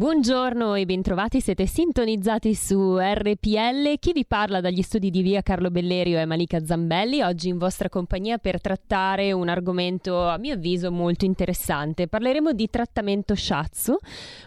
Buongiorno 0.00 0.76
e 0.76 0.86
bentrovati, 0.86 1.42
siete 1.42 1.66
sintonizzati 1.66 2.54
su 2.54 2.96
RPL. 2.96 3.98
Chi 3.98 4.12
vi 4.14 4.24
parla 4.24 4.62
dagli 4.62 4.80
studi 4.80 5.10
di 5.10 5.20
via 5.20 5.42
Carlo 5.42 5.70
Bellerio 5.70 6.16
è 6.18 6.24
Malika 6.24 6.64
Zambelli, 6.64 7.20
oggi 7.20 7.50
in 7.50 7.58
vostra 7.58 7.90
compagnia 7.90 8.38
per 8.38 8.62
trattare 8.62 9.30
un 9.32 9.50
argomento 9.50 10.26
a 10.26 10.38
mio 10.38 10.54
avviso 10.54 10.90
molto 10.90 11.26
interessante. 11.26 12.08
Parleremo 12.08 12.54
di 12.54 12.70
trattamento 12.70 13.34
Shatsu, 13.34 13.94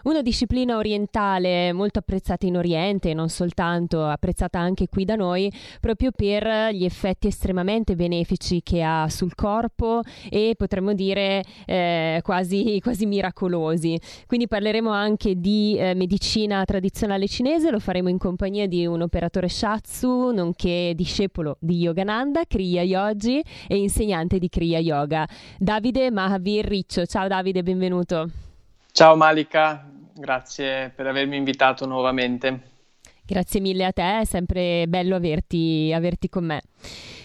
una 0.06 0.24
disciplina 0.24 0.76
orientale 0.76 1.72
molto 1.72 2.00
apprezzata 2.00 2.48
in 2.48 2.58
Oriente 2.58 3.12
e 3.12 3.14
non 3.14 3.30
soltanto, 3.30 4.04
apprezzata 4.08 4.58
anche 4.58 4.88
qui 4.88 5.06
da 5.06 5.14
noi, 5.14 5.54
proprio 5.80 6.10
per 6.10 6.74
gli 6.74 6.84
effetti 6.84 7.28
estremamente 7.28 7.96
benefici 7.96 8.64
che 8.64 8.82
ha 8.82 9.08
sul 9.08 9.36
corpo 9.36 10.02
e 10.32 10.56
potremmo 10.58 10.94
dire 10.94 11.44
eh, 11.68 12.22
quasi, 12.24 12.80
quasi 12.82 13.06
miracolosi. 13.06 14.00
Quindi 14.26 14.48
parleremo 14.48 14.90
anche 14.90 15.36
di 15.43 15.43
eh, 15.78 15.94
medicina 15.96 16.64
tradizionale 16.66 17.28
cinese, 17.28 17.72
lo 17.72 17.80
faremo 17.80 18.10
in 18.10 18.18
compagnia 18.18 18.68
di 18.68 18.86
un 18.86 19.02
operatore 19.02 19.50
Shatsu, 19.50 20.32
nonché 20.32 20.94
discepolo 20.96 21.58
di 21.60 21.78
Yogananda, 21.78 22.44
Kriya 22.48 22.82
Yogi 22.82 23.44
e 23.68 23.76
insegnante 23.78 24.40
di 24.40 24.50
Kriya 24.50 24.80
Yoga, 24.80 25.28
Davide 25.58 26.12
Mahavir 26.12 26.66
Riccio. 26.66 27.06
Ciao 27.06 27.28
Davide, 27.28 27.64
benvenuto. 27.64 28.30
Ciao 28.92 29.16
Malika, 29.16 29.90
grazie 30.14 30.92
per 30.96 31.08
avermi 31.08 31.38
invitato 31.38 31.86
nuovamente. 31.86 32.73
Grazie 33.34 33.62
mille 33.62 33.86
a 33.86 33.92
te, 33.92 34.20
è 34.20 34.26
sempre 34.26 34.86
bello 34.88 35.16
averti, 35.16 35.92
averti 35.92 36.30
con 36.30 36.46
me. 36.46 36.62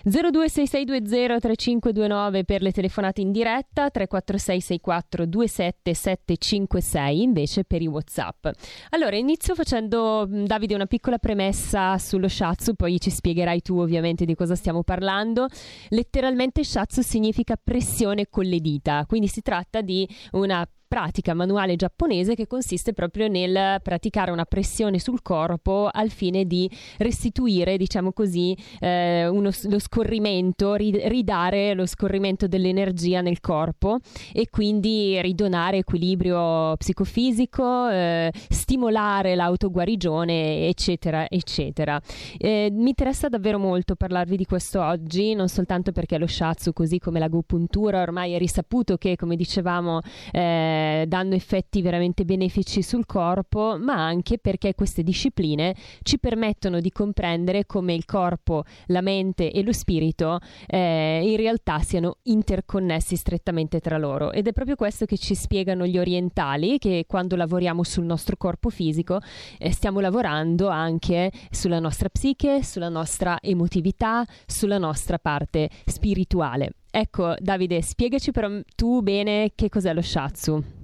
0266203529 0.06 2.44
per 2.44 2.62
le 2.62 2.72
telefonate 2.72 3.20
in 3.20 3.30
diretta, 3.30 3.90
34664 3.90 5.26
27756 5.26 7.20
invece 7.20 7.64
per 7.64 7.82
i 7.82 7.86
WhatsApp. 7.86 8.46
Allora, 8.88 9.16
inizio 9.16 9.54
facendo 9.54 10.26
Davide 10.26 10.74
una 10.74 10.86
piccola 10.86 11.18
premessa 11.18 11.98
sullo 11.98 12.28
shatsu, 12.28 12.72
poi 12.72 12.98
ci 12.98 13.10
spiegherai 13.10 13.60
tu 13.60 13.78
ovviamente 13.78 14.24
di 14.24 14.34
cosa 14.34 14.54
stiamo 14.54 14.82
parlando. 14.82 15.46
Letteralmente 15.90 16.64
shatsu 16.64 17.02
significa 17.02 17.60
pressione 17.62 18.30
con 18.30 18.46
le 18.46 18.60
dita, 18.60 19.04
quindi 19.06 19.26
si 19.26 19.42
tratta 19.42 19.82
di 19.82 20.08
una 20.30 20.66
pratica 20.88 21.34
manuale 21.34 21.76
giapponese 21.76 22.34
che 22.34 22.46
consiste 22.46 22.94
proprio 22.94 23.28
nel 23.28 23.78
praticare 23.82 24.30
una 24.30 24.46
pressione 24.46 24.98
sul 24.98 25.20
corpo 25.20 25.88
al 25.92 26.08
fine 26.08 26.46
di 26.46 26.68
restituire, 26.96 27.76
diciamo 27.76 28.12
così, 28.12 28.56
eh, 28.80 29.28
uno, 29.28 29.50
lo 29.64 29.78
scorrimento, 29.78 30.74
ridare 30.74 31.74
lo 31.74 31.84
scorrimento 31.84 32.48
dell'energia 32.48 33.20
nel 33.20 33.40
corpo 33.40 33.98
e 34.32 34.48
quindi 34.48 35.20
ridonare 35.20 35.76
equilibrio 35.78 36.74
psicofisico, 36.76 37.88
eh, 37.90 38.32
stimolare 38.48 39.34
l'autoguarigione, 39.34 40.68
eccetera, 40.68 41.28
eccetera. 41.28 42.00
Eh, 42.38 42.70
mi 42.72 42.88
interessa 42.88 43.28
davvero 43.28 43.58
molto 43.58 43.94
parlarvi 43.94 44.36
di 44.36 44.46
questo 44.46 44.82
oggi, 44.82 45.34
non 45.34 45.48
soltanto 45.48 45.92
perché 45.92 46.16
lo 46.16 46.26
shatsu, 46.26 46.72
così 46.72 46.98
come 46.98 47.18
l'agopuntura, 47.18 48.00
ormai 48.00 48.32
è 48.32 48.38
risaputo 48.38 48.96
che, 48.96 49.16
come 49.16 49.36
dicevamo, 49.36 50.00
eh, 50.32 50.76
eh, 50.78 51.06
danno 51.06 51.34
effetti 51.34 51.82
veramente 51.82 52.24
benefici 52.24 52.82
sul 52.82 53.06
corpo, 53.06 53.76
ma 53.78 53.94
anche 53.94 54.38
perché 54.38 54.74
queste 54.74 55.02
discipline 55.02 55.74
ci 56.02 56.18
permettono 56.18 56.80
di 56.80 56.90
comprendere 56.90 57.66
come 57.66 57.94
il 57.94 58.04
corpo, 58.04 58.64
la 58.86 59.00
mente 59.00 59.50
e 59.50 59.62
lo 59.62 59.72
spirito 59.72 60.38
eh, 60.66 61.20
in 61.22 61.36
realtà 61.36 61.80
siano 61.80 62.18
interconnessi 62.24 63.16
strettamente 63.16 63.80
tra 63.80 63.98
loro. 63.98 64.32
Ed 64.32 64.46
è 64.46 64.52
proprio 64.52 64.76
questo 64.76 65.04
che 65.04 65.18
ci 65.18 65.34
spiegano 65.34 65.86
gli 65.86 65.98
orientali, 65.98 66.78
che 66.78 67.04
quando 67.06 67.36
lavoriamo 67.36 67.82
sul 67.82 68.04
nostro 68.04 68.36
corpo 68.36 68.70
fisico 68.70 69.18
eh, 69.58 69.72
stiamo 69.72 70.00
lavorando 70.00 70.68
anche 70.68 71.30
sulla 71.50 71.80
nostra 71.80 72.08
psiche, 72.08 72.62
sulla 72.62 72.88
nostra 72.88 73.38
emotività, 73.40 74.24
sulla 74.46 74.78
nostra 74.78 75.18
parte 75.18 75.68
spirituale. 75.86 76.72
Ecco, 76.90 77.34
Davide, 77.38 77.82
spiegaci 77.82 78.32
però 78.32 78.48
tu 78.74 79.02
bene 79.02 79.52
che 79.54 79.68
cos'è 79.68 79.92
lo 79.92 80.02
shatsu. 80.02 80.77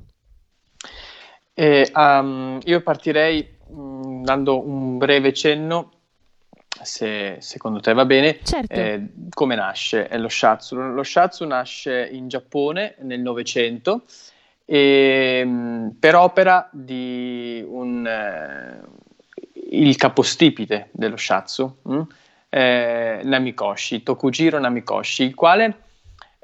Eh, 1.54 1.88
um, 1.94 2.58
io 2.64 2.82
partirei 2.82 3.48
mh, 3.68 3.80
mm, 3.80 4.24
dando 4.24 4.66
un 4.66 4.98
breve 4.98 5.32
cenno, 5.32 5.90
se 6.82 7.36
secondo 7.38 7.78
te 7.78 7.92
va 7.92 8.04
bene, 8.04 8.40
certo. 8.42 8.74
eh, 8.74 9.08
come 9.30 9.54
nasce 9.54 10.08
lo 10.18 10.28
shatsu. 10.28 10.74
Lo 10.74 11.04
shatsu 11.04 11.46
nasce 11.46 12.08
in 12.10 12.26
Giappone 12.26 12.96
nel 13.02 13.20
Novecento 13.20 14.02
mm, 14.68 15.88
per 16.00 16.16
opera 16.16 16.68
di 16.72 17.64
un, 17.64 18.04
eh, 18.04 18.80
il 19.70 19.94
capostipite 19.96 20.88
dello 20.90 21.16
shatsu, 21.16 21.76
mh? 21.82 21.94
Mm? 21.94 22.02
Eh, 22.48 23.20
Namikoshi, 23.24 24.02
Tokujiro 24.02 24.58
Namikoshi, 24.58 25.24
il 25.24 25.34
quale 25.34 25.82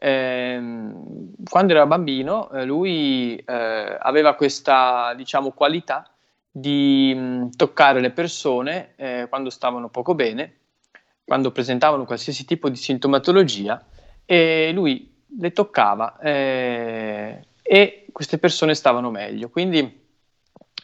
quando 0.02 1.72
era 1.72 1.84
bambino 1.84 2.50
eh, 2.52 2.64
lui 2.64 3.36
eh, 3.36 3.96
aveva 3.98 4.34
questa 4.34 5.12
diciamo, 5.14 5.50
qualità 5.50 6.10
di 6.50 7.12
mm, 7.14 7.48
toccare 7.50 8.00
le 8.00 8.10
persone 8.10 8.94
eh, 8.96 9.26
quando 9.28 9.50
stavano 9.50 9.90
poco 9.90 10.14
bene, 10.14 10.54
quando 11.22 11.52
presentavano 11.52 12.06
qualsiasi 12.06 12.46
tipo 12.46 12.70
di 12.70 12.76
sintomatologia 12.76 13.84
e 14.24 14.70
lui 14.72 15.22
le 15.38 15.52
toccava 15.52 16.18
eh, 16.18 17.44
e 17.62 18.06
queste 18.10 18.38
persone 18.38 18.74
stavano 18.74 19.10
meglio. 19.10 19.50
Quindi 19.50 20.00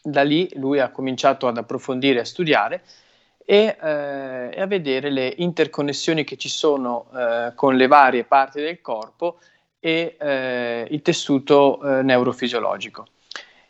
da 0.03 0.23
lì 0.23 0.49
lui 0.57 0.79
ha 0.79 0.91
cominciato 0.91 1.49
ad 1.49 1.57
approfondire, 1.57 2.21
a 2.21 2.25
studiare 2.25 2.83
e, 3.49 3.77
eh, 3.81 4.51
e 4.53 4.61
a 4.61 4.67
vedere 4.67 5.09
le 5.09 5.33
interconnessioni 5.37 6.25
che 6.25 6.37
ci 6.37 6.49
sono 6.49 7.07
eh, 7.15 7.53
con 7.55 7.77
le 7.77 7.87
varie 7.87 8.25
parti 8.25 8.61
del 8.61 8.81
corpo 8.81 9.39
e 9.79 10.17
eh, 10.19 10.89
il 10.91 11.01
tessuto 11.01 11.81
eh, 11.81 12.03
neurofisiologico. 12.03 13.07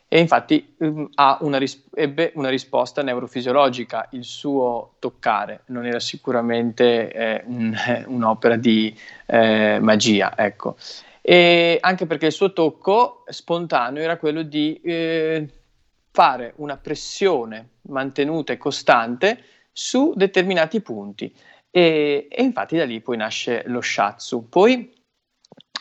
E 0.09 0.19
infatti 0.19 0.73
um, 0.77 1.09
una 1.41 1.57
ris- 1.57 1.83
ebbe 1.93 2.31
una 2.35 2.49
risposta 2.49 3.03
neurofisiologica, 3.03 4.07
il 4.11 4.23
suo 4.23 4.93
toccare 4.99 5.63
non 5.67 5.85
era 5.85 5.99
sicuramente 5.99 7.11
eh, 7.11 7.43
un, 7.45 7.75
un'opera 8.07 8.55
di 8.55 8.97
eh, 9.27 9.77
magia, 9.79 10.33
ecco. 10.35 10.75
E 11.21 11.77
anche 11.81 12.07
perché 12.07 12.27
il 12.27 12.31
suo 12.31 12.53
tocco 12.53 13.25
spontaneo 13.27 14.01
era 14.01 14.17
quello 14.17 14.43
di 14.43 14.79
fare 16.09 16.53
una 16.55 16.77
pressione 16.77 17.71
mantenuta 17.81 18.53
e 18.53 18.57
costante 18.57 19.43
su 19.79 20.13
determinati 20.15 20.81
punti 20.81 21.31
e, 21.69 22.27
e 22.31 22.41
infatti 22.41 22.77
da 22.77 22.83
lì 22.83 22.99
poi 22.99 23.15
nasce 23.15 23.61
lo 23.67 23.79
shatsu. 23.79 24.49
Poi 24.49 24.91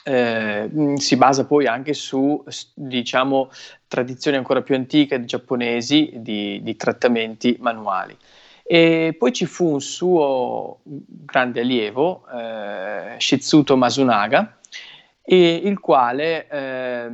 eh, 0.05 0.71
si 0.97 1.17
basa 1.17 1.47
poi 1.47 1.67
anche 1.67 1.95
su, 1.95 2.45
diciamo, 2.75 3.51
tradizioni 3.89 4.37
ancora 4.37 4.61
più 4.61 4.75
antiche 4.75 5.25
giapponesi 5.25 6.13
di, 6.17 6.61
di, 6.63 6.77
trattamenti 6.77 7.57
manuali. 7.59 8.15
E 8.63 9.15
poi 9.19 9.33
ci 9.33 9.47
fu 9.47 9.73
un 9.73 9.81
suo 9.81 10.81
grande 10.83 11.61
allievo, 11.61 12.27
eh, 12.35 13.15
Shizuto 13.17 13.79
Masunaga, 13.79 14.59
il 15.23 15.81
quale 15.81 16.47
eh, 16.49 17.11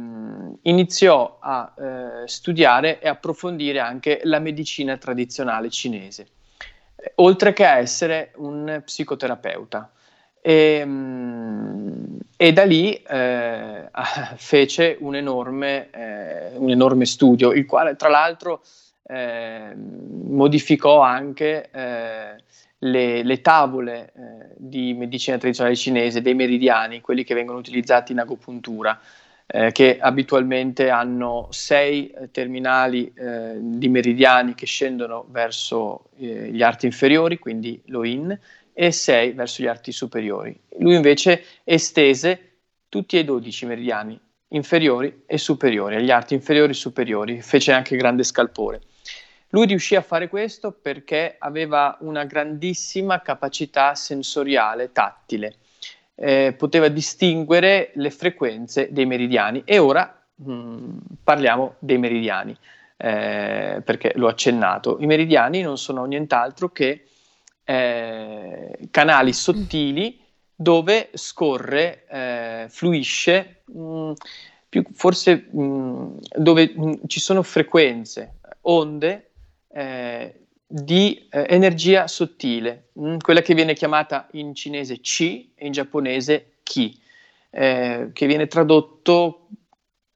iniziò 0.63 1.39
a 1.41 1.73
eh, 1.79 2.27
studiare 2.27 3.01
e 3.01 3.07
approfondire 3.09 3.79
anche 3.79 4.21
la 4.25 4.41
medicina 4.41 4.97
tradizionale 4.97 5.71
cinese 5.71 6.27
oltre 7.17 7.53
che 7.53 7.67
a 7.67 7.79
essere 7.79 8.33
un 8.37 8.83
psicoterapeuta. 8.85 9.91
E, 10.41 10.83
mm, 10.85 12.17
e 12.37 12.53
da 12.53 12.65
lì 12.65 12.95
eh, 12.95 13.89
fece 14.37 14.97
un 15.01 15.15
enorme, 15.15 15.91
eh, 15.91 16.57
un 16.57 16.71
enorme, 16.71 17.07
studio, 17.07 17.53
il 17.53 17.67
quale 17.67 17.95
tra 17.95 18.09
l'altro 18.09 18.63
eh, 19.05 19.73
modificò 19.77 21.01
anche 21.01 21.71
eh, 21.71 22.43
le, 22.79 23.23
le, 23.23 23.41
tavole 23.41 24.13
eh, 24.17 24.55
di 24.57 24.93
medicina 24.95 25.39
tradizionale 25.39 25.77
cinese, 25.77 26.21
dei 26.21 26.35
meridiani, 26.35 27.01
quelli 27.01 27.23
che 27.23 27.35
vengono 27.35 27.59
utilizzati 27.59 28.11
in 28.11 28.19
agopuntura 28.19 28.99
eh, 29.55 29.71
che 29.71 29.99
abitualmente 30.01 30.89
hanno 30.89 31.49
sei 31.51 32.09
eh, 32.09 32.31
terminali 32.31 33.13
eh, 33.15 33.57
di 33.61 33.89
meridiani 33.91 34.55
che 34.55 34.65
scendono 34.65 35.27
verso 35.29 36.07
eh, 36.17 36.49
gli 36.51 36.63
arti 36.63 36.87
inferiori, 36.87 37.39
quindi 37.39 37.79
lo 37.87 38.03
in, 38.05 38.37
e 38.73 38.91
sei 38.93 39.33
verso 39.33 39.63
gli 39.63 39.67
arti 39.67 39.93
superiori. 39.93 40.59
Lui 40.79 40.95
invece 40.95 41.45
estese 41.65 42.53
tutti 42.89 43.19
e 43.19 43.25
dodici 43.25 43.67
meridiani 43.67 44.19
inferiori 44.49 45.25
e 45.27 45.37
superiori, 45.37 45.97
agli 45.97 46.11
arti 46.11 46.33
inferiori 46.33 46.71
e 46.71 46.75
superiori, 46.75 47.43
fece 47.43 47.73
anche 47.73 47.95
grande 47.97 48.23
scalpore. 48.23 48.81
Lui 49.51 49.67
riuscì 49.67 49.97
a 49.97 50.01
fare 50.01 50.29
questo 50.29 50.73
perché 50.73 51.37
aveva 51.39 51.99
una 52.01 52.25
grandissima 52.25 53.21
capacità 53.21 53.95
sensoriale 53.95 54.93
tattile, 54.93 55.57
eh, 56.25 56.55
poteva 56.57 56.87
distinguere 56.87 57.91
le 57.95 58.11
frequenze 58.11 58.93
dei 58.93 59.07
meridiani 59.07 59.63
e 59.65 59.79
ora 59.79 60.23
mh, 60.37 60.53
mm, 60.53 60.97
parliamo 61.25 61.75
dei 61.81 61.99
meridiani 61.99 62.57
eh, 62.97 63.83
perché 63.85 64.13
l'ho 64.15 64.29
accennato. 64.29 64.99
I 65.01 65.07
meridiani 65.07 65.63
non 65.63 65.79
sono 65.79 66.05
nient'altro 66.05 66.69
che 66.69 67.07
eh, 67.65 68.79
canali 68.93 69.33
sottili 69.33 70.21
dove 70.55 71.11
scorre, 71.15 72.07
eh, 72.09 72.67
fluisce, 72.69 73.63
mh, 73.65 73.81
mm, 73.81 74.13
più, 74.69 74.85
forse 74.93 75.49
mh, 75.51 75.61
mm, 75.61 76.17
dove 76.37 76.73
ci 77.09 77.19
sono 77.19 77.43
frequenze, 77.43 78.39
onde 78.61 79.31
eh, 79.73 80.42
di 80.75 81.29
eh, 81.29 81.45
energia 81.51 82.09
sottile, 82.09 82.89
mh, 82.93 83.19
quella 83.19 83.43
che 83.43 83.53
viene 83.53 83.75
chiamata 83.75 84.27
in 84.33 84.55
cinese 84.55 85.01
Qi 85.01 85.53
e 85.55 85.67
in 85.67 85.73
giapponese 85.73 86.55
Ki, 86.63 86.99
eh, 87.51 88.09
che 88.15 88.27
viene 88.27 88.47
tradotto 88.47 89.49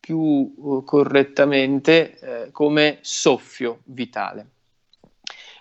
più 0.00 0.16
uh, 0.56 0.82
correttamente 0.82 2.18
eh, 2.18 2.50
come 2.52 2.98
soffio 3.02 3.80
vitale. 3.84 4.46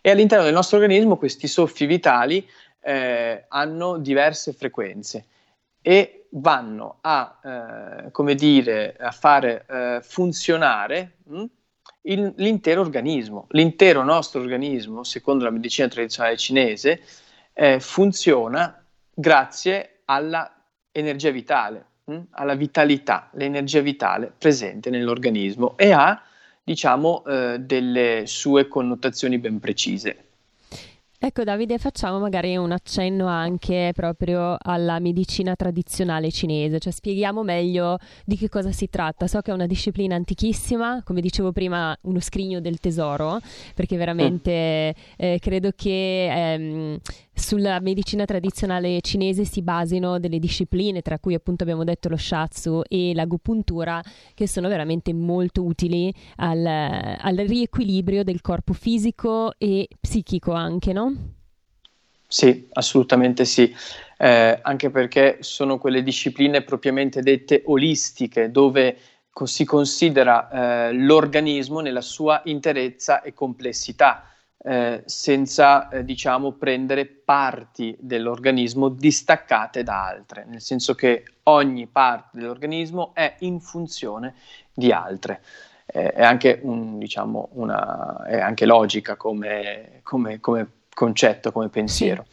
E 0.01 0.11
all'interno 0.11 0.45
del 0.45 0.53
nostro 0.53 0.77
organismo 0.77 1.17
questi 1.17 1.47
soffi 1.47 1.85
vitali 1.85 2.47
eh, 2.79 3.45
hanno 3.49 3.97
diverse 3.97 4.53
frequenze 4.53 5.25
e 5.81 6.27
vanno 6.29 6.99
a, 7.01 7.39
eh, 7.43 8.11
come 8.11 8.35
dire, 8.35 8.95
a 8.97 9.11
fare 9.11 9.65
eh, 9.67 9.99
funzionare 10.01 11.17
mh, 11.25 11.43
il, 12.05 12.33
l'intero 12.37 12.81
organismo. 12.81 13.47
L'intero 13.51 14.03
nostro 14.03 14.41
organismo, 14.41 15.03
secondo 15.03 15.43
la 15.43 15.51
medicina 15.51 15.87
tradizionale 15.87 16.37
cinese, 16.37 17.01
eh, 17.53 17.79
funziona 17.79 18.83
grazie 19.13 20.01
alla 20.05 20.51
energia 20.91 21.31
vitale, 21.31 21.85
mh, 22.05 22.19
alla 22.31 22.55
vitalità, 22.55 23.29
l'energia 23.33 23.81
vitale 23.81 24.31
presente 24.37 24.89
nell'organismo 24.89 25.77
e 25.77 25.91
ha, 25.91 26.21
diciamo, 26.63 27.23
eh, 27.25 27.59
delle 27.59 28.23
sue 28.25 28.67
connotazioni 28.67 29.37
ben 29.37 29.59
precise. 29.59 30.24
Ecco 31.25 31.43
Davide, 31.43 31.79
facciamo 31.79 32.19
magari 32.19 32.55
un 32.55 32.71
accenno 32.71 33.25
anche 33.25 33.93
proprio 33.95 34.57
alla 34.59 34.99
medicina 34.99 35.55
tradizionale 35.55 36.29
cinese, 36.29 36.77
cioè 36.77 36.93
spieghiamo 36.93 37.41
meglio 37.41 37.97
di 38.23 38.37
che 38.37 38.47
cosa 38.47 38.71
si 38.71 38.89
tratta. 38.89 39.25
So 39.25 39.41
che 39.41 39.49
è 39.49 39.53
una 39.55 39.65
disciplina 39.65 40.13
antichissima, 40.13 41.01
come 41.03 41.21
dicevo 41.21 41.51
prima, 41.51 41.97
uno 42.01 42.19
scrigno 42.19 42.59
del 42.59 42.77
tesoro, 42.77 43.39
perché 43.73 43.97
veramente 43.97 44.93
mm. 44.95 45.13
eh, 45.17 45.39
credo 45.39 45.71
che 45.75 46.27
ehm, 46.29 46.99
sulla 47.35 47.79
medicina 47.81 48.25
tradizionale 48.25 49.01
cinese 49.01 49.43
si 49.43 49.61
basino 49.61 50.19
delle 50.19 50.39
discipline, 50.39 51.01
tra 51.01 51.19
cui 51.19 51.33
appunto 51.33 51.63
abbiamo 51.63 51.83
detto 51.83 52.09
lo 52.09 52.17
shiatsu 52.17 52.81
e 52.87 53.13
l'agopuntura, 53.13 54.01
che 54.33 54.47
sono 54.47 54.69
veramente 54.69 55.13
molto 55.13 55.63
utili 55.63 56.11
al, 56.37 56.65
al 56.65 57.35
riequilibrio 57.35 58.23
del 58.23 58.41
corpo 58.41 58.73
fisico 58.73 59.53
e 59.57 59.87
psichico 59.99 60.53
anche, 60.53 60.93
no? 60.93 61.13
Sì, 62.27 62.67
assolutamente 62.73 63.45
sì, 63.45 63.73
eh, 64.17 64.59
anche 64.61 64.89
perché 64.89 65.37
sono 65.41 65.77
quelle 65.77 66.01
discipline 66.01 66.63
propriamente 66.63 67.21
dette 67.21 67.61
olistiche, 67.65 68.49
dove 68.49 68.97
si 69.43 69.65
considera 69.65 70.87
eh, 70.87 70.93
l'organismo 70.93 71.81
nella 71.81 72.01
sua 72.01 72.41
interezza 72.45 73.21
e 73.21 73.33
complessità 73.33 74.29
eh, 74.63 75.03
senza 75.05 75.89
eh, 75.89 76.03
diciamo 76.03 76.53
prendere 76.53 77.05
parti 77.05 77.95
dell'organismo 77.99 78.89
distaccate 78.89 79.83
da 79.83 80.07
altre, 80.07 80.45
nel 80.47 80.61
senso 80.61 80.95
che 80.95 81.23
ogni 81.43 81.87
parte 81.87 82.39
dell'organismo 82.39 83.11
è 83.13 83.35
in 83.39 83.59
funzione 83.59 84.35
di 84.73 84.91
altre. 84.91 85.41
Eh, 85.85 86.13
è, 86.13 86.23
anche 86.23 86.59
un, 86.63 86.97
diciamo, 86.97 87.49
una, 87.53 88.25
è 88.25 88.39
anche 88.39 88.65
logica 88.65 89.15
come, 89.15 89.99
come, 90.01 90.39
come 90.39 90.67
concetto, 90.93 91.51
come 91.51 91.69
pensiero. 91.69 92.25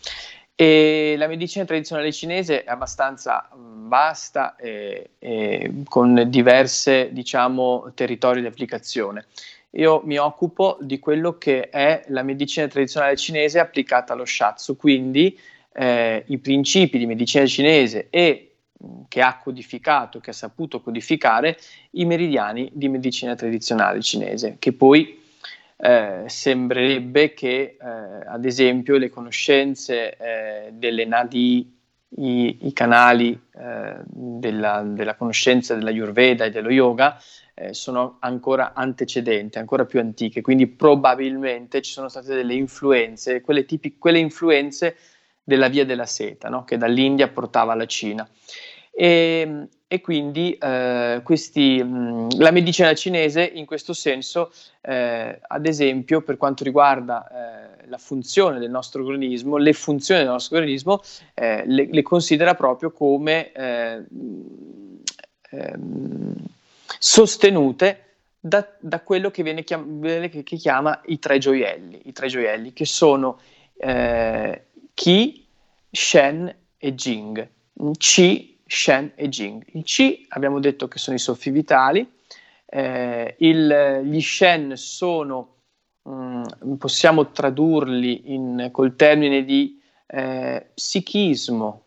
E 0.55 1.15
la 1.19 1.27
medicina 1.27 1.65
tradizionale 1.65 2.13
cinese 2.13 2.65
è 2.65 2.71
abbastanza 2.71 3.49
vasta 3.53 4.57
e, 4.57 5.11
e 5.19 5.83
con 5.89 6.25
diverse 6.29 7.11
diciamo, 7.13 7.91
territori 7.95 8.41
di 8.41 8.47
applicazione 8.47 9.27
io 9.73 10.03
mi 10.05 10.19
occupo 10.19 10.79
di 10.81 10.99
quello 10.99 11.39
che 11.39 11.69
è 11.71 12.05
la 12.09 12.23
medicina 12.23 12.67
tradizionale 12.67 13.17
cinese 13.17 13.59
applicata 13.59 14.13
allo 14.13 14.25
shiatsu, 14.25 14.77
quindi 14.77 15.39
eh, 15.73 16.25
i 16.27 16.39
principi 16.39 16.99
di 16.99 17.07
medicina 17.07 17.47
cinese 17.47 18.09
e 18.11 18.57
mm, 18.85 19.03
che 19.09 19.23
ha 19.23 19.39
codificato, 19.39 20.21
che 20.21 20.31
ha 20.31 20.35
saputo 20.35 20.81
codificare 20.81 21.57
i 21.93 22.05
meridiani 22.05 22.71
di 22.73 22.89
medicina 22.89 23.35
tradizionale 23.35 24.03
cinese, 24.03 24.57
che 24.59 24.73
poi 24.73 25.21
eh, 25.77 26.25
sembrerebbe 26.27 27.33
che, 27.33 27.77
eh, 27.81 27.87
ad 28.27 28.45
esempio, 28.45 28.99
le 28.99 29.09
conoscenze 29.09 30.17
eh, 30.17 30.71
delle 30.73 31.07
nadi, 31.07 31.81
i, 32.17 32.59
i 32.67 32.73
canali 32.75 33.41
eh, 33.55 33.95
della, 34.05 34.83
della 34.85 35.15
conoscenza 35.15 35.75
della 35.75 35.89
Ayurveda 35.89 36.45
e 36.45 36.51
dello 36.51 36.71
yoga, 36.71 37.19
eh, 37.63 37.75
sono 37.75 38.17
ancora 38.21 38.73
antecedenti, 38.75 39.59
ancora 39.59 39.85
più 39.85 40.01
antiche, 40.01 40.41
quindi 40.41 40.67
probabilmente 40.67 41.81
ci 41.81 41.93
sono 41.93 42.09
state 42.09 42.35
delle 42.35 42.55
influenze, 42.55 43.41
quelle, 43.41 43.65
tipi, 43.65 43.99
quelle 43.99 44.19
influenze 44.19 44.97
della 45.45 45.69
via 45.69 45.85
della 45.85 46.07
seta, 46.07 46.49
no? 46.49 46.65
che 46.65 46.77
dall'India 46.77 47.29
portava 47.29 47.73
alla 47.73 47.87
Cina. 47.87 48.29
E, 48.95 49.69
e 49.87 50.01
quindi 50.01 50.53
eh, 50.53 51.21
questi, 51.23 51.83
mh, 51.83 52.39
la 52.39 52.51
medicina 52.51 52.93
cinese 52.95 53.43
in 53.43 53.65
questo 53.65 53.93
senso, 53.93 54.53
eh, 54.81 55.39
ad 55.41 55.67
esempio 55.67 56.23
per 56.23 56.37
quanto 56.37 56.65
riguarda 56.65 57.27
eh, 57.29 57.87
la 57.89 57.99
funzione 57.99 58.59
del 58.59 58.71
nostro 58.71 59.03
organismo, 59.03 59.57
le 59.57 59.73
funzioni 59.73 60.23
del 60.23 60.31
nostro 60.31 60.57
organismo, 60.57 61.01
eh, 61.35 61.63
le, 61.67 61.89
le, 61.91 62.03
considera 62.03 62.55
proprio 62.55 62.91
come 62.91 63.53
eh, 63.53 64.05
ehm, 65.51 66.35
sostenute 67.05 68.19
da, 68.39 68.65
da 68.79 69.01
quello 69.01 69.33
che, 69.33 69.43
viene 69.43 69.65
chiam- 69.65 70.01
che, 70.29 70.45
che, 70.45 70.57
chiama 70.57 71.01
i 71.07 71.19
tre 71.19 71.39
gioielli, 71.39 72.03
i 72.05 72.13
tre 72.13 72.29
gioielli 72.29 72.73
che 72.73 72.85
sono 72.85 73.41
eh, 73.77 74.67
Qi, 74.95 75.45
Shen 75.91 76.55
e 76.79 76.95
Jing. 76.95 77.49
Qi, 77.99 78.61
Shen 78.65 79.13
e 79.17 79.29
Jing. 79.29 79.65
Il 79.73 79.83
Qi 79.83 80.27
abbiamo 80.29 80.61
detto 80.61 80.87
che 80.87 80.99
sono 80.99 81.17
i 81.17 81.19
soffi 81.19 81.51
vitali, 81.51 82.09
eh, 82.67 83.35
il, 83.41 84.03
gli 84.05 84.21
Shen 84.21 84.77
sono, 84.77 85.57
mh, 86.03 86.43
mm, 86.65 86.75
possiamo 86.75 87.33
tradurli 87.33 88.33
in, 88.33 88.69
col 88.71 88.95
termine 88.95 89.45
di 89.45 89.83
eh, 90.07 90.71
psichismo 90.73 91.85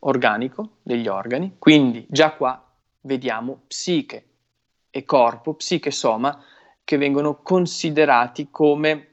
organico 0.00 0.76
degli 0.82 1.08
organi, 1.08 1.56
quindi 1.58 2.06
già 2.08 2.30
qua 2.34 2.64
vediamo 3.00 3.62
psiche, 3.66 4.26
e 4.94 5.04
corpo, 5.04 5.54
psiche 5.54 5.88
e 5.88 5.92
soma, 5.92 6.38
che 6.84 6.98
vengono 6.98 7.40
considerati 7.42 8.48
come 8.50 9.08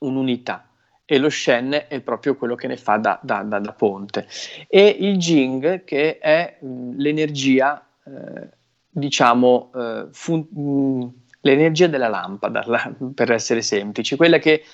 un'unità. 0.00 0.70
E 1.04 1.18
lo 1.18 1.28
Shen 1.28 1.84
è 1.86 2.00
proprio 2.00 2.34
quello 2.36 2.54
che 2.56 2.66
ne 2.66 2.78
fa 2.78 2.96
da, 2.96 3.20
da, 3.22 3.42
da, 3.42 3.60
da 3.60 3.72
ponte. 3.72 4.26
E 4.66 4.88
il 4.88 5.18
Jing 5.18 5.84
che 5.84 6.18
è 6.18 6.58
l'energia, 6.60 7.86
eh, 8.04 8.48
diciamo, 8.88 9.70
eh, 9.74 10.06
fun- 10.10 11.12
l'energia 11.42 11.86
della 11.86 12.08
lampada, 12.08 12.64
la, 12.66 12.92
per 13.14 13.30
essere 13.30 13.60
semplici, 13.62 14.16
quella 14.16 14.38
che 14.38 14.64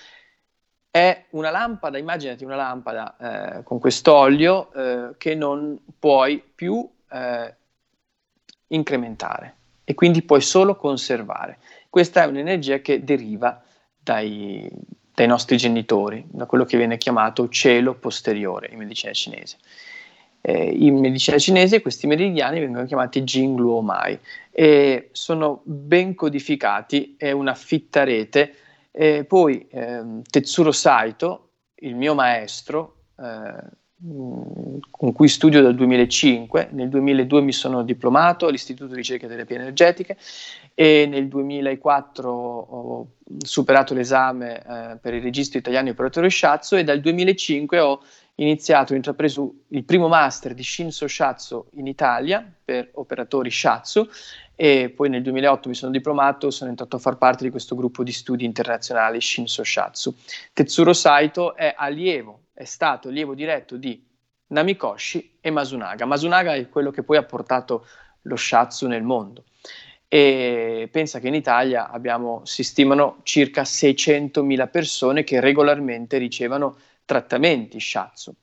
è 0.90 1.26
una 1.30 1.50
lampada, 1.50 1.98
immaginati 1.98 2.44
una 2.44 2.56
lampada 2.56 3.16
eh, 3.58 3.62
con 3.64 3.80
quest'olio 3.80 4.72
eh, 4.72 5.14
che 5.18 5.34
non 5.34 5.78
puoi 5.98 6.42
più 6.54 6.88
eh, 7.10 7.56
incrementare 8.68 9.56
e 9.92 9.94
quindi 9.94 10.22
puoi 10.22 10.40
solo 10.40 10.74
conservare. 10.74 11.58
Questa 11.90 12.22
è 12.22 12.26
un'energia 12.26 12.78
che 12.78 13.04
deriva 13.04 13.62
dai, 13.98 14.68
dai 15.14 15.26
nostri 15.26 15.58
genitori, 15.58 16.24
da 16.30 16.46
quello 16.46 16.64
che 16.64 16.78
viene 16.78 16.96
chiamato 16.96 17.50
cielo 17.50 17.94
posteriore 17.94 18.70
in 18.72 18.78
medicina 18.78 19.12
cinese. 19.12 19.58
Eh, 20.40 20.64
in 20.64 20.98
medicina 20.98 21.36
cinese 21.36 21.82
questi 21.82 22.06
meridiani 22.06 22.58
vengono 22.58 22.86
chiamati 22.86 23.22
Jing 23.22 23.56
Luo 23.58 23.80
Mai 23.80 24.18
e 24.50 25.10
sono 25.12 25.60
ben 25.64 26.14
codificati, 26.14 27.14
è 27.18 27.30
una 27.30 27.54
fitta 27.54 28.02
rete. 28.02 28.54
E 28.90 29.24
poi 29.24 29.66
ehm, 29.70 30.22
Tetsuro 30.22 30.72
Saito, 30.72 31.50
il 31.76 31.96
mio 31.96 32.14
maestro, 32.14 32.96
eh, 33.18 33.80
con 34.04 35.12
cui 35.12 35.28
studio 35.28 35.62
dal 35.62 35.76
2005, 35.76 36.70
nel 36.72 36.88
2002 36.88 37.40
mi 37.40 37.52
sono 37.52 37.84
diplomato 37.84 38.48
all'Istituto 38.48 38.90
di 38.90 38.96
ricerca 38.96 39.28
delle 39.28 39.44
terapie 39.44 39.56
energetiche 39.56 40.16
e 40.74 41.06
nel 41.08 41.28
2004 41.28 42.30
ho 42.30 43.06
superato 43.38 43.94
l'esame 43.94 44.58
eh, 44.58 44.96
per 45.00 45.14
il 45.14 45.22
registro 45.22 45.60
italiano 45.60 45.84
di 45.84 45.92
operatore 45.92 46.30
Shatsu 46.30 46.76
e 46.76 46.84
dal 46.84 47.00
2005 47.00 47.78
ho 47.78 48.02
iniziato, 48.36 48.92
ho 48.92 48.96
intrapreso 48.96 49.54
il 49.68 49.84
primo 49.84 50.08
master 50.08 50.54
di 50.54 50.62
Shinso 50.62 51.06
Shatsu 51.06 51.68
in 51.74 51.86
Italia 51.86 52.50
per 52.64 52.90
operatori 52.94 53.50
Shatsu 53.50 54.08
e 54.54 54.92
poi 54.94 55.08
nel 55.08 55.22
2008 55.22 55.68
mi 55.68 55.74
sono 55.74 55.92
diplomato, 55.92 56.50
sono 56.50 56.70
entrato 56.70 56.96
a 56.96 56.98
far 56.98 57.18
parte 57.18 57.44
di 57.44 57.50
questo 57.50 57.74
gruppo 57.74 58.02
di 58.02 58.12
studi 58.12 58.44
internazionali 58.44 59.20
Shinso 59.20 59.64
Shatsu. 59.64 60.14
Tetsuro 60.52 60.92
Saito 60.92 61.54
è 61.54 61.74
allievo, 61.76 62.46
è 62.52 62.64
stato 62.64 63.08
allievo 63.08 63.34
diretto 63.34 63.76
di 63.76 64.02
Namikoshi 64.48 65.38
e 65.40 65.50
Masunaga. 65.50 66.04
Masunaga 66.04 66.54
è 66.54 66.68
quello 66.68 66.90
che 66.90 67.02
poi 67.02 67.16
ha 67.16 67.24
portato 67.24 67.86
lo 68.22 68.36
Shatsu 68.36 68.86
nel 68.86 69.02
mondo 69.02 69.44
e 70.14 70.90
pensa 70.92 71.20
che 71.20 71.28
in 71.28 71.34
Italia 71.34 71.88
abbiamo, 71.88 72.42
si 72.44 72.62
stimano 72.62 73.20
circa 73.22 73.62
600.000 73.62 74.70
persone 74.70 75.24
che 75.24 75.40
regolarmente 75.40 76.18
ricevono 76.18 76.76
trattamenti 77.04 77.80
Shatsu. 77.80 78.34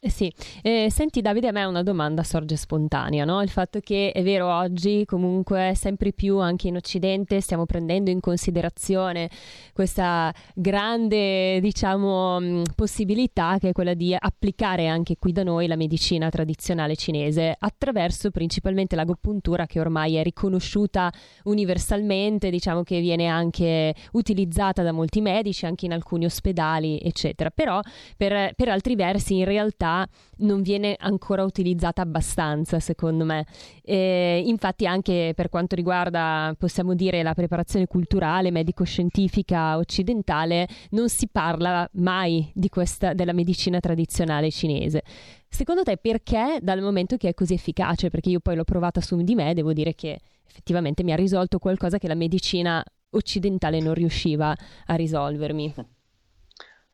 Eh 0.00 0.10
sì, 0.10 0.32
eh, 0.62 0.86
senti 0.92 1.20
Davide, 1.20 1.48
a 1.48 1.50
me 1.50 1.64
una 1.64 1.82
domanda 1.82 2.22
sorge 2.22 2.54
spontanea, 2.54 3.24
no? 3.24 3.42
Il 3.42 3.48
fatto 3.48 3.80
che 3.80 4.12
è 4.12 4.22
vero 4.22 4.46
oggi 4.46 5.04
comunque 5.04 5.72
sempre 5.74 6.12
più 6.12 6.38
anche 6.38 6.68
in 6.68 6.76
Occidente 6.76 7.40
stiamo 7.40 7.66
prendendo 7.66 8.08
in 8.08 8.20
considerazione 8.20 9.28
questa 9.72 10.32
grande, 10.54 11.58
diciamo, 11.60 12.38
mm, 12.38 12.62
possibilità 12.76 13.56
che 13.58 13.70
è 13.70 13.72
quella 13.72 13.94
di 13.94 14.14
applicare 14.16 14.86
anche 14.86 15.16
qui 15.18 15.32
da 15.32 15.42
noi 15.42 15.66
la 15.66 15.74
medicina 15.74 16.28
tradizionale 16.28 16.94
cinese 16.94 17.56
attraverso 17.58 18.30
principalmente 18.30 18.94
l'agopuntura 18.94 19.66
che 19.66 19.80
ormai 19.80 20.14
è 20.14 20.22
riconosciuta 20.22 21.12
universalmente, 21.44 22.50
diciamo 22.50 22.84
che 22.84 23.00
viene 23.00 23.26
anche 23.26 23.96
utilizzata 24.12 24.84
da 24.84 24.92
molti 24.92 25.20
medici, 25.20 25.66
anche 25.66 25.86
in 25.86 25.92
alcuni 25.92 26.24
ospedali, 26.24 27.00
eccetera. 27.02 27.50
Però 27.50 27.80
per, 28.16 28.52
per 28.54 28.68
altri 28.68 28.94
versi 28.94 29.38
in 29.38 29.44
realtà 29.44 29.86
realtà 29.88 30.08
non 30.38 30.62
viene 30.62 30.94
ancora 30.98 31.42
utilizzata 31.42 32.02
abbastanza, 32.02 32.78
secondo 32.80 33.24
me. 33.24 33.46
E 33.82 34.42
infatti, 34.44 34.86
anche 34.86 35.32
per 35.34 35.48
quanto 35.48 35.74
riguarda, 35.74 36.54
possiamo 36.58 36.94
dire, 36.94 37.22
la 37.22 37.34
preparazione 37.34 37.86
culturale, 37.86 38.50
medico-scientifica 38.50 39.76
occidentale, 39.76 40.68
non 40.90 41.08
si 41.08 41.28
parla 41.28 41.88
mai 41.94 42.52
questa, 42.68 43.14
della 43.14 43.32
medicina 43.32 43.80
tradizionale 43.80 44.50
cinese. 44.50 45.02
Secondo 45.48 45.82
te 45.82 45.96
perché 45.96 46.58
dal 46.60 46.80
momento 46.82 47.16
che 47.16 47.30
è 47.30 47.34
così 47.34 47.54
efficace? 47.54 48.10
Perché 48.10 48.28
io 48.28 48.40
poi 48.40 48.54
l'ho 48.54 48.64
provata 48.64 49.00
su 49.00 49.16
di 49.22 49.34
me, 49.34 49.54
devo 49.54 49.72
dire 49.72 49.94
che 49.94 50.20
effettivamente 50.46 51.02
mi 51.02 51.12
ha 51.12 51.16
risolto 51.16 51.58
qualcosa 51.58 51.98
che 51.98 52.06
la 52.06 52.14
medicina 52.14 52.84
occidentale 53.10 53.80
non 53.80 53.94
riusciva 53.94 54.54
a 54.86 54.94
risolvermi. 54.94 55.74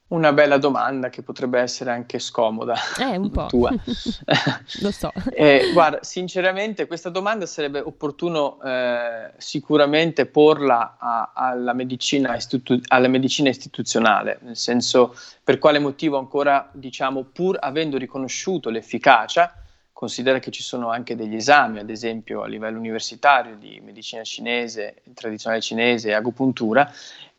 Una 0.06 0.34
bella 0.34 0.58
domanda 0.58 1.08
che 1.08 1.22
potrebbe 1.22 1.58
essere 1.58 1.90
anche 1.90 2.18
scomoda. 2.18 2.74
Eh, 3.00 3.16
un 3.16 3.30
po'. 3.30 3.46
Tua. 3.54 3.70
Lo 4.80 4.90
so. 4.90 5.10
eh, 5.34 5.70
guarda, 5.72 6.02
sinceramente 6.02 6.86
questa 6.86 7.08
domanda 7.08 7.46
sarebbe 7.46 7.80
opportuno 7.80 8.60
eh, 8.62 9.32
sicuramente 9.38 10.26
porla 10.26 10.96
a, 10.98 11.32
alla, 11.34 11.72
medicina 11.72 12.36
istitu- 12.36 12.84
alla, 12.88 13.08
medicina 13.08 13.48
istituzionale, 13.48 14.38
nel 14.42 14.56
senso 14.56 15.16
per 15.42 15.58
quale 15.58 15.78
motivo 15.78 16.18
ancora, 16.18 16.68
diciamo, 16.72 17.24
pur 17.24 17.56
avendo 17.58 17.96
riconosciuto 17.96 18.68
l'efficacia, 18.68 19.54
considera 19.90 20.38
che 20.38 20.50
ci 20.50 20.62
sono 20.62 20.90
anche 20.90 21.16
degli 21.16 21.34
esami, 21.34 21.78
ad 21.78 21.88
esempio 21.88 22.42
a 22.42 22.46
livello 22.46 22.78
universitario 22.78 23.56
di 23.56 23.80
medicina 23.82 24.22
cinese, 24.22 24.96
tradizionale 25.14 25.62
cinese 25.62 26.10
e 26.10 26.12
agopuntura, 26.12 26.92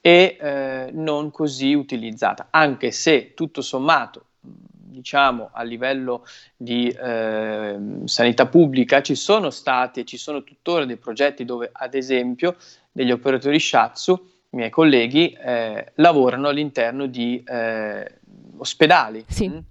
e 0.06 0.38
eh, 0.40 0.90
non 0.94 1.32
così 1.32 1.74
utilizzata, 1.74 2.50
anche 2.52 2.92
se 2.92 3.34
tutto 3.34 3.64
sommato 3.64 4.26
diciamo 4.40 5.50
a 5.52 5.64
livello 5.64 6.24
di 6.56 6.90
eh, 6.90 7.76
sanità 8.04 8.46
pubblica 8.46 9.02
ci 9.02 9.16
sono 9.16 9.50
stati 9.50 10.02
e 10.02 10.06
ci 10.06 10.18
sono 10.18 10.44
tuttora 10.44 10.86
dei 10.86 10.98
progetti 10.98 11.44
dove 11.44 11.72
ad 11.74 11.96
esempio 11.96 12.56
degli 12.92 13.10
operatori 13.10 13.60
Shatsu, 13.60 14.14
i 14.52 14.58
miei 14.58 14.70
colleghi, 14.70 15.32
eh, 15.32 15.92
lavorano 15.96 16.50
all'interno 16.50 17.08
di 17.08 17.44
eh, 17.44 18.20
ospedali. 18.58 19.26
Sì. 19.28 19.48
Mh? 19.48 19.64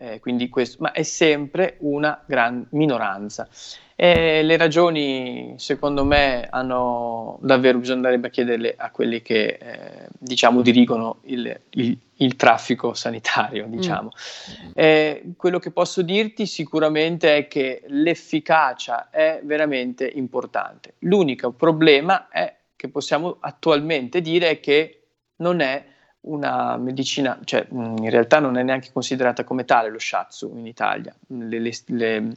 Eh, 0.00 0.20
quindi 0.20 0.48
questo, 0.48 0.76
ma 0.80 0.92
è 0.92 1.02
sempre 1.02 1.76
una 1.80 2.22
gran 2.24 2.64
minoranza. 2.70 3.48
E 3.96 4.44
le 4.44 4.56
ragioni, 4.56 5.54
secondo 5.56 6.04
me, 6.04 6.46
hanno 6.48 7.36
davvero 7.42 7.78
bisognerebbe 7.78 8.30
chiederle 8.30 8.76
a 8.78 8.92
quelli 8.92 9.22
che 9.22 9.58
eh, 9.60 10.08
diciamo 10.16 10.62
dirigono 10.62 11.18
il, 11.24 11.62
il, 11.70 11.98
il 12.18 12.36
traffico 12.36 12.94
sanitario. 12.94 13.66
Mm. 13.66 13.70
Diciamo. 13.72 14.10
Mm. 14.10 14.70
Eh, 14.74 15.22
quello 15.36 15.58
che 15.58 15.72
posso 15.72 16.02
dirti 16.02 16.46
sicuramente 16.46 17.36
è 17.36 17.48
che 17.48 17.82
l'efficacia 17.88 19.10
è 19.10 19.40
veramente 19.42 20.06
importante. 20.06 20.94
L'unico 21.00 21.50
problema 21.50 22.28
è 22.28 22.54
che 22.76 22.88
possiamo 22.88 23.38
attualmente 23.40 24.20
dire 24.20 24.50
è 24.50 24.60
che 24.60 25.02
non 25.38 25.58
è 25.58 25.84
una 26.20 26.76
medicina, 26.76 27.38
cioè 27.44 27.66
in 27.70 28.10
realtà 28.10 28.38
non 28.38 28.56
è 28.56 28.62
neanche 28.62 28.90
considerata 28.92 29.44
come 29.44 29.64
tale 29.64 29.90
lo 29.90 29.98
shiatsu 29.98 30.52
in 30.56 30.66
Italia. 30.66 31.14
Le, 31.28 31.58
le, 31.58 31.72
le, 31.86 32.36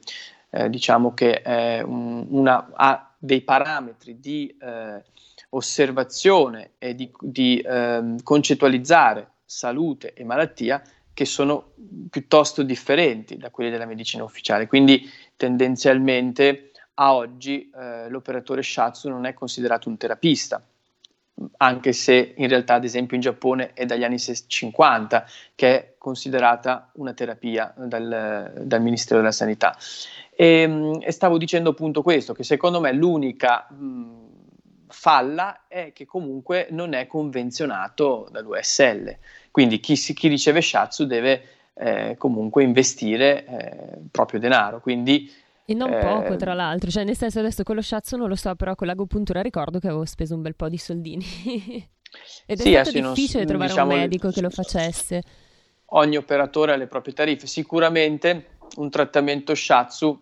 eh, 0.49 0.69
diciamo 0.69 1.13
che 1.13 1.41
un, 1.85 2.25
una, 2.29 2.69
ha 2.73 3.13
dei 3.17 3.41
parametri 3.41 4.19
di 4.19 4.55
eh, 4.59 5.03
osservazione 5.49 6.71
e 6.77 6.95
di, 6.95 7.11
di 7.19 7.59
eh, 7.59 8.15
concettualizzare 8.23 9.29
salute 9.45 10.13
e 10.13 10.23
malattia 10.23 10.81
che 11.13 11.25
sono 11.25 11.73
piuttosto 12.09 12.63
differenti 12.63 13.37
da 13.37 13.49
quelli 13.49 13.69
della 13.69 13.85
medicina 13.85 14.23
ufficiale. 14.23 14.67
Quindi 14.67 15.09
tendenzialmente 15.35 16.71
a 16.95 17.13
oggi 17.13 17.69
eh, 17.69 18.09
l'operatore 18.09 18.63
shiatsu 18.63 19.09
non 19.09 19.25
è 19.25 19.33
considerato 19.33 19.89
un 19.89 19.97
terapista, 19.97 20.63
anche 21.57 21.93
se 21.93 22.33
in 22.37 22.47
realtà 22.47 22.75
ad 22.75 22.83
esempio 22.83 23.15
in 23.15 23.21
Giappone 23.21 23.73
è 23.73 23.85
dagli 23.85 24.03
anni 24.03 24.19
50 24.19 25.25
che 25.55 25.75
è 25.75 25.93
considerata 25.97 26.89
una 26.95 27.13
terapia 27.13 27.73
dal, 27.77 28.53
dal 28.63 28.81
Ministero 28.81 29.19
della 29.19 29.31
Sanità. 29.31 29.77
E, 30.35 30.61
ehm, 30.61 30.99
e, 31.01 31.11
stavo 31.11 31.37
dicendo 31.37 31.71
appunto 31.71 32.01
questo, 32.01 32.33
che 32.33 32.43
secondo 32.43 32.79
me 32.79 32.91
l'unica 32.91 33.67
mh, 33.69 34.29
falla 34.87 35.65
è 35.67 35.91
che 35.93 36.05
comunque 36.05 36.67
non 36.71 36.93
è 36.93 37.07
convenzionato 37.07 38.27
dall'USL, 38.31 39.17
quindi 39.51 39.79
chi, 39.79 39.95
chi 39.95 40.27
riceve 40.27 40.61
Shatsu 40.61 41.05
deve 41.05 41.43
eh, 41.73 42.15
comunque 42.17 42.63
investire 42.63 43.45
eh, 43.45 43.77
proprio 44.09 44.39
denaro, 44.39 44.81
quindi 44.81 45.31
e 45.65 45.73
non 45.73 45.93
eh, 45.93 45.99
poco, 45.99 46.35
tra 46.35 46.53
l'altro, 46.53 46.89
cioè 46.89 47.03
nel 47.03 47.15
senso 47.15 47.39
adesso 47.39 47.63
con 47.63 47.75
lo 47.75 47.81
shiatsu 47.81 48.17
non 48.17 48.27
lo 48.27 48.35
so, 48.35 48.55
però 48.55 48.75
con 48.75 48.87
l'agopuntura 48.87 49.41
ricordo 49.41 49.79
che 49.79 49.87
avevo 49.87 50.05
speso 50.05 50.35
un 50.35 50.41
bel 50.41 50.55
po' 50.55 50.69
di 50.69 50.77
soldini. 50.77 51.25
Ed 52.45 52.59
è 52.59 52.61
sì, 52.61 52.71
stato 52.71 52.91
difficile 52.91 53.39
non, 53.39 53.47
trovare 53.47 53.69
diciamo, 53.69 53.93
un 53.93 53.99
medico 53.99 54.29
che 54.31 54.41
lo 54.41 54.49
facesse. 54.49 55.23
Ogni 55.93 56.17
operatore 56.17 56.73
ha 56.73 56.75
le 56.75 56.87
proprie 56.87 57.13
tariffe. 57.13 57.47
Sicuramente 57.47 58.57
un 58.77 58.89
trattamento 58.89 59.55
shiatsu 59.55 60.21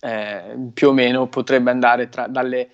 eh, 0.00 0.70
più 0.72 0.88
o 0.88 0.92
meno 0.92 1.28
potrebbe 1.28 1.70
andare 1.70 2.08
tra, 2.08 2.26
dalle 2.26 2.70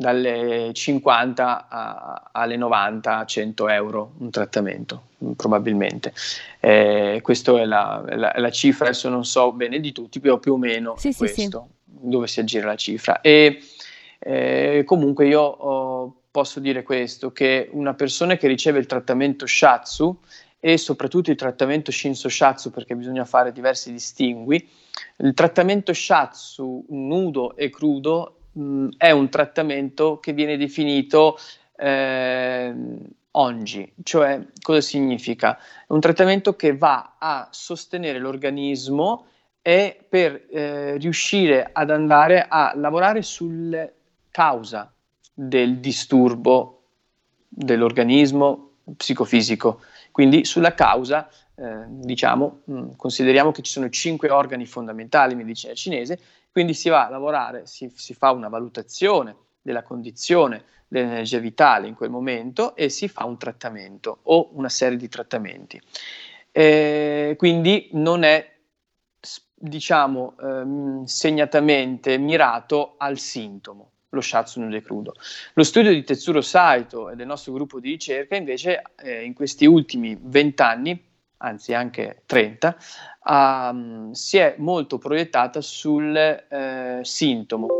dalle 0.00 0.70
50 0.72 1.68
a, 1.68 2.30
alle 2.32 2.56
90 2.56 3.26
100 3.26 3.68
euro 3.68 4.12
un 4.20 4.30
trattamento 4.30 5.08
probabilmente 5.36 6.14
eh, 6.58 7.20
questa 7.22 7.60
è 7.60 7.66
la, 7.66 8.02
la, 8.08 8.32
la, 8.34 8.50
cifra 8.50 8.86
adesso 8.86 9.10
non 9.10 9.26
so 9.26 9.52
bene 9.52 9.78
di 9.78 9.92
tutti 9.92 10.18
però 10.18 10.38
più 10.38 10.54
o 10.54 10.56
meno 10.56 10.94
sì, 10.96 11.14
questo 11.14 11.40
sì, 11.40 11.48
sì. 11.50 12.08
dove 12.08 12.26
si 12.28 12.40
aggira 12.40 12.68
la 12.68 12.76
cifra 12.76 13.20
e 13.20 13.60
eh, 14.18 14.84
comunque 14.86 15.26
io 15.26 15.42
oh, 15.42 16.14
posso 16.30 16.60
dire 16.60 16.82
questo 16.82 17.30
che 17.30 17.68
una 17.72 17.92
persona 17.92 18.36
che 18.36 18.48
riceve 18.48 18.78
il 18.78 18.86
trattamento 18.86 19.44
Shatsu 19.46 20.18
e 20.58 20.78
soprattutto 20.78 21.30
il 21.30 21.36
trattamento 21.36 21.92
Shinso 21.92 22.30
Shatsu 22.30 22.70
perché 22.70 22.96
bisogna 22.96 23.26
fare 23.26 23.52
diversi 23.52 23.92
distingui 23.92 24.66
il 25.18 25.34
trattamento 25.34 25.92
Shatsu 25.92 26.86
nudo 26.88 27.54
e 27.54 27.68
crudo 27.68 28.36
mh, 28.52 28.88
è 28.96 29.10
un 29.10 29.28
trattamento 29.28 30.18
che 30.18 30.32
viene 30.32 30.56
definito 30.56 31.38
eh, 31.76 32.74
ONGI, 33.32 33.92
cioè 34.02 34.40
cosa 34.60 34.80
significa? 34.80 35.56
È 35.58 35.92
un 35.92 36.00
trattamento 36.00 36.56
che 36.56 36.76
va 36.76 37.16
a 37.18 37.48
sostenere 37.50 38.18
l'organismo 38.18 39.26
e 39.62 40.04
per 40.08 40.46
eh, 40.50 40.96
riuscire 40.96 41.68
ad 41.72 41.90
andare 41.90 42.46
a 42.48 42.72
lavorare 42.74 43.22
sulla 43.22 43.88
causa 44.30 44.92
del 45.32 45.78
disturbo 45.78 46.82
dell'organismo 47.48 48.70
psicofisico, 48.96 49.80
quindi 50.10 50.44
sulla 50.44 50.74
causa, 50.74 51.28
eh, 51.60 51.84
diciamo, 51.88 52.62
mh, 52.64 52.96
consideriamo 52.96 53.52
che 53.52 53.62
ci 53.62 53.72
sono 53.72 53.88
cinque 53.90 54.30
organi 54.30 54.66
fondamentali 54.66 55.32
in 55.32 55.38
medicina 55.38 55.74
cinese 55.74 56.18
quindi 56.50 56.74
si 56.74 56.88
va 56.88 57.06
a 57.06 57.10
lavorare, 57.10 57.66
si, 57.66 57.90
si 57.94 58.14
fa 58.14 58.32
una 58.32 58.48
valutazione 58.48 59.36
della 59.62 59.82
condizione 59.82 60.64
dell'energia 60.88 61.38
vitale 61.38 61.86
in 61.86 61.94
quel 61.94 62.10
momento 62.10 62.74
e 62.74 62.88
si 62.88 63.06
fa 63.06 63.24
un 63.24 63.38
trattamento 63.38 64.18
o 64.24 64.50
una 64.54 64.68
serie 64.68 64.96
di 64.96 65.08
trattamenti. 65.08 65.80
Eh, 66.50 67.34
quindi 67.38 67.90
non 67.92 68.24
è 68.24 68.58
diciamo 69.54 70.34
ehm, 70.40 71.04
segnatamente 71.04 72.16
mirato 72.18 72.94
al 72.96 73.18
sintomo 73.18 73.90
lo 74.12 74.20
shiatsu 74.20 74.60
nude 74.60 74.82
crudo. 74.82 75.14
Lo 75.54 75.62
studio 75.62 75.92
di 75.92 76.02
Tetsuro 76.02 76.40
Saito 76.40 77.10
e 77.10 77.14
del 77.14 77.28
nostro 77.28 77.52
gruppo 77.52 77.78
di 77.78 77.90
ricerca 77.90 78.34
invece 78.34 78.82
eh, 78.96 79.22
in 79.22 79.34
questi 79.34 79.66
ultimi 79.66 80.18
vent'anni, 80.20 81.09
anzi 81.42 81.74
anche 81.74 82.22
30, 82.26 82.76
um, 83.24 84.10
si 84.12 84.38
è 84.38 84.54
molto 84.58 84.98
proiettata 84.98 85.60
sul 85.60 86.16
eh, 86.16 87.00
sintomo, 87.02 87.74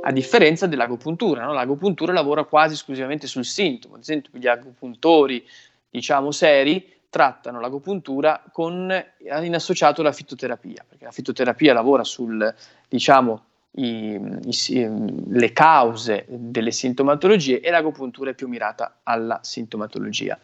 a 0.00 0.12
differenza 0.12 0.66
dell'agopuntura. 0.66 1.44
No? 1.44 1.52
L'agopuntura 1.52 2.12
lavora 2.12 2.44
quasi 2.44 2.74
esclusivamente 2.74 3.26
sul 3.26 3.44
sintomo, 3.44 3.94
ad 3.94 4.00
esempio 4.00 4.30
gli 4.38 4.46
agopuntori 4.46 5.46
diciamo 5.88 6.30
seri 6.30 6.94
trattano 7.08 7.60
l'agopuntura 7.60 8.42
con, 8.52 8.92
in 9.18 9.54
associato 9.54 10.02
alla 10.02 10.12
fitoterapia, 10.12 10.84
perché 10.86 11.04
la 11.04 11.12
fitoterapia 11.12 11.72
lavora 11.72 12.04
sul, 12.04 12.54
diciamo, 12.88 13.44
i, 13.76 14.20
i, 14.44 14.88
le 15.28 15.52
cause 15.52 16.26
delle 16.28 16.70
sintomatologie 16.70 17.60
e 17.60 17.70
l'agopuntura 17.70 18.30
è 18.30 18.34
più 18.34 18.48
mirata 18.48 19.00
alla 19.02 19.40
sintomatologia. 19.42 20.38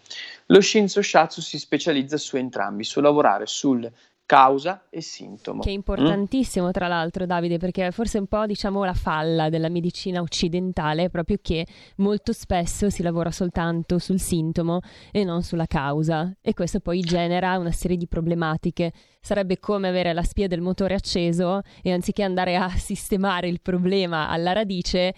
Lo 0.46 0.60
Shinzo 0.60 1.02
Shatsu 1.02 1.40
si 1.40 1.58
specializza 1.58 2.16
su 2.16 2.36
entrambi, 2.36 2.84
su 2.84 3.00
lavorare 3.00 3.46
sul 3.46 3.90
causa 4.26 4.86
e 4.88 5.00
sintomo. 5.00 5.62
Che 5.62 5.68
è 5.68 5.72
importantissimo, 5.72 6.68
mm? 6.68 6.70
tra 6.70 6.88
l'altro, 6.88 7.26
Davide, 7.26 7.58
perché 7.58 7.90
forse 7.90 8.18
un 8.18 8.26
po' 8.26 8.46
diciamo 8.46 8.84
la 8.84 8.94
falla 8.94 9.48
della 9.48 9.68
medicina 9.68 10.20
occidentale 10.20 11.10
proprio 11.10 11.38
che 11.40 11.66
molto 11.96 12.32
spesso 12.32 12.88
si 12.88 13.02
lavora 13.02 13.30
soltanto 13.30 13.98
sul 13.98 14.20
sintomo 14.20 14.80
e 15.10 15.24
non 15.24 15.42
sulla 15.42 15.66
causa, 15.66 16.34
e 16.40 16.54
questo 16.54 16.80
poi 16.80 17.00
genera 17.00 17.58
una 17.58 17.72
serie 17.72 17.96
di 17.96 18.06
problematiche. 18.06 18.92
Sarebbe 19.20 19.58
come 19.58 19.88
avere 19.88 20.12
la 20.12 20.22
spia 20.22 20.48
del 20.48 20.60
motore 20.60 20.94
acceso 20.94 21.60
e 21.82 21.92
anziché 21.92 22.22
andare 22.22 22.56
a 22.56 22.68
sistemare 22.70 23.48
il 23.48 23.60
problema 23.60 24.28
alla 24.28 24.52
radice, 24.52 25.14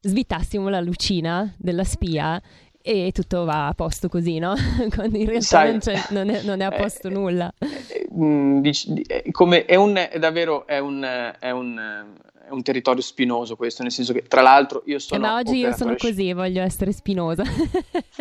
svitassimo 0.00 0.68
la 0.68 0.80
lucina 0.80 1.54
della 1.58 1.84
spia 1.84 2.40
e 2.82 3.10
tutto 3.12 3.44
va 3.44 3.68
a 3.68 3.74
posto 3.74 4.08
così, 4.08 4.38
no? 4.38 4.54
Quando 4.94 5.18
in 5.18 5.26
realtà 5.26 5.46
Sai, 5.46 5.70
non, 5.72 5.80
non, 6.10 6.30
è, 6.30 6.42
non, 6.42 6.60
è, 6.60 6.64
a 6.64 6.70
posto 6.70 7.08
eh, 7.08 7.10
nulla. 7.10 7.52
Eh, 7.58 8.08
mm, 8.12 8.64
eh, 8.64 9.30
come 9.30 9.64
è, 9.64 9.74
un, 9.74 9.94
è 9.96 10.18
davvero 10.18 10.66
è 10.66 10.78
un, 10.78 11.34
è, 11.38 11.50
un, 11.50 12.04
è 12.50 12.52
un, 12.52 12.62
territorio 12.62 13.02
spinoso 13.02 13.56
questo, 13.56 13.82
nel 13.82 13.92
senso 13.92 14.12
che 14.12 14.22
tra 14.22 14.42
l'altro 14.42 14.82
io 14.86 14.98
sono... 14.98 15.24
Eh, 15.24 15.26
ma 15.26 15.36
oggi 15.36 15.58
io 15.58 15.72
sono 15.72 15.94
così, 15.96 16.32
voglio 16.32 16.62
essere 16.62 16.92
spinosa. 16.92 17.42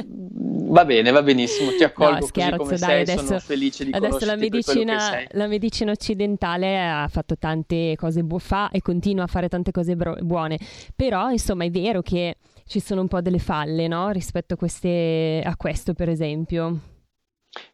va 0.06 0.86
bene, 0.86 1.12
va 1.12 1.22
benissimo, 1.22 1.72
ti 1.72 1.84
accolgo 1.84 2.20
no, 2.20 2.26
scherzo, 2.26 2.58
così 2.58 2.70
come 2.70 2.78
dai, 2.78 2.90
sei, 2.90 3.02
adesso, 3.02 3.26
sono 3.26 3.40
felice 3.40 3.86
di 3.86 3.92
adesso 3.92 4.26
la 4.26 4.36
medicina, 4.36 5.24
la 5.32 5.48
medicina 5.48 5.92
occidentale 5.92 6.80
ha 6.80 7.08
fatto 7.08 7.38
tante 7.38 7.96
cose 7.98 8.24
bu- 8.24 8.40
fa 8.40 8.70
e 8.70 8.82
continua 8.82 9.24
a 9.24 9.28
fare 9.28 9.50
tante 9.50 9.72
cose 9.72 9.96
bro- 9.96 10.18
buone, 10.22 10.60
però 10.96 11.30
insomma 11.30 11.66
è 11.66 11.70
vero 11.70 12.02
che 12.02 12.38
ci 12.66 12.80
sono 12.80 13.02
un 13.02 13.08
po' 13.08 13.20
delle 13.22 13.40
falle 13.40 13.88
no? 13.88 14.12
rispetto 14.12 14.54
a, 14.54 14.58
queste, 14.58 15.42
a 15.44 15.56
questo, 15.56 15.94
per 15.94 16.08
esempio. 16.08 16.80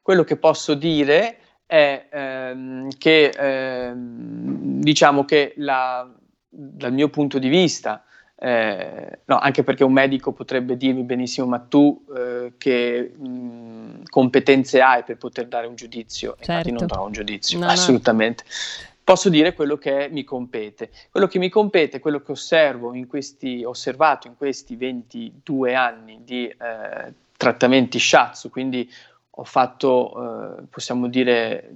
Quello 0.02 0.24
che 0.24 0.38
posso 0.38 0.74
dire 0.74 1.40
è 1.66 2.08
ehm, 2.12 2.90
che 2.98 3.30
ehm, 3.30 4.80
diciamo 4.80 5.26
che 5.26 5.54
la, 5.58 6.10
dal 6.56 6.94
mio 6.94 7.10
punto 7.10 7.38
di 7.38 7.50
vista, 7.50 8.04
eh, 8.38 9.20
no, 9.26 9.38
anche 9.38 9.64
perché 9.64 9.84
un 9.84 9.94
medico 9.94 10.32
potrebbe 10.32 10.78
dirmi 10.78 11.04
benissimo, 11.04 11.48
ma 11.48 11.60
tu 11.60 12.06
eh, 12.16 12.54
che 12.58 13.14
mh, 13.16 14.04
competenze 14.10 14.82
hai 14.82 15.04
per 15.04 15.18
poter 15.18 15.48
dare 15.48 15.68
un 15.68 15.76
giudizio? 15.76 16.36
Certo. 16.38 16.52
Infatti 16.52 16.70
non 16.70 16.80
certo. 16.80 16.94
darò 16.94 17.06
un 17.06 17.12
giudizio, 17.12 17.60
no, 17.60 17.68
assolutamente. 17.68 18.44
No 18.46 18.94
posso 19.06 19.30
dire 19.30 19.54
quello 19.54 19.78
che 19.78 20.10
mi 20.12 20.24
compete. 20.24 20.90
Quello 21.12 21.28
che 21.28 21.38
mi 21.38 21.48
compete, 21.48 22.00
quello 22.00 22.22
che 22.22 22.32
osservo 22.32 22.96
in 22.96 23.06
questi, 23.06 23.64
osservato 23.64 24.28
in 24.28 24.36
questi 24.36 24.76
22 24.76 25.76
anni 25.76 26.22
di 26.24 26.48
eh, 26.48 27.14
trattamenti 27.38 28.00
shiatsu, 28.00 28.50
quindi 28.50 28.92
ho 29.30 29.44
fatto, 29.44 30.58
eh, 30.58 30.64
possiamo 30.72 31.08
dire, 31.08 31.72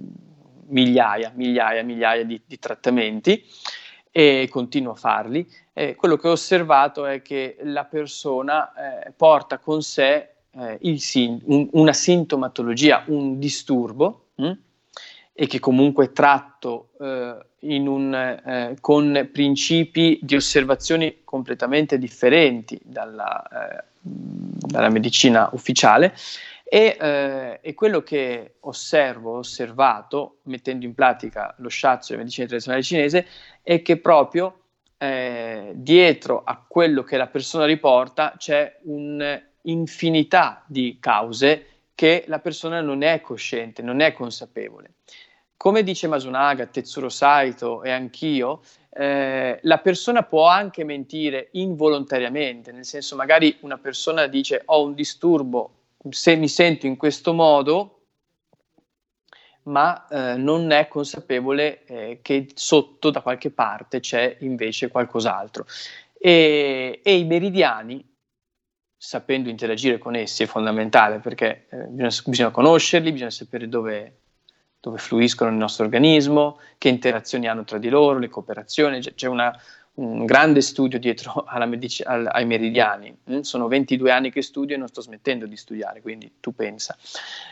migliaia, 0.66 1.30
migliaia, 1.34 1.84
migliaia 1.84 2.24
di, 2.24 2.40
di 2.44 2.58
trattamenti 2.58 3.44
e 4.10 4.48
continuo 4.50 4.92
a 4.92 4.96
farli. 4.96 5.46
Eh, 5.72 5.94
quello 5.94 6.16
che 6.16 6.28
ho 6.28 6.32
osservato 6.32 7.06
è 7.06 7.22
che 7.22 7.56
la 7.62 7.84
persona 7.84 8.72
eh, 9.04 9.12
porta 9.16 9.58
con 9.58 9.82
sé 9.82 10.28
eh, 10.52 10.98
sin- 10.98 11.40
un, 11.44 11.68
una 11.72 11.92
sintomatologia, 11.92 13.04
un 13.06 13.38
disturbo. 13.38 14.26
Hm? 14.36 14.52
e 15.40 15.46
che 15.46 15.58
comunque 15.58 16.12
tratto 16.12 16.90
eh, 17.00 17.34
un, 17.60 18.14
eh, 18.14 18.76
con 18.78 19.30
principi 19.32 20.18
di 20.20 20.36
osservazioni 20.36 21.20
completamente 21.24 21.96
differenti 21.96 22.78
dalla, 22.82 23.42
eh, 23.48 23.84
dalla 24.02 24.90
medicina 24.90 25.48
ufficiale 25.52 26.14
e, 26.72 26.96
eh, 27.00 27.58
e, 27.62 27.74
quello 27.74 28.00
che 28.04 28.58
osservo, 28.60 29.38
osservato, 29.38 30.38
mettendo 30.44 30.84
in 30.84 30.94
pratica 30.94 31.52
lo 31.58 31.68
shiatsu 31.68 32.12
e 32.12 32.14
la 32.14 32.20
medicina 32.20 32.46
tradizionale 32.46 32.84
cinese, 32.84 33.26
è 33.60 33.82
che 33.82 33.96
proprio 33.96 34.60
eh, 34.96 35.72
dietro 35.74 36.42
a 36.44 36.64
quello 36.64 37.02
che 37.02 37.16
la 37.16 37.26
persona 37.26 37.64
riporta 37.64 38.34
c'è 38.38 38.78
un'infinità 38.82 40.62
di 40.68 40.98
cause 41.00 41.66
che 41.96 42.22
la 42.28 42.38
persona 42.38 42.80
non 42.80 43.02
è 43.02 43.20
cosciente, 43.20 43.82
non 43.82 43.98
è 43.98 44.12
consapevole. 44.12 44.92
Come 45.56 45.82
dice 45.82 46.06
Masunaga, 46.06 46.66
Tetsuro 46.66 47.08
Saito 47.08 47.82
e 47.82 47.90
anch'io, 47.90 48.60
eh, 48.90 49.58
la 49.60 49.78
persona 49.78 50.22
può 50.22 50.46
anche 50.46 50.84
mentire 50.84 51.48
involontariamente, 51.52 52.70
nel 52.70 52.84
senso 52.84 53.16
magari 53.16 53.58
una 53.62 53.76
persona 53.76 54.28
dice 54.28 54.62
ho 54.66 54.84
un 54.84 54.94
disturbo, 54.94 55.79
se 56.08 56.36
mi 56.36 56.48
sento 56.48 56.86
in 56.86 56.96
questo 56.96 57.32
modo, 57.32 57.96
ma 59.64 60.06
eh, 60.08 60.36
non 60.36 60.70
è 60.70 60.88
consapevole 60.88 61.84
eh, 61.84 62.18
che 62.22 62.48
sotto 62.54 63.10
da 63.10 63.20
qualche 63.20 63.50
parte 63.50 64.00
c'è 64.00 64.36
invece 64.40 64.88
qualcos'altro. 64.88 65.66
E, 66.18 67.00
e, 67.02 67.16
i 67.18 67.24
meridiani, 67.24 68.06
sapendo 68.96 69.48
interagire 69.48 69.98
con 69.98 70.14
essi, 70.14 70.42
è 70.42 70.46
fondamentale 70.46 71.18
perché 71.18 71.66
eh, 71.70 71.76
bisogna, 71.88 72.22
bisogna 72.26 72.50
conoscerli, 72.50 73.12
bisogna 73.12 73.30
sapere 73.30 73.68
dove, 73.68 74.20
dove 74.80 74.98
fluiscono 74.98 75.50
nel 75.50 75.58
nostro 75.58 75.84
organismo, 75.84 76.58
che 76.78 76.88
interazioni 76.88 77.46
hanno 77.46 77.64
tra 77.64 77.78
di 77.78 77.88
loro, 77.90 78.18
le 78.18 78.28
cooperazioni, 78.28 79.00
c'è 79.00 79.28
una, 79.28 79.54
un 79.94 80.24
grande 80.24 80.60
studio 80.60 80.98
dietro 80.98 81.44
medici- 81.66 82.02
al, 82.02 82.28
ai 82.30 82.46
meridiani, 82.46 83.16
mm? 83.30 83.40
sono 83.40 83.68
22 83.68 84.10
anni 84.10 84.30
che 84.30 84.42
studio 84.42 84.74
e 84.74 84.78
non 84.78 84.88
sto 84.88 85.00
smettendo 85.00 85.46
di 85.46 85.56
studiare, 85.56 86.00
quindi 86.00 86.34
tu 86.40 86.54
pensa. 86.54 86.96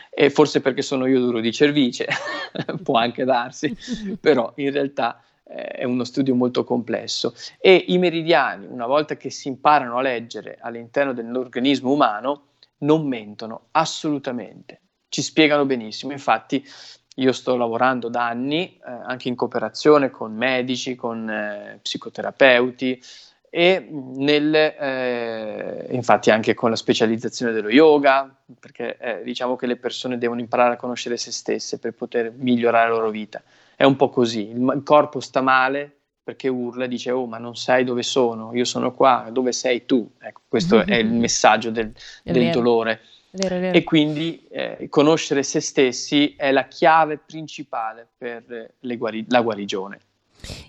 E 0.09 0.29
forse 0.29 0.61
perché 0.61 0.81
sono 0.81 1.05
io 1.05 1.19
duro 1.19 1.39
di 1.39 1.51
cervice, 1.51 2.07
può 2.83 2.97
anche 2.97 3.23
darsi, 3.25 3.75
però 4.19 4.51
in 4.55 4.71
realtà 4.71 5.21
eh, 5.43 5.63
è 5.67 5.83
uno 5.83 6.03
studio 6.03 6.35
molto 6.35 6.63
complesso. 6.63 7.33
E 7.59 7.85
i 7.87 7.97
meridiani, 7.97 8.65
una 8.67 8.87
volta 8.87 9.17
che 9.17 9.29
si 9.29 9.47
imparano 9.47 9.97
a 9.97 10.01
leggere 10.01 10.57
all'interno 10.61 11.13
dell'organismo 11.13 11.91
umano, 11.91 12.43
non 12.79 13.05
mentono 13.07 13.67
assolutamente, 13.71 14.81
ci 15.09 15.21
spiegano 15.21 15.65
benissimo. 15.65 16.11
Infatti 16.11 16.63
io 17.19 17.31
sto 17.31 17.55
lavorando 17.55 18.09
da 18.09 18.27
anni 18.27 18.77
eh, 18.77 18.91
anche 19.05 19.27
in 19.27 19.35
cooperazione 19.35 20.09
con 20.09 20.33
medici, 20.35 20.95
con 20.95 21.29
eh, 21.29 21.79
psicoterapeuti 21.81 23.01
e 23.51 23.87
nel, 23.89 24.53
eh, 24.53 25.87
infatti 25.89 26.29
anche 26.29 26.53
con 26.53 26.69
la 26.69 26.75
specializzazione 26.75 27.51
dello 27.51 27.69
yoga, 27.69 28.33
perché 28.59 28.97
eh, 28.97 29.23
diciamo 29.23 29.55
che 29.55 29.65
le 29.65 29.75
persone 29.75 30.17
devono 30.17 30.39
imparare 30.39 30.75
a 30.75 30.77
conoscere 30.77 31.17
se 31.17 31.31
stesse 31.31 31.79
per 31.79 31.93
poter 31.93 32.31
migliorare 32.35 32.89
la 32.89 32.95
loro 32.95 33.09
vita. 33.09 33.41
È 33.75 33.83
un 33.83 33.95
po' 33.95 34.09
così, 34.09 34.49
il, 34.49 34.57
il 34.75 34.83
corpo 34.83 35.19
sta 35.19 35.41
male 35.41 35.93
perché 36.29 36.47
urla 36.47 36.85
e 36.85 36.87
dice 36.87 37.09
oh 37.09 37.25
ma 37.25 37.39
non 37.39 37.55
sai 37.55 37.83
dove 37.83 38.03
sono, 38.03 38.53
io 38.53 38.65
sono 38.65 38.93
qua, 38.93 39.29
dove 39.31 39.51
sei 39.51 39.85
tu? 39.85 40.07
Ecco, 40.19 40.41
questo 40.47 40.85
è 40.85 40.95
il 40.95 41.09
messaggio 41.11 41.71
del, 41.71 41.91
del 42.23 42.51
dolore. 42.51 43.01
Vero, 43.31 43.59
vero. 43.59 43.77
E 43.77 43.83
quindi 43.83 44.47
eh, 44.49 44.87
conoscere 44.89 45.43
se 45.43 45.59
stessi 45.59 46.33
è 46.35 46.51
la 46.51 46.67
chiave 46.67 47.17
principale 47.17 48.07
per 48.17 48.73
guari- 48.79 49.25
la 49.29 49.41
guarigione. 49.41 49.99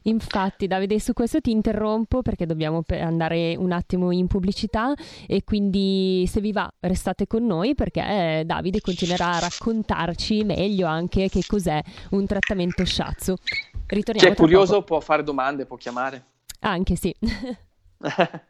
Infatti, 0.04 0.66
Davide, 0.66 0.98
su 0.98 1.12
questo 1.12 1.40
ti 1.40 1.50
interrompo 1.50 2.22
perché 2.22 2.44
dobbiamo 2.44 2.82
andare 2.88 3.54
un 3.56 3.70
attimo 3.72 4.10
in 4.10 4.26
pubblicità 4.26 4.92
e 5.26 5.44
quindi 5.44 6.26
se 6.26 6.40
vi 6.40 6.52
va 6.52 6.70
restate 6.80 7.26
con 7.26 7.46
noi 7.46 7.74
perché 7.74 8.00
eh, 8.00 8.42
Davide 8.44 8.80
continuerà 8.80 9.36
a 9.36 9.38
raccontarci 9.38 10.42
meglio 10.44 10.86
anche 10.86 11.28
che 11.28 11.42
cos'è 11.46 11.80
un 12.10 12.26
trattamento 12.26 12.84
shiatsu. 12.84 13.34
Ritorniamo 13.86 14.28
Chi 14.28 14.34
è 14.34 14.40
curioso 14.40 14.74
poco. 14.74 14.84
può 14.84 15.00
fare 15.00 15.22
domande, 15.22 15.66
può 15.66 15.76
chiamare. 15.76 16.24
Anche 16.60 16.96
sì. 16.96 17.14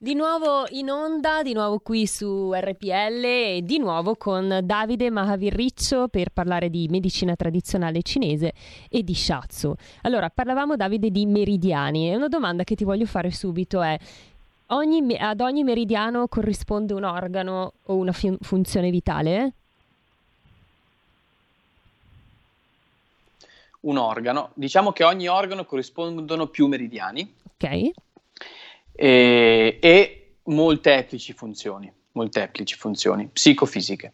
Di 0.00 0.14
nuovo 0.14 0.64
in 0.70 0.92
onda, 0.92 1.42
di 1.42 1.52
nuovo 1.52 1.80
qui 1.80 2.06
su 2.06 2.52
RPL 2.54 3.24
e 3.24 3.62
di 3.64 3.80
nuovo 3.80 4.14
con 4.14 4.60
Davide 4.62 5.10
Mahavirriccio 5.10 6.06
per 6.06 6.30
parlare 6.30 6.70
di 6.70 6.86
medicina 6.88 7.34
tradizionale 7.34 8.02
cinese 8.02 8.52
e 8.88 9.02
di 9.02 9.12
shiatsu. 9.12 9.74
Allora, 10.02 10.30
parlavamo 10.30 10.76
Davide 10.76 11.10
di 11.10 11.26
meridiani 11.26 12.12
e 12.12 12.14
una 12.14 12.28
domanda 12.28 12.62
che 12.62 12.76
ti 12.76 12.84
voglio 12.84 13.06
fare 13.06 13.32
subito 13.32 13.82
è 13.82 13.98
ogni, 14.66 15.16
ad 15.18 15.40
ogni 15.40 15.64
meridiano 15.64 16.28
corrisponde 16.28 16.94
un 16.94 17.02
organo 17.02 17.72
o 17.86 17.96
una 17.96 18.12
fun- 18.12 18.38
funzione 18.40 18.90
vitale? 18.90 19.52
Un 23.80 23.96
organo, 23.96 24.50
diciamo 24.54 24.92
che 24.92 25.02
ogni 25.02 25.26
organo 25.26 25.64
corrispondono 25.64 26.46
più 26.46 26.68
meridiani. 26.68 27.34
Ok 27.54 28.06
e, 29.00 29.78
e 29.80 30.32
molteplici 30.44 31.32
funzioni, 31.32 31.92
molteplici 32.12 32.74
funzioni 32.74 33.28
psicofisiche 33.28 34.12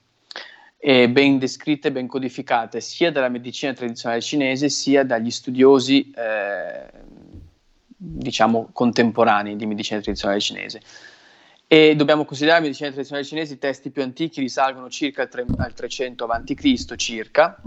ben 0.84 1.38
descritte, 1.38 1.90
ben 1.90 2.06
codificate 2.06 2.82
sia 2.82 3.10
dalla 3.10 3.30
medicina 3.30 3.72
tradizionale 3.72 4.20
cinese 4.20 4.68
sia 4.68 5.02
dagli 5.02 5.30
studiosi 5.30 6.10
eh, 6.14 6.86
diciamo 7.96 8.68
contemporanei 8.70 9.56
di 9.56 9.64
medicina 9.64 10.00
tradizionale 10.00 10.40
cinese. 10.40 10.82
E 11.66 11.96
dobbiamo 11.96 12.26
considerare 12.26 12.60
la 12.60 12.66
medicina 12.66 12.90
tradizionale 12.90 13.26
cinese, 13.26 13.54
i 13.54 13.58
testi 13.58 13.90
più 13.90 14.02
antichi 14.02 14.40
risalgono 14.40 14.90
circa 14.90 15.22
al, 15.22 15.30
tre, 15.30 15.46
al 15.56 15.72
300 15.72 16.26
a.C. 16.26 16.94
circa 16.96 17.62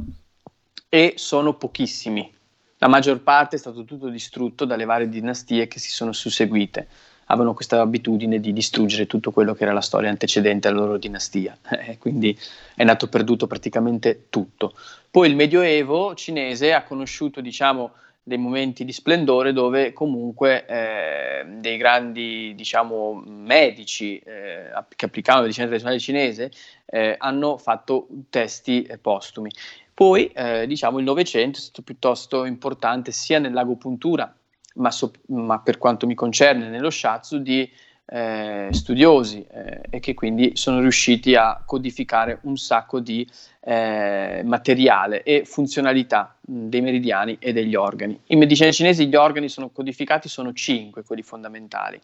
e 0.88 1.13
sono 1.17 1.56
pochissimi. 1.56 2.32
La 2.80 2.88
maggior 2.88 3.22
parte 3.22 3.56
è 3.56 3.60
stato 3.60 3.84
tutto 3.86 4.10
distrutto 4.10 4.66
dalle 4.66 4.86
varie 4.86 5.10
dinastie 5.10 5.68
che 5.68 5.80
si 5.80 5.92
sono 5.92 6.12
susseguite 6.12 6.88
avevano 7.28 7.54
questa 7.54 7.82
abitudine 7.82 8.40
di 8.40 8.54
distruggere 8.54 9.08
tutto 9.08 9.32
quello 9.32 9.54
che 9.54 9.63
era 9.63 9.74
la 9.74 9.82
storia 9.82 10.10
antecedente 10.10 10.68
alla 10.68 10.80
loro 10.80 10.98
dinastia, 10.98 11.58
quindi 12.00 12.38
è 12.76 12.84
nato 12.84 13.08
perduto 13.08 13.48
praticamente 13.48 14.26
tutto. 14.30 14.74
Poi 15.10 15.30
il 15.30 15.36
Medioevo 15.36 16.13
cinese 16.16 16.74
ha 16.74 16.84
conosciuto, 16.84 17.42
diciamo, 17.42 17.92
dei 18.24 18.38
momenti 18.38 18.84
di 18.84 18.92
splendore 18.92 19.54
dove 19.54 19.94
comunque 19.94 20.66
eh, 20.66 21.46
dei 21.46 21.78
grandi 21.78 22.54
diciamo, 22.56 23.24
medici 23.26 24.20
eh, 24.20 24.70
che 24.96 25.06
applicavano 25.06 25.46
la 25.46 25.48
medicina 25.48 25.68
tradizionale 25.68 26.00
cinese 26.00 26.52
eh, 26.86 27.16
hanno 27.18 27.58
fatto 27.58 28.08
testi 28.30 28.86
postumi. 29.00 29.50
Poi 29.97 30.27
eh, 30.27 30.67
diciamo, 30.67 30.99
il 30.99 31.03
Novecento 31.03 31.57
è 31.57 31.62
stato 31.62 31.81
piuttosto 31.81 32.45
importante 32.45 33.12
sia 33.12 33.39
nell'agopuntura 33.39 34.31
ma, 34.75 34.91
so, 34.91 35.12
ma 35.29 35.57
per 35.57 35.79
quanto 35.79 36.05
mi 36.05 36.13
concerne 36.13 36.69
nello 36.69 36.91
shiatsu 36.91 37.39
di 37.39 37.67
eh, 38.05 38.67
studiosi 38.69 39.43
eh, 39.51 39.81
e 39.89 39.99
che 39.99 40.13
quindi 40.13 40.51
sono 40.53 40.81
riusciti 40.81 41.33
a 41.33 41.63
codificare 41.65 42.41
un 42.43 42.57
sacco 42.57 42.99
di 42.99 43.27
eh, 43.62 44.43
materiale 44.45 45.23
e 45.23 45.45
funzionalità 45.45 46.38
mh, 46.41 46.67
dei 46.67 46.81
meridiani 46.81 47.38
e 47.39 47.51
degli 47.51 47.73
organi. 47.73 48.19
In 48.25 48.38
medicina 48.38 48.69
cinese 48.71 49.03
gli 49.05 49.15
organi 49.15 49.49
sono 49.49 49.69
codificati, 49.69 50.29
sono 50.29 50.53
cinque 50.53 51.03
quelli 51.03 51.23
fondamentali, 51.23 51.99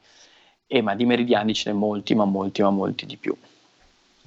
e, 0.66 0.82
ma 0.82 0.96
di 0.96 1.06
meridiani 1.06 1.54
ce 1.54 1.72
ne 1.72 1.78
molti, 1.78 2.16
ma 2.16 2.26
molti, 2.26 2.64
ma 2.64 2.72
molti 2.72 3.06
di 3.06 3.18
più. 3.18 3.38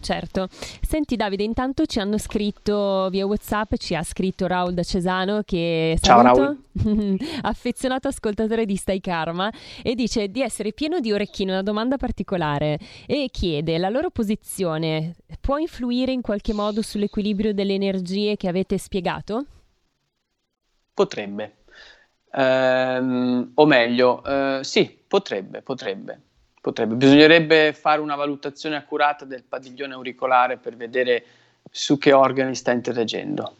Certo. 0.00 0.48
Senti 0.82 1.16
Davide, 1.16 1.42
intanto 1.42 1.86
ci 1.86 1.98
hanno 1.98 2.18
scritto 2.18 3.08
via 3.10 3.26
WhatsApp, 3.26 3.74
ci 3.76 3.94
ha 3.94 4.02
scritto 4.02 4.46
Raul 4.46 4.74
da 4.74 4.82
Cesano 4.82 5.42
che 5.44 5.96
Ciao 6.00 6.22
Raul. 6.22 6.56
affezionato 7.42 8.08
ascoltatore 8.08 8.66
di 8.66 8.76
Stai 8.76 9.00
Karma 9.00 9.50
e 9.82 9.94
dice 9.94 10.28
di 10.28 10.42
essere 10.42 10.72
pieno 10.72 11.00
di 11.00 11.12
orecchini, 11.12 11.50
una 11.50 11.62
domanda 11.62 11.96
particolare 11.96 12.78
e 13.06 13.28
chiede 13.32 13.78
la 13.78 13.88
loro 13.88 14.10
posizione 14.10 15.16
può 15.40 15.58
influire 15.58 16.12
in 16.12 16.20
qualche 16.20 16.52
modo 16.52 16.82
sull'equilibrio 16.82 17.54
delle 17.54 17.74
energie 17.74 18.36
che 18.36 18.48
avete 18.48 18.78
spiegato? 18.78 19.44
Potrebbe. 20.94 21.56
Ehm, 22.32 23.52
o 23.54 23.66
meglio, 23.66 24.22
eh, 24.24 24.60
sì, 24.62 24.98
potrebbe, 25.06 25.62
potrebbe. 25.62 26.20
Potrebbe. 26.66 26.96
Bisognerebbe 26.96 27.72
fare 27.72 28.00
una 28.00 28.16
valutazione 28.16 28.74
accurata 28.74 29.24
del 29.24 29.44
padiglione 29.44 29.94
auricolare 29.94 30.56
per 30.56 30.74
vedere 30.74 31.24
su 31.70 31.96
che 31.96 32.12
organi 32.12 32.56
sta 32.56 32.72
interagendo. 32.72 33.54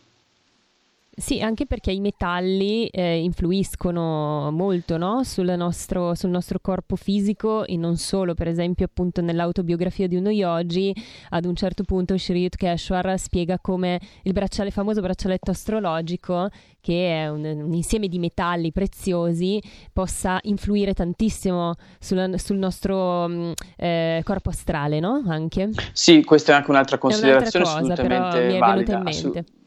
Sì, 1.19 1.41
anche 1.41 1.65
perché 1.65 1.93
i 1.93 2.01
metalli 2.01 2.89
eh, 2.89 3.21
influiscono 3.21 4.51
molto 4.51 4.99
no? 4.99 5.25
sul, 5.25 5.55
nostro, 5.57 6.15
sul, 6.15 6.29
nostro, 6.29 6.59
corpo 6.61 6.95
fisico 6.95 7.65
e 7.65 7.79
non 7.79 7.97
solo, 7.97 8.35
per 8.35 8.49
esempio 8.49 8.85
appunto 8.85 9.23
nell'autobiografia 9.23 10.07
di 10.09 10.17
uno 10.17 10.29
yogi 10.29 10.95
ad 11.31 11.47
un 11.47 11.57
certo 11.57 11.85
punto 11.85 12.19
Sri 12.19 12.43
Yutkeshwar 12.43 13.19
spiega 13.19 13.59
come 13.59 13.99
il 14.25 14.35
bracciale, 14.35 14.71
famoso 14.71 15.01
braccialetto 15.01 15.53
astrologico 15.53 16.51
che 16.83 17.23
è 17.23 17.29
un, 17.31 17.45
un, 17.45 17.73
insieme 17.73 18.09
di 18.09 18.19
metalli 18.19 18.71
preziosi 18.71 19.59
possa 19.95 20.39
influire 20.43 20.93
tantissimo 20.93 21.77
sul, 21.99 22.39
sul 22.39 22.59
nostro 22.59 23.27
mm, 23.27 23.53
eh, 23.79 24.21
corpo 24.23 24.51
astrale, 24.51 25.01
no? 25.01 25.25
Anche. 25.29 25.71
Sì, 25.93 26.23
questa 26.25 26.53
è 26.53 26.57
anche 26.57 26.71
un'altra 26.71 26.99
considerazione 26.99 27.65
cosa, 27.65 27.79
assolutamente 27.79 28.59
valida. 28.59 29.03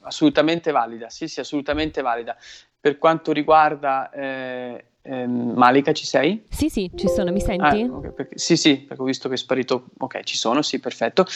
Assolutamente 0.09 0.71
valida, 0.71 1.09
sì, 1.09 1.27
sì, 1.27 1.39
assolutamente 1.39 2.01
valida. 2.01 2.35
Per 2.79 2.97
quanto 2.97 3.31
riguarda 3.31 4.09
eh, 4.09 4.85
eh, 5.03 5.27
Malika, 5.27 5.91
ci 5.91 6.05
sei? 6.05 6.45
Sì, 6.49 6.67
sì, 6.67 6.89
ci 6.95 7.07
sono, 7.07 7.31
mi 7.31 7.39
senti? 7.39 7.81
Ah, 7.83 7.95
okay, 7.95 8.11
perché, 8.11 8.39
sì, 8.39 8.57
sì, 8.57 8.79
perché 8.79 9.03
ho 9.03 9.05
visto 9.05 9.27
che 9.29 9.35
è 9.35 9.37
sparito. 9.37 9.89
Ok, 9.99 10.23
ci 10.23 10.35
sono, 10.35 10.63
sì, 10.63 10.79
perfetto. 10.79 11.27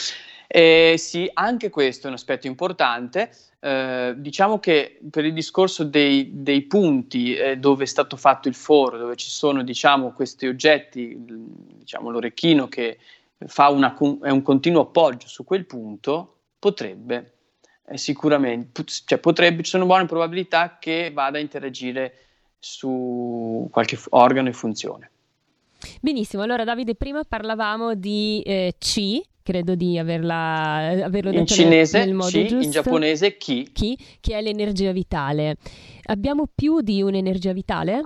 Eh, 0.48 0.96
sì, 0.98 1.30
anche 1.34 1.70
questo 1.70 2.08
è 2.08 2.10
un 2.10 2.16
aspetto 2.16 2.48
importante. 2.48 3.30
Eh, 3.60 4.16
diciamo 4.18 4.60
che 4.60 5.00
per 5.12 5.24
il 5.24 5.34
discorso 5.34 5.84
dei, 5.84 6.32
dei 6.34 6.64
punti 6.64 7.36
eh, 7.36 7.58
dove 7.58 7.84
è 7.84 7.88
stato 7.88 8.18
fatto 8.18 8.48
il 8.48 8.56
foro, 8.56 8.98
dove 8.98 9.16
ci 9.16 9.30
sono 9.30 9.62
diciamo, 9.62 10.14
questi 10.14 10.48
oggetti, 10.48 11.16
diciamo, 11.16 12.10
l'orecchino 12.10 12.68
che 12.68 12.98
fa 13.46 13.70
una, 13.70 13.96
è 14.24 14.30
un 14.32 14.42
continuo 14.42 14.82
appoggio 14.82 15.28
su 15.28 15.44
quel 15.44 15.66
punto, 15.68 16.38
potrebbe 16.58 17.34
eh, 17.86 17.98
sicuramente, 17.98 18.84
cioè 19.06 19.18
potrebbe, 19.18 19.64
ci 19.64 19.70
sono 19.70 19.86
buone 19.86 20.06
probabilità 20.06 20.78
che 20.80 21.12
vada 21.14 21.38
a 21.38 21.42
interagire 21.42 22.18
su 22.60 23.68
qualche 23.72 24.00
organo 24.10 24.50
e 24.50 24.54
funzione. 24.54 25.10
Benissimo, 26.00 26.44
allora 26.44 26.64
Davide, 26.64 26.96
prima 26.96 27.24
parlavamo 27.24 27.94
di 27.94 28.42
eh, 28.46 28.76
C, 28.78 29.22
credo 29.44 29.76
di 29.76 29.98
averla, 29.98 31.04
averlo 31.04 31.32
in 31.32 31.40
detto 31.40 31.54
cinese, 31.54 31.98
nel, 31.98 32.08
nel 32.08 32.16
modo 32.16 32.30
chi, 32.30 32.48
giusto. 32.48 32.64
in 32.64 32.72
giapponese 32.72 33.38
chi. 33.38 33.70
Chi, 33.74 33.98
che 34.22 34.38
è 34.38 34.42
l'energia 34.42 34.94
vitale. 34.94 35.58
Abbiamo 36.06 36.48
più 36.54 36.80
di 36.80 37.02
un'energia 37.02 37.52
vitale? 37.52 38.04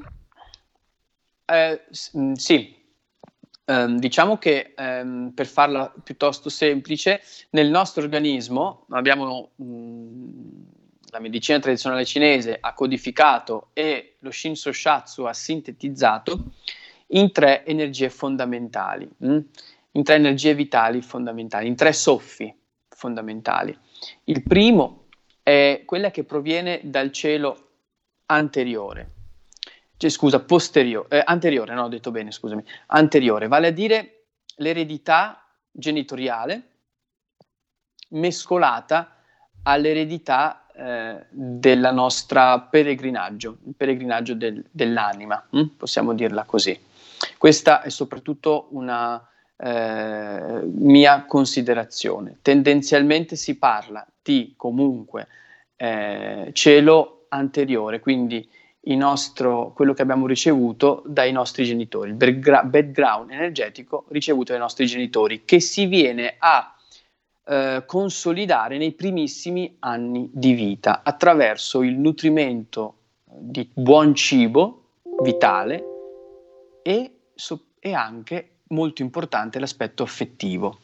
Eh, 1.46 1.82
mm, 2.18 2.34
sì, 2.34 2.76
Um, 3.70 4.00
diciamo 4.00 4.38
che 4.38 4.74
um, 4.78 5.34
per 5.36 5.46
farla 5.46 5.94
piuttosto 6.02 6.48
semplice, 6.48 7.22
nel 7.50 7.70
nostro 7.70 8.02
organismo 8.02 8.86
abbiamo 8.92 9.50
um, 9.58 10.66
la 11.10 11.20
medicina 11.20 11.60
tradizionale 11.60 12.06
cinese 12.06 12.58
ha 12.60 12.74
codificato 12.74 13.70
e 13.74 14.16
lo 14.20 14.32
Shinso 14.32 14.72
Shatsu 14.72 15.24
ha 15.24 15.34
sintetizzato 15.34 16.52
in 17.08 17.32
tre 17.32 17.66
energie 17.66 18.10
fondamentali, 18.10 19.10
mm? 19.26 19.40
in 19.92 20.04
tre 20.04 20.16
energie 20.16 20.54
vitali 20.54 21.02
fondamentali, 21.02 21.68
in 21.68 21.76
tre 21.76 21.92
soffi 21.92 22.54
fondamentali. 22.88 23.78
Il 24.26 24.44
primo 24.44 25.08
è 25.44 25.84
quella 25.86 26.12
che 26.12 26.24
proviene 26.24 26.82
dal 26.84 27.12
cielo 27.12 27.70
anteriore, 28.28 29.12
cioè, 29.98 30.10
scusa, 30.10 30.40
posteriore, 30.40 31.20
eh, 31.20 31.24
anteriore, 31.26 31.74
no, 31.74 31.84
ho 31.84 31.90
detto 31.90 32.12
bene, 32.12 32.32
scusami, 32.32 32.64
anteriore, 32.88 33.48
vale 33.48 33.68
a 33.68 33.72
dire 33.72 34.26
l'eredità 34.58 35.44
genitoriale 35.72 36.62
mescolata 38.10 39.16
all'eredità 39.64 40.66
eh, 40.74 41.26
della 41.30 41.92
nostra 41.92 42.60
peregrinaggio, 42.60 43.58
il 43.66 43.74
peregrinaggio 43.76 44.36
del, 44.36 44.64
dell'anima, 44.72 45.46
hm? 45.50 45.64
possiamo 45.78 46.14
dirla 46.14 46.44
così. 46.44 46.80
Questa 47.38 47.82
è 47.82 47.90
soprattutto 47.90 48.68
una 48.72 49.28
eh, 49.58 50.62
mia 50.64 51.26
considerazione. 51.26 52.38
Tendenzialmente 52.42 53.36
si 53.36 53.58
parla 53.58 54.06
di 54.22 54.54
comunque 54.56 55.28
eh, 55.76 56.52
cielo 56.54 57.26
anteriore, 57.30 58.00
quindi 58.00 58.48
nostro, 58.96 59.74
quello 59.74 59.94
che 59.94 60.02
abbiamo 60.02 60.28
ricevuto 60.28 61.04
dai 61.06 61.32
nostri 61.32 61.66
genitori, 61.66 62.12
il 62.12 62.16
background 62.16 63.32
energetico 63.32 64.06
ricevuto 64.10 64.52
dai 64.52 64.62
nostri 64.62 64.86
genitori, 64.86 65.44
che 65.46 65.60
si 65.60 65.86
viene 65.86 66.36
a 66.38 66.74
eh, 67.46 67.84
consolidare 67.86 68.78
nei 68.78 68.92
primissimi 68.94 69.78
anni 69.80 70.30
di 70.32 70.54
vita 70.54 71.02
attraverso 71.04 71.82
il 71.82 71.98
nutrimento 71.98 72.96
di 73.24 73.70
buon 73.74 74.16
cibo 74.16 74.84
vitale 75.22 75.84
e, 76.82 77.12
so, 77.34 77.62
e 77.80 77.94
anche 77.94 78.50
molto 78.68 79.02
importante 79.02 79.60
l'aspetto 79.60 80.04
affettivo. 80.04 80.80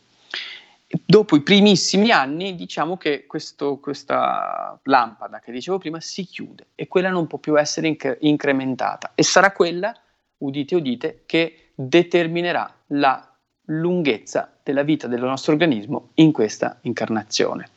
Dopo 1.05 1.35
i 1.35 1.41
primissimi 1.41 2.11
anni 2.11 2.53
diciamo 2.53 2.97
che 2.97 3.25
questo, 3.25 3.79
questa 3.79 4.79
lampada 4.83 5.39
che 5.39 5.51
dicevo 5.51 5.79
prima 5.79 5.99
si 5.99 6.23
chiude 6.23 6.67
e 6.75 6.87
quella 6.87 7.09
non 7.09 7.25
può 7.25 7.39
più 7.39 7.59
essere 7.59 7.87
inc- 7.87 8.17
incrementata 8.21 9.13
e 9.15 9.23
sarà 9.23 9.51
quella, 9.51 9.91
udite 10.37 10.75
udite, 10.75 11.23
che 11.25 11.71
determinerà 11.73 12.71
la 12.87 13.27
lunghezza 13.67 14.55
della 14.61 14.83
vita 14.83 15.07
del 15.07 15.21
nostro 15.21 15.53
organismo 15.53 16.09
in 16.15 16.31
questa 16.31 16.77
incarnazione. 16.81 17.69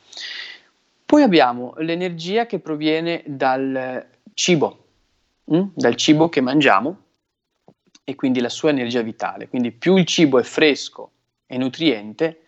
Poi 1.03 1.23
abbiamo 1.23 1.73
l'energia 1.77 2.45
che 2.45 2.59
proviene 2.59 3.23
dal 3.25 4.05
cibo, 4.35 4.85
mh? 5.45 5.57
Mm? 5.57 5.67
dal 5.73 5.95
cibo 5.95 6.29
che 6.29 6.41
mangiamo 6.41 6.97
e 8.03 8.13
quindi 8.13 8.41
la 8.41 8.49
sua 8.49 8.69
energia 8.69 9.01
vitale. 9.01 9.47
Quindi 9.47 9.71
più 9.71 9.95
il 9.97 10.05
cibo 10.05 10.37
è 10.37 10.43
fresco 10.43 11.11
e 11.47 11.57
nutriente, 11.57 12.41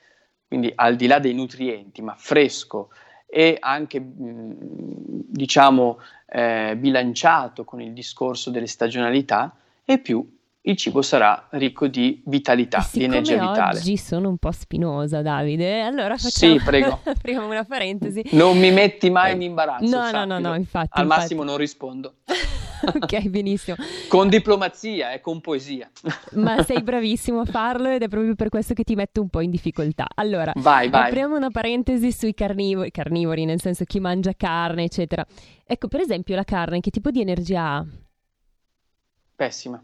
quindi 0.49 0.73
al 0.75 0.95
di 0.95 1.05
là 1.05 1.19
dei 1.19 1.35
nutrienti, 1.35 2.01
ma 2.01 2.15
fresco 2.17 2.89
e 3.27 3.55
anche 3.59 4.01
diciamo 4.03 5.99
eh, 6.27 6.75
bilanciato 6.75 7.63
con 7.63 7.79
il 7.79 7.93
discorso 7.93 8.49
delle 8.49 8.65
stagionalità, 8.65 9.55
e 9.85 9.99
più 9.99 10.27
il 10.61 10.75
cibo 10.75 11.03
sarà 11.03 11.47
ricco 11.51 11.87
di 11.87 12.21
vitalità, 12.25 12.85
di 12.91 13.03
energia 13.03 13.35
vitale. 13.35 13.77
Oggi 13.77 13.95
sono 13.95 14.27
un 14.29 14.37
po' 14.37 14.51
spinosa, 14.51 15.21
Davide. 15.21 15.81
Allora 15.81 16.17
facciamo 16.17 16.57
sì, 16.57 16.61
prego. 16.65 16.99
apriamo 17.03 17.47
una 17.47 17.63
parentesi. 17.63 18.23
Non 18.31 18.57
mi 18.57 18.71
metti 18.71 19.11
mai 19.11 19.33
in 19.35 19.43
imbarazzo. 19.43 19.95
No, 19.95 20.09
no, 20.09 20.25
no, 20.25 20.39
no, 20.39 20.55
infatti. 20.55 20.99
Al 20.99 21.03
infatti. 21.03 21.21
massimo 21.21 21.43
non 21.43 21.57
rispondo. 21.57 22.15
ok, 23.01 23.27
benissimo. 23.27 23.77
con 24.07 24.29
diplomazia 24.29 25.11
e 25.11 25.21
con 25.21 25.41
poesia. 25.41 25.89
Ma 26.35 26.63
sei 26.63 26.81
bravissimo 26.83 27.41
a 27.41 27.45
farlo 27.45 27.89
ed 27.89 28.03
è 28.03 28.07
proprio 28.07 28.35
per 28.35 28.49
questo 28.49 28.73
che 28.73 28.83
ti 28.83 28.95
metto 28.95 29.21
un 29.21 29.29
po' 29.29 29.41
in 29.41 29.49
difficoltà. 29.49 30.07
Allora, 30.15 30.51
vai, 30.55 30.89
vai. 30.89 31.07
apriamo 31.07 31.35
una 31.35 31.49
parentesi 31.49 32.11
sui 32.11 32.33
carnivori, 32.33 32.91
carnivori, 32.91 33.45
nel 33.45 33.61
senso 33.61 33.83
chi 33.85 33.99
mangia 33.99 34.33
carne, 34.35 34.83
eccetera. 34.83 35.25
Ecco, 35.65 35.87
per 35.87 36.01
esempio, 36.01 36.35
la 36.35 36.43
carne, 36.43 36.79
che 36.79 36.89
tipo 36.89 37.11
di 37.11 37.21
energia 37.21 37.63
ha? 37.63 37.85
Pessima. 39.35 39.81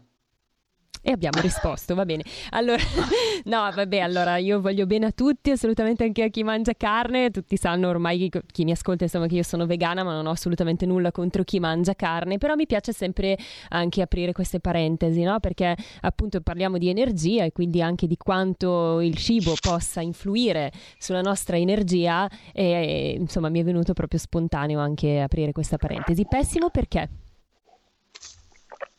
E 1.08 1.12
abbiamo 1.12 1.40
risposto, 1.40 1.94
va 1.94 2.04
bene. 2.04 2.24
Allora, 2.50 2.82
no, 3.46 3.70
vabbè, 3.72 4.00
allora 4.00 4.38
io 4.38 4.60
voglio 4.60 4.86
bene 4.86 5.06
a 5.06 5.10
tutti, 5.12 5.52
assolutamente 5.52 6.02
anche 6.02 6.24
a 6.24 6.28
chi 6.28 6.42
mangia 6.42 6.72
carne. 6.76 7.30
Tutti 7.30 7.56
sanno 7.56 7.88
ormai, 7.88 8.28
chi 8.50 8.64
mi 8.64 8.72
ascolta, 8.72 9.04
insomma, 9.04 9.28
che 9.28 9.36
io 9.36 9.44
sono 9.44 9.66
vegana, 9.66 10.02
ma 10.02 10.12
non 10.12 10.26
ho 10.26 10.30
assolutamente 10.30 10.84
nulla 10.84 11.12
contro 11.12 11.44
chi 11.44 11.60
mangia 11.60 11.94
carne. 11.94 12.38
Però 12.38 12.56
mi 12.56 12.66
piace 12.66 12.92
sempre 12.92 13.38
anche 13.68 14.02
aprire 14.02 14.32
queste 14.32 14.58
parentesi, 14.58 15.22
no? 15.22 15.38
Perché 15.38 15.76
appunto 16.00 16.40
parliamo 16.40 16.76
di 16.76 16.88
energia 16.88 17.44
e 17.44 17.52
quindi 17.52 17.80
anche 17.80 18.08
di 18.08 18.16
quanto 18.16 19.00
il 19.00 19.14
cibo 19.14 19.54
possa 19.60 20.00
influire 20.00 20.72
sulla 20.98 21.20
nostra 21.20 21.56
energia. 21.56 22.28
E 22.52 23.14
insomma, 23.16 23.48
mi 23.48 23.60
è 23.60 23.62
venuto 23.62 23.92
proprio 23.92 24.18
spontaneo 24.18 24.80
anche 24.80 25.20
aprire 25.20 25.52
questa 25.52 25.76
parentesi. 25.76 26.26
Pessimo 26.26 26.68
perché? 26.70 27.08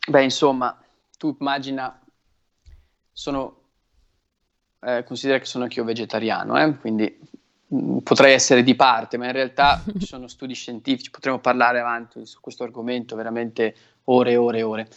Beh, 0.07 0.23
insomma 0.23 0.73
tu 1.17 1.35
immagina, 1.39 1.99
sono, 3.11 3.61
eh, 4.81 5.03
considera 5.03 5.39
che 5.39 5.45
sono 5.45 5.63
anch'io 5.63 5.83
vegetariano, 5.83 6.57
eh? 6.57 6.77
quindi 6.77 7.19
mh, 7.67 7.77
mm, 7.77 7.97
potrei 7.99 8.33
essere 8.33 8.63
di 8.63 8.75
parte, 8.75 9.17
ma 9.17 9.25
in 9.25 9.31
realtà 9.31 9.83
ci 9.97 10.05
sono 10.05 10.27
studi 10.27 10.53
scientifici, 10.53 11.09
potremmo 11.09 11.39
parlare 11.39 11.79
avanti 11.79 12.25
su 12.25 12.39
questo 12.39 12.63
argomento 12.63 13.15
veramente 13.15 13.75
ore 14.05 14.31
e 14.31 14.37
ore 14.37 14.57
e 14.59 14.63
ore. 14.63 14.89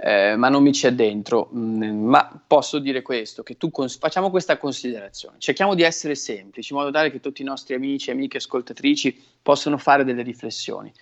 Eh, 0.00 0.36
ma 0.36 0.48
non 0.48 0.62
mi 0.62 0.72
ci 0.72 0.86
addentro, 0.86 1.50
mm, 1.52 2.06
ma 2.06 2.40
posso 2.46 2.78
dire 2.78 3.02
questo, 3.02 3.42
che 3.42 3.56
tu 3.56 3.70
cons- 3.72 3.98
facciamo 3.98 4.30
questa 4.30 4.56
considerazione, 4.56 5.38
cerchiamo 5.40 5.74
di 5.74 5.82
essere 5.82 6.14
semplici, 6.14 6.72
in 6.72 6.78
modo 6.78 6.92
tale 6.92 7.10
che 7.10 7.18
tutti 7.18 7.42
i 7.42 7.44
nostri 7.44 7.74
amici 7.74 8.12
amiche 8.12 8.36
ascoltatrici 8.36 9.20
possano 9.42 9.76
fare 9.76 10.04
delle 10.04 10.22
riflessioni. 10.22 10.92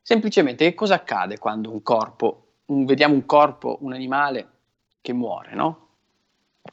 Semplicemente 0.00 0.64
che 0.64 0.74
cosa 0.74 0.94
accade 0.94 1.38
quando 1.38 1.72
un 1.72 1.82
corpo 1.82 2.43
un, 2.66 2.84
vediamo 2.84 3.14
un 3.14 3.26
corpo, 3.26 3.78
un 3.80 3.92
animale 3.92 4.50
che 5.00 5.12
muore, 5.12 5.54
no? 5.54 5.88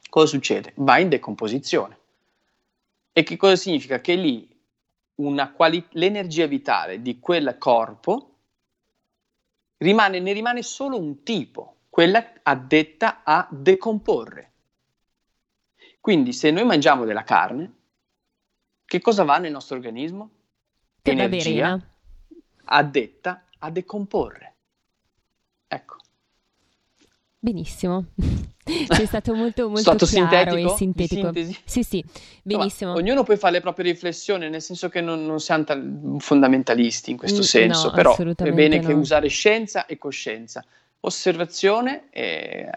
Cosa 0.09 0.27
succede? 0.27 0.73
Va 0.77 0.99
in 0.99 1.09
decomposizione. 1.09 1.99
E 3.13 3.23
che 3.23 3.35
cosa 3.35 3.55
significa? 3.55 3.99
Che 3.99 4.15
lì 4.15 4.49
quali- 5.55 5.85
l'energia 5.91 6.47
vitale 6.47 7.01
di 7.01 7.19
quel 7.19 7.55
corpo 7.57 8.35
rimane, 9.77 10.19
ne 10.19 10.33
rimane 10.33 10.63
solo 10.63 10.97
un 10.97 11.23
tipo, 11.23 11.81
quella 11.89 12.33
addetta 12.41 13.21
a 13.23 13.47
decomporre. 13.51 14.51
Quindi 15.99 16.33
se 16.33 16.49
noi 16.51 16.65
mangiamo 16.65 17.05
della 17.05 17.23
carne, 17.23 17.73
che 18.85 18.99
cosa 19.01 19.23
va 19.23 19.37
nel 19.37 19.51
nostro 19.51 19.75
organismo? 19.75 20.29
Energia 21.03 21.79
addetta 22.65 23.45
a 23.59 23.69
decomporre. 23.69 24.50
Ecco. 25.73 25.95
Benissimo. 27.39 28.07
Sei 28.89 29.05
stato 29.05 29.33
molto, 29.33 29.67
molto 29.67 29.81
stato 29.81 30.05
chiaro 30.05 30.51
sintetico? 30.51 30.73
e 30.73 30.75
sintetico. 30.75 31.59
Sì, 31.63 31.83
sì, 31.83 32.03
benissimo. 32.43 32.91
No, 32.91 32.97
ognuno 32.97 33.23
poi 33.23 33.37
fa 33.37 33.49
le 33.49 33.61
proprie 33.61 33.91
riflessioni, 33.91 34.49
nel 34.49 34.61
senso 34.61 34.89
che 34.89 35.01
non, 35.01 35.25
non 35.25 35.39
siamo 35.39 35.63
tal- 35.63 36.15
fondamentalisti 36.19 37.11
in 37.11 37.17
questo 37.17 37.39
mm, 37.39 37.43
senso, 37.43 37.87
no, 37.87 37.93
però 37.93 38.15
è 38.15 38.51
bene 38.51 38.79
no. 38.79 38.87
che 38.87 38.93
usare 38.93 39.29
scienza 39.29 39.85
e 39.85 39.97
coscienza, 39.97 40.63
osservazione 40.99 42.09
e 42.11 42.69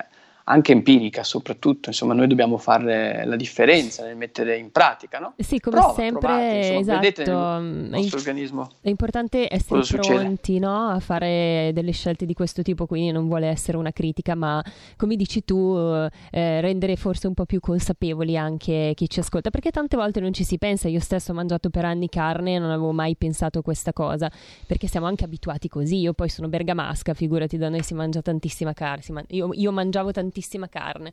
anche 0.45 0.73
empirica 0.73 1.23
soprattutto, 1.25 1.89
insomma 1.89 2.13
noi 2.13 2.27
dobbiamo 2.27 2.59
fare 2.59 3.25
la 3.25 3.37
differenza 3.37 4.05
nel 4.05 4.17
mettere 4.17 4.59
in 4.59 4.71
pratica, 4.71 5.19
no? 5.19 5.33
Sì, 5.39 5.59
come 5.59 5.77
Prova, 5.77 5.95
sempre, 5.95 6.19
provate, 6.19 6.57
insomma, 6.57 6.81
esatto, 6.81 7.01
vedete 7.01 7.31
nel 7.31 7.89
nostro 7.91 8.19
organismo. 8.19 8.71
È 8.83 8.89
importante 8.91 9.49
essere 9.51 9.83
pronti 9.83 10.59
no? 10.59 10.89
a 10.89 11.01
fare 11.01 11.71
delle 11.73 11.93
scelte 11.93 12.27
di 12.27 12.35
questo 12.35 12.61
tipo, 12.61 12.85
quindi 12.85 13.11
non 13.11 13.27
vuole 13.27 13.47
essere 13.47 13.79
una 13.79 13.93
critica, 13.93 14.35
ma 14.35 14.63
come 14.97 15.17
dici 15.17 15.45
tu, 15.45 15.77
eh, 16.31 16.61
rendere 16.61 16.97
forse 16.97 17.27
un 17.27 17.35
po' 17.35 17.47
più 17.47 17.61
consapevoli 17.61 18.37
anche 18.37 18.93
chi 18.95 19.09
ci 19.09 19.21
ascolta, 19.21 19.49
perché 19.49 19.71
tante 19.71 19.97
volte 19.97 20.21
non 20.21 20.35
ci 20.35 20.45
si 20.45 20.59
pensa, 20.59 20.89
io 20.89 21.01
stesso 21.01 21.33
ho 21.33 21.35
mangiato 21.35 21.71
per 21.71 21.87
anni 21.87 22.11
carne 22.11 22.57
e 22.57 22.59
non 22.59 22.69
avevo 22.69 22.93
mai 22.93 23.17
pensato 23.17 23.61
a 23.61 23.63
questa 23.63 23.95
cosa, 23.95 24.31
perché 24.67 24.89
siamo 24.89 25.07
anche 25.07 25.25
abituati 25.25 25.69
così, 25.69 26.01
io 26.01 26.13
poi 26.13 26.29
sono 26.29 26.49
bergamasca, 26.49 27.15
figurati 27.15 27.57
da 27.57 27.71
noi 27.71 27.83
si 27.83 27.95
mangia 27.95 28.21
tantissima 28.21 28.75
carne, 28.75 29.03
man- 29.09 29.25
io, 29.29 29.49
io 29.55 29.73
mangiavo 29.73 30.11
tantissima 30.11 30.33
tantissima 30.35 30.69
carne. 30.69 31.13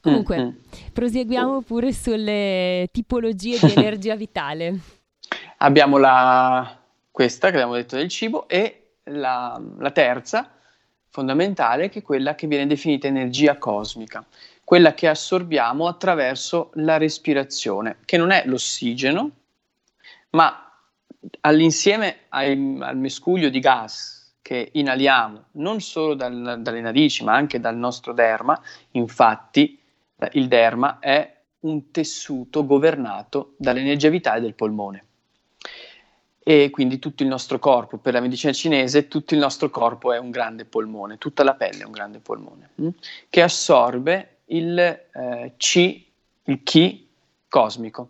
Comunque, 0.00 0.36
mm-hmm. 0.36 0.56
proseguiamo 0.92 1.62
pure 1.62 1.92
sulle 1.94 2.88
tipologie 2.92 3.58
di 3.58 3.72
energia 3.80 4.14
vitale. 4.16 4.78
Abbiamo 5.58 5.96
la, 5.96 6.78
questa 7.10 7.48
che 7.48 7.54
abbiamo 7.54 7.74
detto 7.74 7.96
del 7.96 8.08
cibo 8.08 8.46
e 8.46 8.96
la, 9.04 9.60
la 9.78 9.90
terza 9.90 10.50
fondamentale 11.08 11.88
che 11.88 12.00
è 12.00 12.02
quella 12.02 12.34
che 12.34 12.46
viene 12.46 12.66
definita 12.66 13.06
energia 13.06 13.56
cosmica. 13.56 14.24
quella 14.64 14.94
che 14.94 15.08
assorbiamo 15.08 15.86
attraverso 15.86 16.70
la 16.74 16.96
respirazione, 16.96 17.98
che 18.04 18.16
non 18.16 18.30
è 18.30 18.44
l'ossigeno, 18.46 19.30
ma 20.30 20.58
all'insieme 21.40 22.24
ai, 22.30 22.78
al 22.80 22.96
mescuglio 22.96 23.48
di 23.48 23.60
gas 23.60 24.13
che 24.44 24.68
inaliamo 24.72 25.44
non 25.52 25.80
solo 25.80 26.12
dal, 26.12 26.58
dalle 26.60 26.82
narici 26.82 27.24
ma 27.24 27.32
anche 27.32 27.60
dal 27.60 27.78
nostro 27.78 28.12
derma, 28.12 28.60
infatti 28.90 29.80
il 30.32 30.48
derma 30.48 30.98
è 30.98 31.34
un 31.60 31.90
tessuto 31.90 32.66
governato 32.66 33.54
dall'energia 33.56 34.10
vitale 34.10 34.42
del 34.42 34.52
polmone. 34.52 35.04
E 36.40 36.68
quindi 36.68 36.98
tutto 36.98 37.22
il 37.22 37.30
nostro 37.30 37.58
corpo, 37.58 37.96
per 37.96 38.12
la 38.12 38.20
medicina 38.20 38.52
cinese, 38.52 39.08
tutto 39.08 39.32
il 39.32 39.40
nostro 39.40 39.70
corpo 39.70 40.12
è 40.12 40.18
un 40.18 40.30
grande 40.30 40.66
polmone, 40.66 41.16
tutta 41.16 41.42
la 41.42 41.54
pelle 41.54 41.80
è 41.80 41.86
un 41.86 41.92
grande 41.92 42.18
polmone, 42.18 42.68
mh? 42.74 42.84
Mm, 42.84 42.88
che 43.30 43.40
assorbe 43.40 44.40
il 44.48 44.78
eh, 44.78 45.54
Qi, 45.56 46.06
il 46.42 46.62
Qi 46.62 47.08
cosmico. 47.48 48.08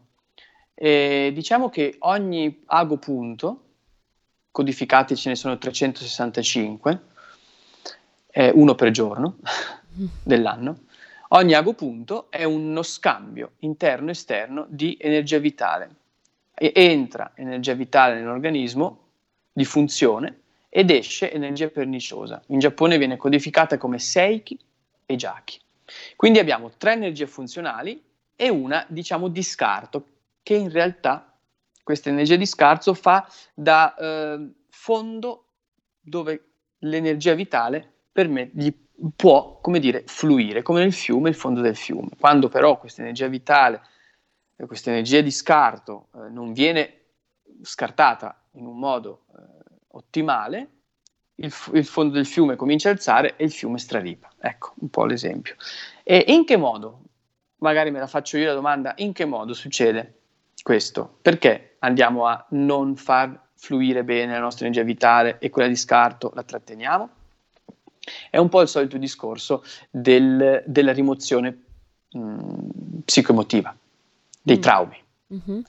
E 0.74 1.30
diciamo 1.32 1.68
che 1.68 1.94
ogni 2.00 2.64
agopunto, 2.66 3.63
codificati 4.54 5.16
ce 5.16 5.30
ne 5.30 5.34
sono 5.34 5.58
365, 5.58 7.00
eh, 8.30 8.52
uno 8.54 8.76
per 8.76 8.92
giorno 8.92 9.38
dell'anno, 10.22 10.82
ogni 11.30 11.54
agopunto 11.54 12.30
è 12.30 12.44
uno 12.44 12.84
scambio 12.84 13.54
interno-esterno 13.58 14.66
di 14.68 14.96
energia 15.00 15.38
vitale. 15.38 15.90
E 16.54 16.70
entra 16.72 17.32
energia 17.34 17.74
vitale 17.74 18.20
nell'organismo 18.20 19.00
di 19.52 19.64
funzione 19.64 20.42
ed 20.68 20.90
esce 20.90 21.32
energia 21.32 21.66
perniciosa. 21.66 22.40
In 22.46 22.60
Giappone 22.60 22.96
viene 22.96 23.16
codificata 23.16 23.76
come 23.76 23.98
Seiki 23.98 24.56
e 25.04 25.16
Jaki. 25.16 25.58
Quindi 26.14 26.38
abbiamo 26.38 26.70
tre 26.78 26.92
energie 26.92 27.26
funzionali 27.26 28.00
e 28.36 28.48
una, 28.50 28.86
diciamo, 28.86 29.26
di 29.26 29.42
scarto, 29.42 30.06
che 30.44 30.54
in 30.54 30.70
realtà 30.70 31.33
questa 31.84 32.08
energia 32.08 32.34
di 32.34 32.46
scarso 32.46 32.94
fa 32.94 33.28
da 33.54 33.94
eh, 33.94 34.50
fondo 34.70 35.50
dove 36.00 36.48
l'energia 36.78 37.34
vitale 37.34 37.92
per 38.10 38.26
me 38.28 38.50
gli 38.52 38.74
può, 39.14 39.60
come 39.60 39.78
dire, 39.78 40.02
fluire, 40.06 40.62
come 40.62 40.80
nel 40.80 40.92
fiume, 40.92 41.28
il 41.28 41.34
fondo 41.34 41.60
del 41.60 41.76
fiume. 41.76 42.10
Quando 42.18 42.48
però 42.48 42.78
questa 42.78 43.02
energia 43.02 43.28
vitale, 43.28 43.82
questa 44.66 44.90
energia 44.90 45.20
di 45.20 45.30
scarto 45.30 46.08
eh, 46.14 46.30
non 46.30 46.52
viene 46.52 47.00
scartata 47.62 48.44
in 48.52 48.66
un 48.66 48.78
modo 48.78 49.26
eh, 49.36 49.40
ottimale, 49.88 50.70
il, 51.36 51.52
il, 51.72 51.84
fondo 51.84 52.14
del 52.14 52.26
fiume 52.26 52.56
comincia 52.56 52.88
a 52.88 52.92
alzare 52.92 53.36
e 53.36 53.44
il 53.44 53.52
fiume 53.52 53.78
straripa. 53.78 54.30
Ecco 54.38 54.74
un 54.78 54.88
po' 54.88 55.04
l'esempio. 55.04 55.56
E 56.02 56.24
in 56.28 56.44
che 56.44 56.56
modo? 56.56 57.00
Magari 57.56 57.90
me 57.90 57.98
la 57.98 58.06
faccio 58.06 58.38
io 58.38 58.46
la 58.46 58.54
domanda, 58.54 58.94
in 58.98 59.12
che 59.12 59.24
modo 59.24 59.52
succede? 59.52 60.22
questo. 60.64 61.18
Perché 61.20 61.73
andiamo 61.84 62.26
a 62.26 62.44
non 62.50 62.96
far 62.96 63.38
fluire 63.54 64.04
bene 64.04 64.32
la 64.32 64.40
nostra 64.40 64.66
energia 64.66 64.84
vitale 64.84 65.38
e 65.38 65.50
quella 65.50 65.68
di 65.68 65.76
scarto 65.76 66.32
la 66.34 66.42
tratteniamo? 66.42 67.08
È 68.30 68.36
un 68.36 68.48
po' 68.48 68.60
il 68.60 68.68
solito 68.68 68.98
discorso 68.98 69.64
del, 69.90 70.62
della 70.66 70.92
rimozione 70.92 71.62
mh, 72.10 73.00
psicoemotiva, 73.04 73.74
dei 74.42 74.58
mm. 74.58 74.60
traumi. 74.60 75.02
Mm-hmm. 75.32 75.60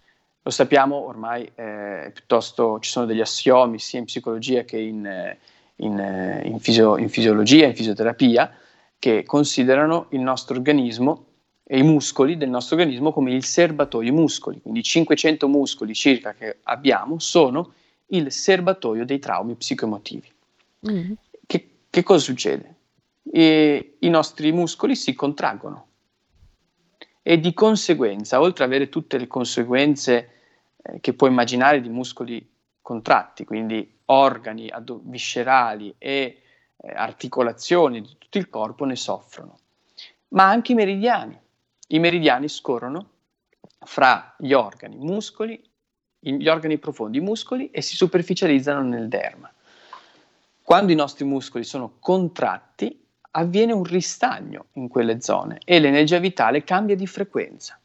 Lo 0.42 0.52
sappiamo 0.52 0.96
ormai, 0.96 1.50
eh, 1.56 2.12
piuttosto 2.14 2.80
ci 2.80 2.90
sono 2.90 3.06
degli 3.06 3.22
assiomi 3.22 3.80
sia 3.80 4.00
in 4.00 4.06
psicologia 4.06 4.64
che 4.64 4.78
in, 4.78 5.36
in, 5.78 6.42
in, 6.44 6.60
fisio, 6.60 6.98
in 6.98 7.10
fisiologia, 7.10 7.66
in 7.66 7.76
fisioterapia, 7.76 8.52
che 9.00 9.24
considerano 9.24 10.08
il 10.10 10.20
nostro 10.20 10.56
organismo 10.56 11.26
e 11.68 11.80
i 11.80 11.84
muscoli 11.84 12.38
del 12.38 12.50
nostro 12.50 12.76
organismo 12.76 13.12
come 13.12 13.34
il 13.34 13.44
serbatoio. 13.44 14.08
I 14.08 14.14
muscoli, 14.14 14.62
quindi 14.62 14.84
500 14.84 15.48
muscoli 15.48 15.96
circa 15.96 16.34
che 16.34 16.60
abbiamo, 16.64 17.18
sono 17.18 17.74
il 18.08 18.32
serbatoio 18.32 19.04
dei 19.04 19.18
traumi 19.18 19.56
psicoemotivi. 19.56 20.32
Mm. 20.90 21.14
Che, 21.48 21.70
che, 21.90 22.04
cosa 22.04 22.20
succede? 22.20 22.76
E 23.32 23.96
I 24.00 24.10
nostri 24.10 24.52
muscoli 24.52 24.96
si 24.96 25.16
contraggono 25.16 25.88
e 27.24 27.40
di 27.40 27.54
conseguenza, 27.56 28.40
oltre 28.40 28.64
ad 28.64 28.70
avere 28.70 28.90
tutte 28.90 29.18
le 29.18 29.26
conseguenze 29.26 30.30
eh, 30.78 31.00
che 31.02 31.14
puoi 31.14 31.32
immaginare 31.32 31.82
di 31.82 31.90
muscoli 31.90 32.48
contratti, 32.80 33.44
quindi 33.44 33.92
organi 34.06 34.70
ad- 34.70 35.02
viscerali 35.06 35.96
e 35.98 36.42
eh, 36.78 36.92
articolazioni 36.94 38.02
di 38.02 38.16
tutto 38.20 38.38
il 38.38 38.50
corpo 38.50 38.86
ne 38.86 38.96
soffrono, 38.96 39.58
ma 40.28 40.48
anche 40.48 40.74
i 40.74 40.76
meridiani 40.76 41.40
i 41.88 42.00
meridiani 42.00 42.48
scorrono 42.50 43.10
fra 43.80 44.36
gli 44.38 44.54
organi, 44.54 44.98
muscoli, 44.98 45.62
gli 46.20 46.48
organi 46.48 46.78
profondi, 46.78 47.20
muscoli 47.20 47.70
e 47.70 47.82
si 47.82 47.96
superficializzano 47.96 48.82
nel 48.82 49.08
derma. 49.08 49.52
Quando 50.64 50.92
i 50.92 50.96
nostri 50.96 51.26
muscoli 51.26 51.64
sono 51.64 51.98
contratti, 52.00 53.04
avviene 53.32 53.74
un 53.74 53.84
ristagno 53.84 54.68
in 54.74 54.88
quelle 54.88 55.22
zone 55.22 55.60
e 55.64 55.80
l'energia 55.80 56.20
vitale 56.20 56.64
cambia 56.64 56.96
di 56.96 57.06
frequenza 57.06 57.80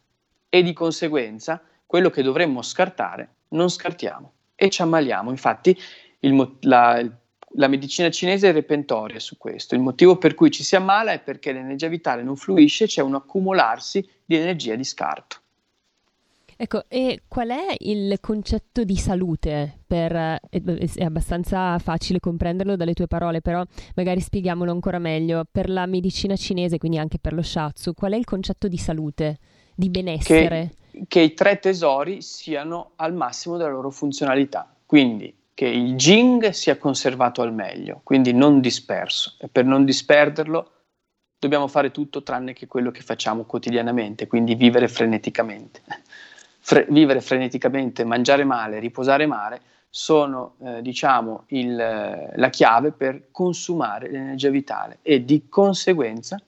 e 0.48 0.62
di 0.62 0.72
conseguenza 0.72 1.60
quello 1.84 2.08
che 2.08 2.22
dovremmo 2.22 2.62
scartare 2.62 3.34
non 3.48 3.68
scartiamo 3.68 4.32
e 4.54 4.70
ci 4.70 4.82
ammaliamo. 4.82 5.30
Infatti 5.30 5.76
il, 6.20 6.56
la, 6.60 6.98
il 6.98 7.12
la 7.54 7.68
medicina 7.68 8.10
cinese 8.10 8.50
è 8.50 8.52
repentoria 8.52 9.18
su 9.18 9.36
questo. 9.36 9.74
Il 9.74 9.80
motivo 9.80 10.16
per 10.16 10.34
cui 10.34 10.50
ci 10.50 10.62
si 10.62 10.76
ammala 10.76 11.12
è 11.12 11.20
perché 11.20 11.52
l'energia 11.52 11.88
vitale 11.88 12.22
non 12.22 12.36
fluisce, 12.36 12.86
c'è 12.86 13.02
un 13.02 13.14
accumularsi 13.14 14.06
di 14.24 14.36
energia 14.36 14.76
di 14.76 14.84
scarto. 14.84 15.38
Ecco, 16.62 16.84
e 16.88 17.22
qual 17.26 17.48
è 17.48 17.74
il 17.78 18.18
concetto 18.20 18.84
di 18.84 18.96
salute? 18.96 19.78
Per, 19.86 20.12
è 20.12 21.04
abbastanza 21.04 21.78
facile 21.78 22.20
comprenderlo 22.20 22.76
dalle 22.76 22.92
tue 22.92 23.06
parole, 23.06 23.40
però 23.40 23.64
magari 23.94 24.20
spieghiamolo 24.20 24.70
ancora 24.70 24.98
meglio. 24.98 25.44
Per 25.50 25.70
la 25.70 25.86
medicina 25.86 26.36
cinese, 26.36 26.76
quindi 26.76 26.98
anche 26.98 27.18
per 27.18 27.32
lo 27.32 27.40
shatsu, 27.40 27.94
qual 27.94 28.12
è 28.12 28.16
il 28.16 28.26
concetto 28.26 28.68
di 28.68 28.76
salute, 28.76 29.38
di 29.74 29.88
benessere? 29.88 30.72
Che, 30.90 31.04
che 31.08 31.20
i 31.20 31.32
tre 31.32 31.58
tesori 31.58 32.20
siano 32.20 32.90
al 32.96 33.14
massimo 33.14 33.56
della 33.56 33.70
loro 33.70 33.90
funzionalità. 33.90 34.70
Quindi 34.84 35.34
che 35.60 35.66
il 35.66 35.94
Jing 35.94 36.48
sia 36.52 36.78
conservato 36.78 37.42
al 37.42 37.52
meglio, 37.52 38.00
quindi 38.02 38.32
non 38.32 38.62
disperso. 38.62 39.34
E 39.38 39.48
per 39.48 39.66
non 39.66 39.84
disperderlo 39.84 40.70
dobbiamo 41.38 41.68
fare 41.68 41.90
tutto 41.90 42.22
tranne 42.22 42.54
che 42.54 42.66
quello 42.66 42.90
che 42.90 43.02
facciamo 43.02 43.44
quotidianamente, 43.44 44.26
quindi 44.26 44.54
vivere 44.54 44.88
freneticamente. 44.88 45.82
Fre- 46.60 46.86
vivere 46.88 47.20
freneticamente, 47.20 48.04
mangiare 48.04 48.44
male, 48.44 48.78
riposare 48.78 49.26
male 49.26 49.60
sono 49.90 50.54
eh, 50.62 50.80
diciamo 50.80 51.44
il, 51.48 51.76
la 52.36 52.48
chiave 52.48 52.92
per 52.92 53.28
consumare 53.30 54.10
l'energia 54.10 54.48
vitale 54.48 55.00
e 55.02 55.26
di 55.26 55.46
conseguenza 55.50 56.40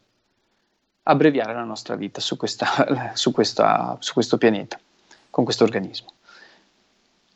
abbreviare 1.03 1.53
la 1.53 1.64
nostra 1.64 1.96
vita 1.96 2.22
su, 2.22 2.38
questa, 2.38 3.12
su, 3.12 3.31
questa, 3.31 3.94
su 4.01 4.14
questo 4.14 4.38
pianeta, 4.38 4.81
con 5.29 5.44
questo 5.44 5.64
organismo 5.64 6.12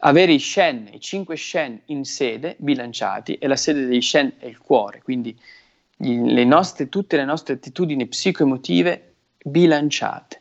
avere 0.07 0.33
i 0.33 0.39
Shen, 0.39 0.89
i 0.93 1.01
cinque 1.01 1.37
Shen 1.37 1.81
in 1.87 2.05
sede 2.05 2.57
bilanciati 2.59 3.35
e 3.35 3.47
la 3.47 3.57
sede 3.57 3.87
dei 3.87 4.01
Shen 4.01 4.35
è 4.39 4.47
il 4.47 4.59
cuore, 4.59 5.03
quindi 5.03 5.37
le 5.99 6.45
nostre, 6.45 6.89
tutte 6.89 7.17
le 7.17 7.25
nostre 7.25 7.55
attitudini 7.55 8.07
psicoemotive 8.07 9.15
bilanciate. 9.43 10.41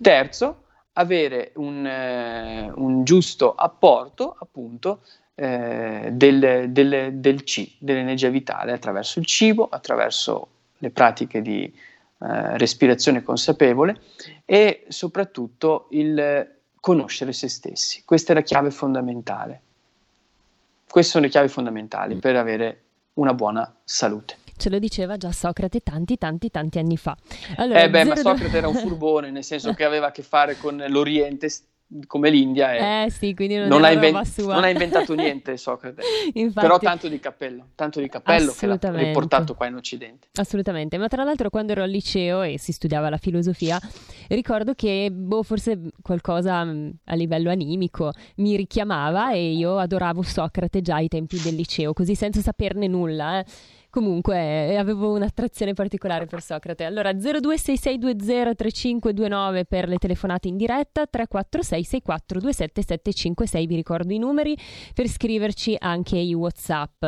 Terzo, 0.00 0.64
avere 0.94 1.52
un, 1.56 1.86
eh, 1.86 2.70
un 2.74 3.04
giusto 3.04 3.54
apporto 3.54 4.36
appunto 4.38 5.02
eh, 5.34 6.08
del, 6.12 6.66
del, 6.68 7.14
del 7.14 7.44
C, 7.44 7.76
dell'energia 7.78 8.28
vitale 8.28 8.72
attraverso 8.72 9.18
il 9.18 9.26
cibo, 9.26 9.68
attraverso 9.68 10.48
le 10.78 10.90
pratiche 10.90 11.42
di 11.42 11.64
eh, 11.64 12.58
respirazione 12.58 13.22
consapevole 13.22 14.00
e 14.44 14.84
soprattutto 14.88 15.88
il 15.90 16.58
conoscere 16.80 17.32
se 17.32 17.48
stessi. 17.48 18.02
Questa 18.04 18.32
è 18.32 18.34
la 18.34 18.42
chiave 18.42 18.70
fondamentale. 18.70 19.62
Queste 20.88 21.12
sono 21.12 21.24
le 21.24 21.30
chiavi 21.30 21.48
fondamentali 21.48 22.16
per 22.16 22.34
avere 22.36 22.82
una 23.14 23.34
buona 23.34 23.72
salute. 23.84 24.36
Ce 24.56 24.68
lo 24.68 24.78
diceva 24.78 25.16
già 25.16 25.32
Socrate 25.32 25.80
tanti, 25.80 26.18
tanti, 26.18 26.50
tanti 26.50 26.78
anni 26.78 26.96
fa. 26.96 27.16
Allora, 27.56 27.82
eh 27.82 27.88
beh, 27.88 28.04
ma 28.04 28.16
Socrate 28.16 28.56
era 28.56 28.68
un 28.68 28.74
furbone, 28.76 29.30
nel 29.30 29.44
senso 29.44 29.72
che 29.72 29.84
aveva 29.84 30.08
a 30.08 30.10
che 30.10 30.22
fare 30.22 30.58
con 30.58 30.84
l'Oriente 30.88 31.48
come 32.06 32.30
l'India 32.30 32.74
e 32.74 33.04
eh 33.04 33.10
sì, 33.10 33.34
non, 33.36 33.66
non, 33.66 33.84
ha 33.84 33.90
invent- 33.90 34.38
non, 34.38 34.62
ha 34.62 34.68
inventato 34.68 35.14
niente 35.14 35.56
Socrate. 35.56 36.02
Infatti, 36.34 36.66
però 36.66 36.78
tanto 36.78 37.08
di 37.08 37.18
cappello 37.18 37.68
tanto 37.74 38.00
di 38.00 38.08
cappello 38.08 38.52
che 38.52 38.66
l'ha 38.66 38.78
riportato 38.92 39.54
qua 39.54 39.66
in 39.66 39.74
Occidente. 39.74 40.28
Assolutamente. 40.34 40.98
Ma 40.98 41.08
tra 41.08 41.24
l'altro 41.24 41.50
quando 41.50 41.72
ero 41.72 41.82
al 41.82 41.90
liceo 41.90 42.42
e 42.42 42.58
si 42.58 42.72
studiava 42.72 43.08
la 43.08 43.16
filosofia 43.16 43.80
ricordo 44.28 44.74
che 44.74 45.10
boh, 45.10 45.42
forse 45.42 45.78
qualcosa 46.00 46.64
mm, 46.64 46.90
a 47.04 47.14
livello 47.14 47.50
animico 47.50 48.12
mi 48.36 48.56
richiamava 48.56 49.32
e 49.32 49.52
io 49.52 49.78
adoravo 49.78 50.22
Socrate 50.22 50.82
già 50.82 50.96
ai 50.96 51.08
tempi 51.08 51.40
del 51.40 51.54
liceo 51.54 51.92
così 51.92 52.14
senza 52.14 52.40
saperne 52.40 52.86
nulla 52.86 53.40
eh 53.40 53.44
Comunque 53.90 54.76
avevo 54.76 55.14
un'attrazione 55.14 55.74
particolare 55.74 56.26
per 56.26 56.42
Socrate. 56.42 56.84
Allora 56.84 57.10
0266203529 57.10 59.64
per 59.68 59.88
le 59.88 59.98
telefonate 59.98 60.46
in 60.46 60.56
diretta, 60.56 61.06
346 61.06 61.84
6427 61.84 62.82
756 62.82 63.66
vi 63.66 63.74
ricordo 63.74 64.12
i 64.12 64.18
numeri 64.18 64.56
per 64.94 65.08
scriverci 65.08 65.74
anche 65.76 66.18
i 66.18 66.32
WhatsApp. 66.34 67.04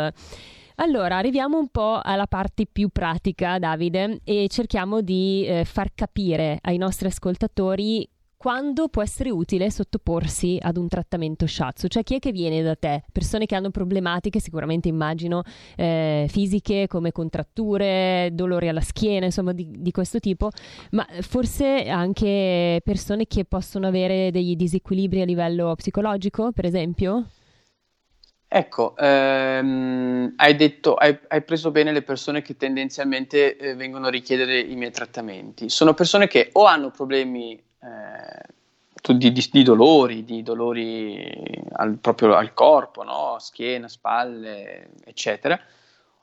Allora, 0.76 1.18
arriviamo 1.18 1.59
un 1.59 1.68
po' 1.68 2.01
alla 2.03 2.26
parte 2.26 2.66
più 2.66 2.89
pratica, 2.89 3.61
Davide, 3.61 4.22
e 4.24 4.47
cerchiamo 4.49 5.03
di 5.03 5.45
eh, 5.47 5.64
far 5.64 5.93
capire 5.95 6.59
ai 6.62 6.78
nostri 6.78 7.07
ascoltatori 7.07 8.09
quando 8.43 8.88
può 8.88 9.03
essere 9.03 9.30
utile 9.30 9.70
sottoporsi 9.70 10.59
ad 10.61 10.76
un 10.76 10.88
trattamento 10.88 11.47
shiatsu? 11.47 11.86
Cioè 11.86 12.03
chi 12.03 12.16
è 12.16 12.18
che 12.18 12.32
viene 12.32 12.61
da 12.61 12.74
te? 12.74 13.05
Persone 13.12 13.47
che 13.47 13.55
hanno 13.55 13.70
problematiche, 13.70 14.40
sicuramente 14.40 14.88
immagino, 14.88 15.45
eh, 15.76 16.26
fisiche 16.28 16.88
come 16.88 17.12
contratture, 17.12 18.30
dolori 18.32 18.66
alla 18.66 18.80
schiena, 18.80 19.26
insomma 19.26 19.53
di, 19.53 19.68
di, 19.70 19.93
questo 19.93 20.18
tipo, 20.18 20.51
ma 20.90 21.07
forse 21.20 21.88
anche 21.88 22.80
persone 22.82 23.28
che 23.28 23.45
possono 23.45 23.86
avere 23.86 24.32
dei 24.32 24.57
disequilibri 24.57 25.20
a 25.20 25.24
livello 25.24 25.72
psicologico, 25.76 26.51
per 26.51 26.64
esempio? 26.64 27.26
Ecco, 28.49 28.97
ehm, 28.97 30.32
hai, 30.34 30.57
detto, 30.57 30.97
hai, 30.97 31.16
hai, 31.28 31.43
preso 31.43 31.70
bene 31.70 31.93
le 31.93 32.03
persone 32.03 32.43
che 32.43 32.57
tendenzialmente 32.57 33.57
eh, 33.57 33.76
vengono 33.76 34.09
a 34.09 34.11
richiedere 34.11 34.59
i 34.59 34.74
miei 34.74 34.90
trattamenti. 34.90 35.68
Sono 35.68 35.95
persone 35.95 36.26
che 36.26 36.49
o 36.55 36.64
hanno 36.64 36.90
problemi 36.90 37.70
eh, 37.83 39.14
di, 39.14 39.33
di, 39.33 39.49
di, 39.51 39.62
dolori, 39.62 40.24
di 40.24 40.43
dolori 40.43 41.61
al, 41.72 41.99
proprio 41.99 42.35
al 42.35 42.55
corpo, 42.55 43.03
no? 43.03 43.37
schiena, 43.39 43.89
spalle, 43.89 44.91
eccetera, 45.05 45.59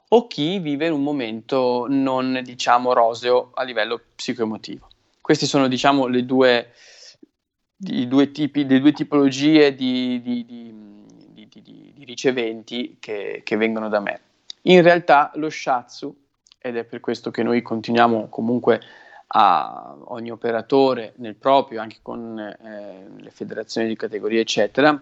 o 0.10 0.28
chi 0.28 0.60
vive 0.60 0.88
in 0.88 0.94
un 0.94 1.04
momento 1.04 1.86
non 1.90 2.42
diciamo 2.44 2.94
roseo 2.94 3.52
a 3.54 3.64
livello 3.64 4.02
psicoemotivo. 4.16 4.88
Queste 5.22 5.46
sono 5.46 5.68
diciamo 5.68 6.08
le 6.08 6.26
due, 6.26 6.72
due 7.76 8.32
tipi, 8.32 8.66
le 8.66 8.80
due 8.80 8.94
tipologie 8.94 9.76
di, 9.76 10.22
di 10.22 10.50
riceventi 12.10 12.98
che, 13.00 13.42
che 13.44 13.56
vengono 13.56 13.88
da 13.88 14.00
me. 14.00 14.22
In 14.64 14.82
realtà 14.82 15.32
lo 15.36 15.50
shatsu, 15.50 16.14
ed 16.58 16.76
è 16.76 16.84
per 16.84 17.00
questo 17.00 17.32
che 17.32 17.44
noi 17.44 17.62
continuiamo 17.62 18.28
comunque 18.28 18.82
a 19.32 19.96
ogni 20.06 20.32
operatore 20.32 21.14
nel 21.18 21.36
proprio, 21.36 21.82
anche 21.82 22.00
con 22.02 22.40
eh, 22.40 23.08
le 23.16 23.30
federazioni 23.32 23.88
di 23.88 23.96
categoria, 23.96 24.40
eccetera, 24.40 25.02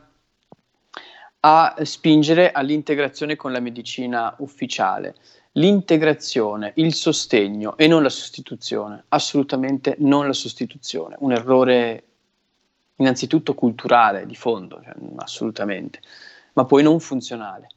a 1.39 1.75
spingere 1.83 2.51
all'integrazione 2.51 3.35
con 3.35 3.51
la 3.51 3.59
medicina 3.59 4.33
ufficiale. 4.39 5.15
L'integrazione, 5.53 6.73
il 6.75 6.93
sostegno 6.93 7.77
e 7.77 7.87
non 7.87 8.03
la 8.03 8.09
sostituzione, 8.09 9.05
assolutamente 9.09 9.95
non 9.99 10.27
la 10.27 10.33
sostituzione, 10.33 11.15
un 11.19 11.31
errore 11.31 12.03
innanzitutto 12.95 13.53
culturale 13.53 14.25
di 14.25 14.35
fondo, 14.35 14.81
cioè, 14.83 14.93
assolutamente, 15.17 16.01
ma 16.53 16.65
poi 16.65 16.83
non 16.83 16.99
funzionale 16.99 17.69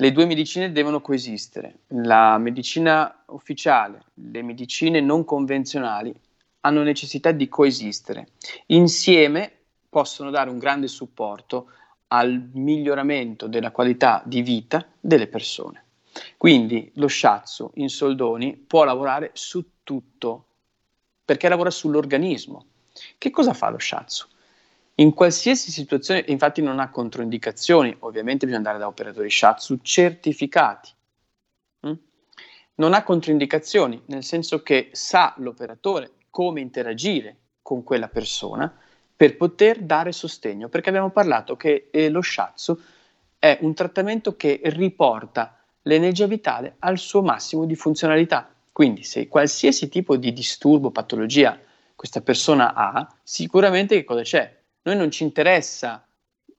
le 0.00 0.12
due 0.12 0.24
medicine 0.24 0.72
devono 0.72 1.02
coesistere. 1.02 1.80
La 1.88 2.38
medicina 2.38 3.22
ufficiale, 3.26 4.04
le 4.14 4.40
medicine 4.42 5.00
non 5.00 5.26
convenzionali 5.26 6.12
hanno 6.60 6.82
necessità 6.82 7.32
di 7.32 7.48
coesistere. 7.48 8.28
Insieme 8.66 9.52
possono 9.90 10.30
dare 10.30 10.48
un 10.48 10.56
grande 10.56 10.88
supporto 10.88 11.70
al 12.08 12.50
miglioramento 12.54 13.46
della 13.46 13.70
qualità 13.70 14.22
di 14.24 14.40
vita 14.40 14.86
delle 14.98 15.26
persone. 15.26 15.84
Quindi 16.38 16.90
lo 16.94 17.06
shiatsu 17.06 17.72
in 17.74 17.90
soldoni 17.90 18.56
può 18.56 18.84
lavorare 18.84 19.30
su 19.34 19.82
tutto, 19.82 20.46
perché 21.26 21.46
lavora 21.48 21.70
sull'organismo. 21.70 22.64
Che 23.18 23.30
cosa 23.30 23.52
fa 23.52 23.68
lo 23.68 23.78
shiatsu? 23.78 24.26
In 25.00 25.14
qualsiasi 25.14 25.70
situazione, 25.70 26.24
infatti 26.26 26.60
non 26.60 26.78
ha 26.78 26.90
controindicazioni, 26.90 27.96
ovviamente 28.00 28.44
bisogna 28.44 28.58
andare 28.58 28.78
da 28.78 28.86
operatori 28.86 29.30
Shatsu 29.30 29.78
certificati. 29.80 30.90
Mm? 31.86 31.92
Non 32.74 32.92
ha 32.92 33.02
controindicazioni, 33.02 34.02
nel 34.06 34.22
senso 34.22 34.62
che 34.62 34.90
sa 34.92 35.32
l'operatore 35.38 36.10
come 36.28 36.60
interagire 36.60 37.36
con 37.62 37.82
quella 37.82 38.08
persona 38.08 38.70
per 39.16 39.38
poter 39.38 39.80
dare 39.80 40.12
sostegno, 40.12 40.68
perché 40.68 40.90
abbiamo 40.90 41.10
parlato 41.10 41.56
che 41.56 41.88
eh, 41.90 42.10
lo 42.10 42.20
Shatsu 42.20 42.78
è 43.38 43.56
un 43.62 43.72
trattamento 43.72 44.36
che 44.36 44.60
riporta 44.64 45.64
l'energia 45.82 46.26
vitale 46.26 46.76
al 46.80 46.98
suo 46.98 47.22
massimo 47.22 47.64
di 47.64 47.74
funzionalità. 47.74 48.54
Quindi 48.70 49.02
se 49.04 49.28
qualsiasi 49.28 49.88
tipo 49.88 50.18
di 50.18 50.30
disturbo, 50.34 50.90
patologia 50.90 51.58
questa 51.96 52.20
persona 52.20 52.74
ha, 52.74 53.10
sicuramente 53.22 53.96
che 53.96 54.04
cosa 54.04 54.22
c'è? 54.22 54.59
Noi 54.82 54.96
non 54.96 55.10
ci 55.10 55.24
interessa, 55.24 56.06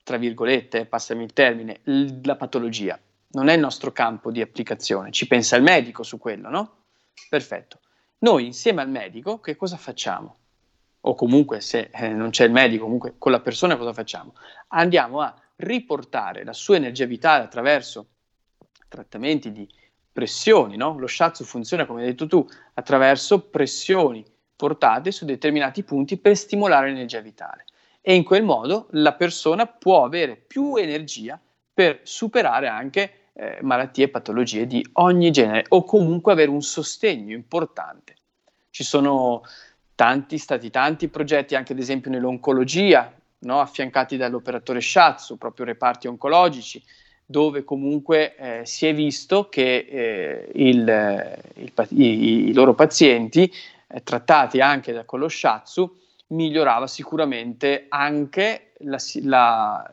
tra 0.03 0.17
virgolette, 0.17 0.85
passami 0.85 1.23
il 1.23 1.33
termine, 1.33 1.79
la 2.23 2.35
patologia. 2.35 2.99
Non 3.31 3.47
è 3.47 3.53
il 3.53 3.59
nostro 3.59 3.91
campo 3.91 4.29
di 4.29 4.41
applicazione. 4.41 5.11
Ci 5.11 5.25
pensa 5.25 5.55
il 5.55 5.63
medico 5.63 6.03
su 6.03 6.19
quello, 6.19 6.49
no? 6.49 6.83
Perfetto. 7.29 7.79
Noi 8.19 8.45
insieme 8.45 8.81
al 8.81 8.89
medico 8.89 9.39
che 9.39 9.55
cosa 9.55 9.77
facciamo? 9.77 10.37
O 11.01 11.15
comunque 11.15 11.61
se 11.61 11.89
eh, 11.91 12.09
non 12.09 12.29
c'è 12.29 12.45
il 12.45 12.51
medico, 12.51 12.83
comunque 12.83 13.15
con 13.17 13.31
la 13.31 13.39
persona 13.39 13.75
cosa 13.75 13.91
facciamo? 13.91 14.35
Andiamo 14.67 15.21
a 15.21 15.35
riportare 15.55 16.43
la 16.43 16.53
sua 16.53 16.75
energia 16.75 17.05
vitale 17.05 17.43
attraverso 17.43 18.07
trattamenti 18.87 19.51
di 19.51 19.67
pressioni, 20.11 20.77
no? 20.77 20.99
Lo 20.99 21.07
shiatsu 21.07 21.43
funziona, 21.43 21.87
come 21.87 22.01
hai 22.01 22.09
detto 22.09 22.27
tu, 22.27 22.47
attraverso 22.75 23.49
pressioni 23.49 24.23
portate 24.55 25.11
su 25.11 25.25
determinati 25.25 25.83
punti 25.83 26.17
per 26.17 26.37
stimolare 26.37 26.89
l'energia 26.89 27.19
vitale 27.19 27.65
e 28.01 28.15
in 28.15 28.23
quel 28.23 28.43
modo 28.43 28.87
la 28.91 29.13
persona 29.13 29.67
può 29.67 30.03
avere 30.03 30.35
più 30.35 30.75
energia 30.75 31.39
per 31.73 32.01
superare 32.03 32.67
anche 32.67 33.13
eh, 33.33 33.59
malattie 33.61 34.05
e 34.05 34.09
patologie 34.09 34.67
di 34.67 34.85
ogni 34.93 35.31
genere 35.31 35.65
o 35.69 35.83
comunque 35.83 36.31
avere 36.31 36.49
un 36.49 36.61
sostegno 36.61 37.33
importante. 37.33 38.15
Ci 38.69 38.83
sono 38.83 39.43
tanti 39.95 40.37
stati 40.37 40.69
tanti 40.69 41.07
progetti 41.09 41.55
anche 41.55 41.73
ad 41.73 41.79
esempio 41.79 42.09
nell'oncologia, 42.09 43.13
no? 43.39 43.59
affiancati 43.59 44.17
dall'operatore 44.17 44.81
Shatsu, 44.81 45.37
proprio 45.37 45.65
reparti 45.65 46.07
oncologici, 46.07 46.83
dove 47.23 47.63
comunque 47.63 48.35
eh, 48.35 48.65
si 48.65 48.87
è 48.87 48.93
visto 48.93 49.47
che 49.47 49.87
eh, 49.89 50.51
il, 50.55 51.39
il, 51.53 51.71
i, 51.89 52.49
i, 52.49 52.53
loro 52.53 52.73
pazienti 52.73 53.51
eh, 53.87 54.03
trattati 54.03 54.59
anche 54.59 54.91
da, 54.91 55.05
con 55.05 55.19
lo 55.19 55.29
Shatsu 55.29 55.99
migliorava 56.31 56.87
sicuramente 56.87 57.85
anche 57.89 58.71
la, 58.79 58.97
la, 59.23 59.91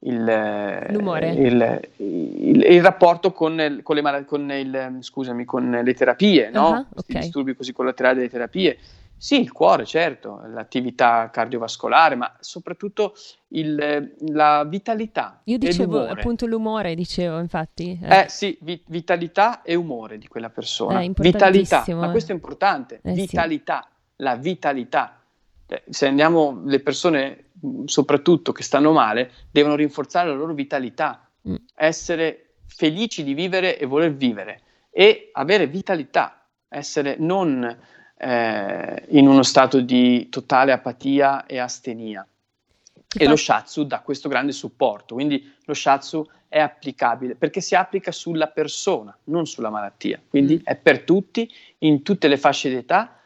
il, 0.00 0.86
L'umore. 0.90 1.30
Il, 1.32 1.90
il, 1.96 2.64
il, 2.64 2.82
rapporto 2.82 3.32
con, 3.32 3.80
con, 3.82 3.96
le, 3.96 4.24
con, 4.24 4.50
il, 4.52 4.98
scusami, 5.00 5.44
con 5.44 5.80
le 5.82 5.94
terapie, 5.94 6.50
no? 6.50 6.70
Uh-huh, 6.70 6.86
okay. 6.94 7.20
disturbi 7.20 7.54
così 7.54 7.72
collaterali 7.72 8.16
delle 8.16 8.30
terapie. 8.30 8.78
Sì, 9.20 9.40
il 9.40 9.50
cuore, 9.50 9.84
certo, 9.84 10.42
l'attività 10.46 11.28
cardiovascolare, 11.32 12.14
ma 12.14 12.36
soprattutto 12.38 13.14
il, 13.48 14.14
la 14.28 14.62
vitalità. 14.62 15.40
Io 15.44 15.58
dicevo 15.58 16.06
appunto 16.06 16.46
l'umore, 16.46 16.94
dicevo 16.94 17.40
infatti. 17.40 17.98
Eh, 18.00 18.20
eh 18.20 18.28
sì, 18.28 18.56
vi, 18.60 18.80
vitalità 18.86 19.62
e 19.62 19.74
umore 19.74 20.18
di 20.18 20.28
quella 20.28 20.50
persona. 20.50 21.00
Eh, 21.00 21.10
vitalità, 21.16 21.84
ma 21.94 22.12
questo 22.12 22.30
è 22.30 22.34
importante, 22.36 23.00
eh, 23.02 23.12
vitalità. 23.12 23.88
Sì 23.90 23.96
la 24.18 24.36
vitalità. 24.36 25.20
Eh, 25.66 25.82
se 25.88 26.06
andiamo, 26.06 26.62
le 26.64 26.80
persone 26.80 27.44
soprattutto 27.86 28.52
che 28.52 28.62
stanno 28.62 28.92
male 28.92 29.32
devono 29.50 29.74
rinforzare 29.74 30.28
la 30.28 30.34
loro 30.34 30.54
vitalità, 30.54 31.28
mm. 31.48 31.54
essere 31.74 32.50
felici 32.66 33.24
di 33.24 33.34
vivere 33.34 33.78
e 33.78 33.86
voler 33.86 34.14
vivere 34.14 34.62
e 34.90 35.30
avere 35.32 35.66
vitalità, 35.66 36.44
essere 36.68 37.16
non 37.18 37.76
eh, 38.16 39.04
in 39.08 39.26
uno 39.26 39.42
stato 39.42 39.80
di 39.80 40.28
totale 40.28 40.72
apatia 40.72 41.46
e 41.46 41.58
astenia. 41.58 42.26
E 43.10 43.26
lo 43.26 43.36
shatsu 43.36 43.84
dà 43.84 44.00
questo 44.00 44.28
grande 44.28 44.52
supporto, 44.52 45.14
quindi 45.14 45.54
lo 45.64 45.72
shatsu 45.72 46.28
è 46.46 46.60
applicabile 46.60 47.36
perché 47.36 47.62
si 47.62 47.74
applica 47.74 48.12
sulla 48.12 48.48
persona, 48.48 49.16
non 49.24 49.46
sulla 49.46 49.70
malattia, 49.70 50.20
quindi 50.28 50.56
mm. 50.56 50.64
è 50.64 50.76
per 50.76 51.02
tutti, 51.02 51.50
in 51.78 52.02
tutte 52.02 52.28
le 52.28 52.36
fasce 52.36 52.70
d'età 52.70 53.17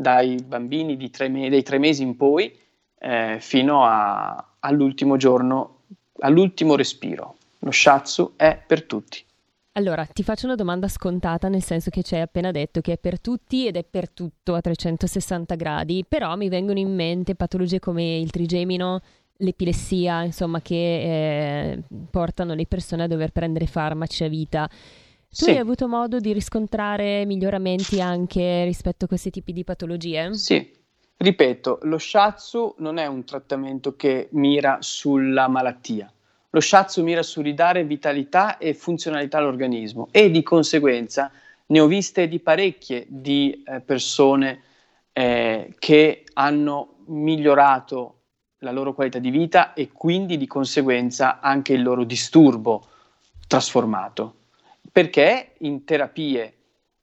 dai 0.00 0.36
bambini 0.36 1.10
tre 1.10 1.28
me- 1.28 1.50
dei 1.50 1.64
tre 1.64 1.78
mesi 1.78 2.02
in 2.04 2.16
poi 2.16 2.56
eh, 3.00 3.38
fino 3.40 3.84
a, 3.84 4.52
all'ultimo 4.60 5.16
giorno, 5.16 5.80
all'ultimo 6.20 6.76
respiro. 6.76 7.36
Lo 7.60 7.72
shatsu 7.72 8.34
è 8.36 8.56
per 8.64 8.84
tutti. 8.84 9.24
Allora, 9.72 10.04
ti 10.06 10.22
faccio 10.22 10.46
una 10.46 10.54
domanda 10.54 10.86
scontata, 10.86 11.48
nel 11.48 11.62
senso 11.62 11.90
che 11.90 12.04
ci 12.04 12.14
hai 12.14 12.20
appena 12.20 12.52
detto 12.52 12.80
che 12.80 12.92
è 12.92 12.98
per 12.98 13.20
tutti 13.20 13.66
ed 13.66 13.76
è 13.76 13.84
per 13.84 14.08
tutto 14.10 14.54
a 14.54 14.60
360 14.60 15.54
gradi, 15.56 16.04
però 16.06 16.36
mi 16.36 16.48
vengono 16.48 16.78
in 16.78 16.94
mente 16.94 17.34
patologie 17.34 17.80
come 17.80 18.18
il 18.18 18.30
trigemino, 18.30 19.00
l'epilessia, 19.38 20.22
insomma, 20.22 20.60
che 20.60 20.74
eh, 21.72 21.82
portano 22.10 22.54
le 22.54 22.66
persone 22.66 23.04
a 23.04 23.06
dover 23.08 23.30
prendere 23.30 23.66
farmaci 23.66 24.22
a 24.22 24.28
vita. 24.28 24.70
Tu 25.30 25.44
sì. 25.44 25.50
hai 25.50 25.58
avuto 25.58 25.88
modo 25.88 26.20
di 26.20 26.32
riscontrare 26.32 27.26
miglioramenti 27.26 28.00
anche 28.00 28.64
rispetto 28.64 29.04
a 29.04 29.08
questi 29.08 29.30
tipi 29.30 29.52
di 29.52 29.62
patologie? 29.62 30.32
Sì, 30.32 30.74
ripeto, 31.18 31.80
lo 31.82 31.98
shiatsu 31.98 32.76
non 32.78 32.96
è 32.96 33.06
un 33.06 33.24
trattamento 33.24 33.94
che 33.94 34.28
mira 34.32 34.78
sulla 34.80 35.46
malattia. 35.46 36.10
Lo 36.50 36.60
shiatsu 36.60 37.02
mira 37.02 37.22
su 37.22 37.42
ridare 37.42 37.84
vitalità 37.84 38.56
e 38.56 38.72
funzionalità 38.72 39.36
all'organismo 39.36 40.08
e 40.10 40.30
di 40.30 40.42
conseguenza 40.42 41.30
ne 41.66 41.80
ho 41.80 41.86
viste 41.86 42.26
di 42.26 42.40
parecchie 42.40 43.04
di 43.06 43.62
eh, 43.66 43.80
persone 43.80 44.62
eh, 45.12 45.74
che 45.78 46.24
hanno 46.32 47.00
migliorato 47.08 48.14
la 48.60 48.72
loro 48.72 48.94
qualità 48.94 49.18
di 49.18 49.30
vita 49.30 49.74
e 49.74 49.90
quindi 49.92 50.38
di 50.38 50.46
conseguenza 50.46 51.40
anche 51.40 51.74
il 51.74 51.82
loro 51.82 52.04
disturbo 52.04 52.86
trasformato. 53.46 54.37
Perché 54.98 55.52
in 55.58 55.84
terapie, 55.84 56.54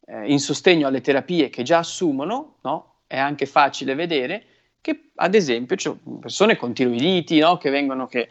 eh, 0.05 0.29
in 0.29 0.41
sostegno 0.41 0.85
alle 0.85 0.99
terapie 0.99 1.47
che 1.47 1.63
già 1.63 1.77
assumono, 1.77 2.57
no, 2.63 3.03
è 3.07 3.17
anche 3.17 3.45
facile 3.45 3.95
vedere 3.95 4.43
che 4.81 5.11
ad 5.15 5.33
esempio 5.33 5.77
c'è 5.77 5.93
persone 6.19 6.57
con 6.57 6.73
tiroiditi 6.73 7.39
no, 7.39 7.55
che 7.55 7.69
vengono 7.69 8.05
che 8.05 8.27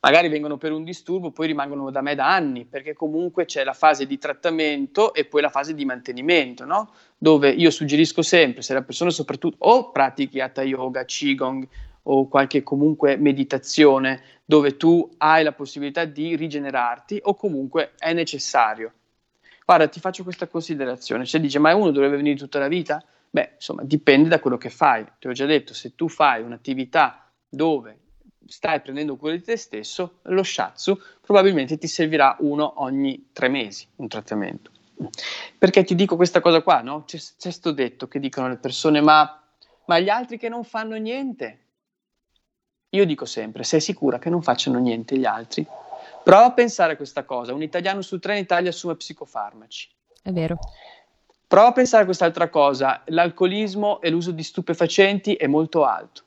magari 0.00 0.28
vengono 0.28 0.56
per 0.56 0.72
un 0.72 0.82
disturbo, 0.82 1.30
poi 1.30 1.48
rimangono 1.48 1.90
da 1.90 2.00
me 2.00 2.14
da 2.14 2.32
anni, 2.32 2.64
perché 2.64 2.94
comunque 2.94 3.44
c'è 3.44 3.64
la 3.64 3.74
fase 3.74 4.06
di 4.06 4.16
trattamento 4.16 5.12
e 5.12 5.26
poi 5.26 5.42
la 5.42 5.50
fase 5.50 5.74
di 5.74 5.84
mantenimento, 5.84 6.64
no? 6.64 6.94
dove 7.18 7.50
io 7.50 7.70
suggerisco 7.70 8.22
sempre, 8.22 8.62
se 8.62 8.72
la 8.72 8.80
persona 8.80 9.10
soprattutto 9.10 9.56
o 9.58 9.90
pratichi 9.90 10.40
Hatha 10.40 10.62
Yoga, 10.62 11.04
Qigong 11.04 11.68
o 12.04 12.28
qualche 12.28 12.62
comunque 12.62 13.16
meditazione 13.16 14.22
dove 14.42 14.78
tu 14.78 15.06
hai 15.18 15.44
la 15.44 15.52
possibilità 15.52 16.06
di 16.06 16.34
rigenerarti 16.34 17.20
o 17.24 17.34
comunque 17.34 17.92
è 17.98 18.14
necessario. 18.14 18.94
Guarda, 19.74 19.88
ti 19.88 20.00
faccio 20.00 20.22
questa 20.22 20.48
considerazione, 20.48 21.24
cioè 21.24 21.40
dice, 21.40 21.58
ma 21.58 21.74
uno 21.74 21.92
dovrebbe 21.92 22.16
venire 22.16 22.36
tutta 22.36 22.58
la 22.58 22.68
vita? 22.68 23.02
Beh, 23.30 23.52
insomma, 23.54 23.82
dipende 23.82 24.28
da 24.28 24.38
quello 24.38 24.58
che 24.58 24.68
fai. 24.68 25.02
Ti 25.18 25.28
ho 25.28 25.32
già 25.32 25.46
detto, 25.46 25.72
se 25.72 25.94
tu 25.94 26.08
fai 26.08 26.42
un'attività 26.42 27.32
dove 27.48 28.00
stai 28.46 28.82
prendendo 28.82 29.16
cura 29.16 29.32
di 29.32 29.40
te 29.40 29.56
stesso, 29.56 30.18
lo 30.24 30.42
shatsu 30.42 31.00
probabilmente 31.22 31.78
ti 31.78 31.86
servirà 31.86 32.36
uno 32.40 32.82
ogni 32.82 33.30
tre 33.32 33.48
mesi, 33.48 33.88
un 33.96 34.08
trattamento. 34.08 34.70
Perché 35.56 35.84
ti 35.84 35.94
dico 35.94 36.16
questa 36.16 36.42
cosa 36.42 36.60
qua, 36.60 36.82
no? 36.82 37.04
C'è, 37.06 37.18
c'è 37.38 37.50
sto 37.50 37.72
detto 37.72 38.08
che 38.08 38.20
dicono 38.20 38.48
le 38.48 38.56
persone, 38.56 39.00
ma, 39.00 39.42
ma 39.86 39.98
gli 39.98 40.10
altri 40.10 40.36
che 40.36 40.50
non 40.50 40.64
fanno 40.64 40.96
niente? 40.96 41.60
Io 42.90 43.06
dico 43.06 43.24
sempre, 43.24 43.64
sei 43.64 43.80
sicura 43.80 44.18
che 44.18 44.28
non 44.28 44.42
facciano 44.42 44.78
niente 44.78 45.16
gli 45.16 45.24
altri? 45.24 45.66
Prova 46.22 46.44
a 46.44 46.52
pensare 46.52 46.92
a 46.92 46.96
questa 46.96 47.24
cosa, 47.24 47.52
un 47.52 47.62
italiano 47.62 48.00
su 48.00 48.18
tre 48.18 48.36
in 48.36 48.42
Italia 48.42 48.70
assume 48.70 48.94
psicofarmaci. 48.94 49.88
È 50.22 50.30
vero. 50.30 50.58
Prova 51.48 51.68
a 51.68 51.72
pensare 51.72 52.02
a 52.02 52.06
quest'altra 52.06 52.48
cosa, 52.48 53.02
l'alcolismo 53.06 54.00
e 54.00 54.08
l'uso 54.08 54.30
di 54.30 54.42
stupefacenti 54.42 55.34
è 55.34 55.46
molto 55.46 55.84
alto. 55.84 56.24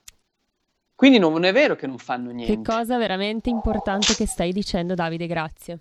Quindi 0.94 1.18
non 1.18 1.44
è 1.44 1.52
vero 1.52 1.76
che 1.76 1.88
non 1.88 1.98
fanno 1.98 2.32
niente. 2.32 2.56
Che 2.56 2.62
cosa 2.62 2.98
veramente 2.98 3.50
importante 3.50 4.14
che 4.16 4.28
stai 4.28 4.52
dicendo, 4.52 4.94
Davide, 4.94 5.28
grazie. 5.28 5.80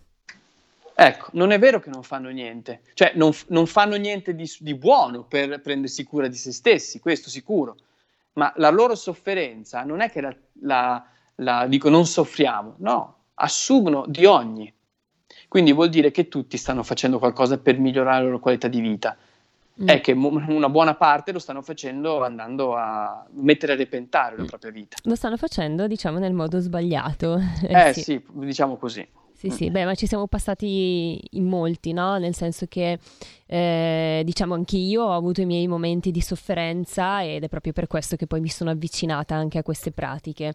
Ecco, 0.95 1.29
non 1.33 1.51
è 1.51 1.59
vero 1.59 1.81
che 1.81 1.91
non 1.91 2.05
fanno 2.05 2.31
niente, 2.31 2.83
cioè 2.95 3.13
non, 3.17 3.33
non 3.49 3.67
fanno 3.67 3.97
niente 3.97 4.35
di, 4.37 4.49
di, 4.61 4.75
buono 4.77 5.25
per 5.25 5.61
prendersi 5.61 6.05
cura 6.05 6.29
di 6.29 6.37
se 6.37 6.53
stessi, 6.53 7.01
questo 7.01 7.29
sicuro, 7.29 7.77
ma 8.35 8.53
la 8.57 8.71
loro 8.71 8.95
sofferenza 8.95 9.83
non 9.83 10.01
è 10.01 10.11
che 10.11 10.21
la, 10.21 10.35
la, 10.61 11.05
la 11.37 11.67
dico 11.67 11.89
non 11.89 12.07
soffriamo, 12.07 12.77
no, 12.79 13.24
assumono 13.35 14.05
di 14.07 14.25
ogni. 14.25 14.73
Quindi 15.49 15.73
vuol 15.73 15.89
dire 15.89 16.11
che 16.11 16.29
tutti 16.29 16.57
stanno 16.57 16.83
facendo 16.83 17.19
qualcosa 17.19 17.59
per 17.59 17.79
migliorare 17.79 18.19
la 18.19 18.25
loro 18.25 18.41
qualità 18.41 18.69
di 18.69 18.81
vita 18.81 19.17
mm. 19.83 19.87
è 19.87 20.01
che 20.01 20.13
una 20.13 20.69
buona 20.69 20.95
parte 20.95 21.33
lo 21.33 21.39
stanno 21.39 21.63
facendo 21.63 22.23
andando 22.23 22.75
a 22.77 23.25
mettere 23.35 23.73
a 23.73 23.77
repentare 23.77 24.37
la 24.37 24.43
mm. 24.43 24.47
propria 24.47 24.71
vita. 24.71 24.97
Lo 25.05 25.15
stanno 25.15 25.37
facendo, 25.37 25.87
diciamo, 25.87 26.19
nel 26.19 26.33
modo 26.33 26.59
sbagliato. 26.61 27.41
Eh, 27.63 27.89
eh 27.89 27.93
sì. 27.93 28.03
sì, 28.03 28.23
diciamo 28.33 28.77
così. 28.77 29.07
Sì, 29.33 29.51
sì, 29.51 29.71
beh, 29.71 29.85
ma 29.85 29.95
ci 29.95 30.07
siamo 30.07 30.27
passati 30.27 31.21
in 31.33 31.47
molti, 31.47 31.93
no? 31.93 32.17
Nel 32.17 32.35
senso 32.35 32.65
che, 32.67 32.99
eh, 33.45 34.23
diciamo, 34.25 34.55
anche 34.55 34.79
io 34.79 35.03
ho 35.03 35.13
avuto 35.13 35.43
i 35.43 35.45
miei 35.45 35.67
momenti 35.67 36.11
di 36.11 36.23
sofferenza 36.23 37.23
ed 37.23 37.45
è 37.45 37.49
proprio 37.49 37.75
per 37.75 37.87
questo 37.87 38.17
che 38.17 38.27
poi 38.27 38.41
mi 38.41 38.49
sono 38.49 38.71
avvicinata 38.71 39.35
anche 39.35 39.59
a 39.59 39.63
queste 39.63 39.91
pratiche. 39.91 40.55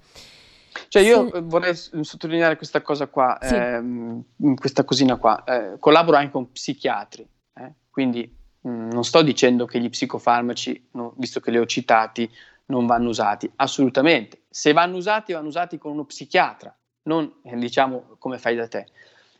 Cioè 0.88 1.01
io 1.01 1.30
sì. 1.34 1.39
vorrei 1.43 1.76
sottolineare 1.76 2.55
questa 2.55 2.82
cosa 2.82 3.07
qua, 3.07 3.38
sì. 3.41 3.55
ehm, 3.55 4.24
questa 4.55 4.84
cosina 4.84 5.17
qua. 5.17 5.43
Eh, 5.43 5.78
collaboro 5.80 6.17
anche 6.17 6.32
con 6.32 6.51
psichiatri, 6.51 7.28
eh? 7.55 7.74
quindi 7.89 8.38
Mm, 8.67 8.89
non 8.89 9.05
sto 9.05 9.22
dicendo 9.22 9.65
che 9.65 9.80
gli 9.80 9.89
psicofarmaci, 9.89 10.89
no, 10.91 11.13
visto 11.17 11.39
che 11.39 11.51
li 11.51 11.57
ho 11.57 11.65
citati, 11.65 12.30
non 12.65 12.86
vanno 12.86 13.09
usati, 13.09 13.49
assolutamente. 13.55 14.43
Se 14.49 14.74
vanno 14.74 14.97
usati, 14.97 15.34
vanno 15.34 15.47
usati 15.47 15.78
con 15.78 15.93
uno 15.93 16.05
psichiatra, 16.05 16.76
non 17.03 17.39
eh, 17.43 17.55
diciamo 17.55 18.15
come 18.20 18.38
fai 18.38 18.55
da 18.55 18.67
te. 18.67 18.88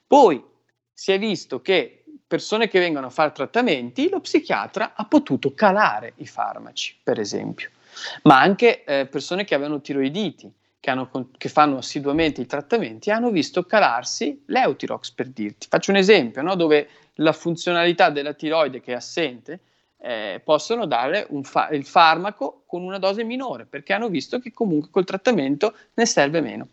Poi 0.08 0.44
si 0.94 1.12
è 1.12 1.20
visto 1.20 1.62
che 1.62 2.06
persone 2.26 2.68
che 2.70 2.80
vengono 2.80 3.08
a 3.08 3.12
fare 3.12 3.32
trattamenti, 3.32 4.10
lo 4.10 4.22
psichiatra 4.22 4.94
ha 4.96 5.06
potuto 5.06 5.54
calare 5.54 6.14
i 6.18 6.26
farmaci, 6.28 6.98
per 7.04 7.20
esempio, 7.20 7.70
ma 8.24 8.40
anche 8.40 8.84
eh, 8.86 9.06
persone 9.06 9.44
che 9.44 9.56
avevano 9.56 9.82
tiroiditi, 9.82 10.52
che, 10.80 10.90
hanno, 10.90 11.10
che, 11.38 11.50
fanno 11.50 11.78
assiduamente 11.78 12.42
i 12.42 12.46
trattamenti, 12.46 13.12
hanno 13.12 13.32
visto 13.32 13.66
calarsi 13.66 14.44
l'Eutirox, 14.48 15.12
per 15.12 15.30
dirti. 15.30 15.68
Faccio 15.70 15.92
un 15.92 15.98
esempio, 15.98 16.42
no? 16.42 16.56
dove 16.56 16.88
la 17.16 17.34
funzionalità 17.34 18.10
della 18.10 18.34
tiroide 18.34 18.80
che 18.80 18.94
è 18.94 18.96
assente, 18.96 19.60
eh, 20.02 20.42
possono 20.44 20.86
dare 20.86 21.28
fa- 21.42 21.70
il 21.70 21.86
farmaco 21.86 22.64
con 22.66 22.84
una 22.84 23.00
dose 23.00 23.24
minore, 23.24 23.66
perché 23.66 23.94
hanno 23.94 24.08
visto 24.08 24.40
che 24.40 24.54
comunque 24.54 24.90
col 24.90 25.06
trattamento 25.06 25.76
ne 25.96 26.06
serve 26.06 26.40
meno. 26.42 26.68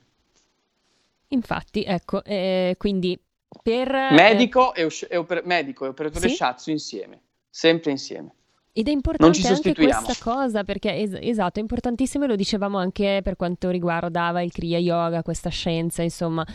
Infatti, 1.29 1.83
ecco, 1.83 2.23
eh, 2.23 2.77
quindi 2.79 3.19
per... 3.63 3.91
Medico, 3.91 4.73
e, 4.75 4.89
e 5.09 5.17
oper- 5.17 5.45
medico 5.45 5.85
e 5.85 5.89
operatore 5.89 6.29
sì? 6.29 6.37
Shatsu 6.37 6.71
insieme, 6.71 7.21
sempre 7.51 7.91
insieme. 7.91 8.33
Ed 8.79 8.89
è 8.89 8.91
importante 8.91 9.49
anche 9.49 9.75
questa 9.75 10.15
cosa 10.21 10.63
perché 10.63 10.95
es- 10.95 11.17
esatto, 11.19 11.61
è 11.61 11.63
importantissimo 11.63 12.25
e 12.25 12.27
lo 12.27 12.37
dicevamo 12.37 12.77
anche 12.77 13.21
per 13.25 13.35
quanto 13.35 13.71
riguardava 13.71 14.43
il 14.43 14.53
Kriya 14.53 14.77
Yoga, 14.77 15.23
questa 15.23 15.49
scienza, 15.49 16.03
insomma, 16.03 16.47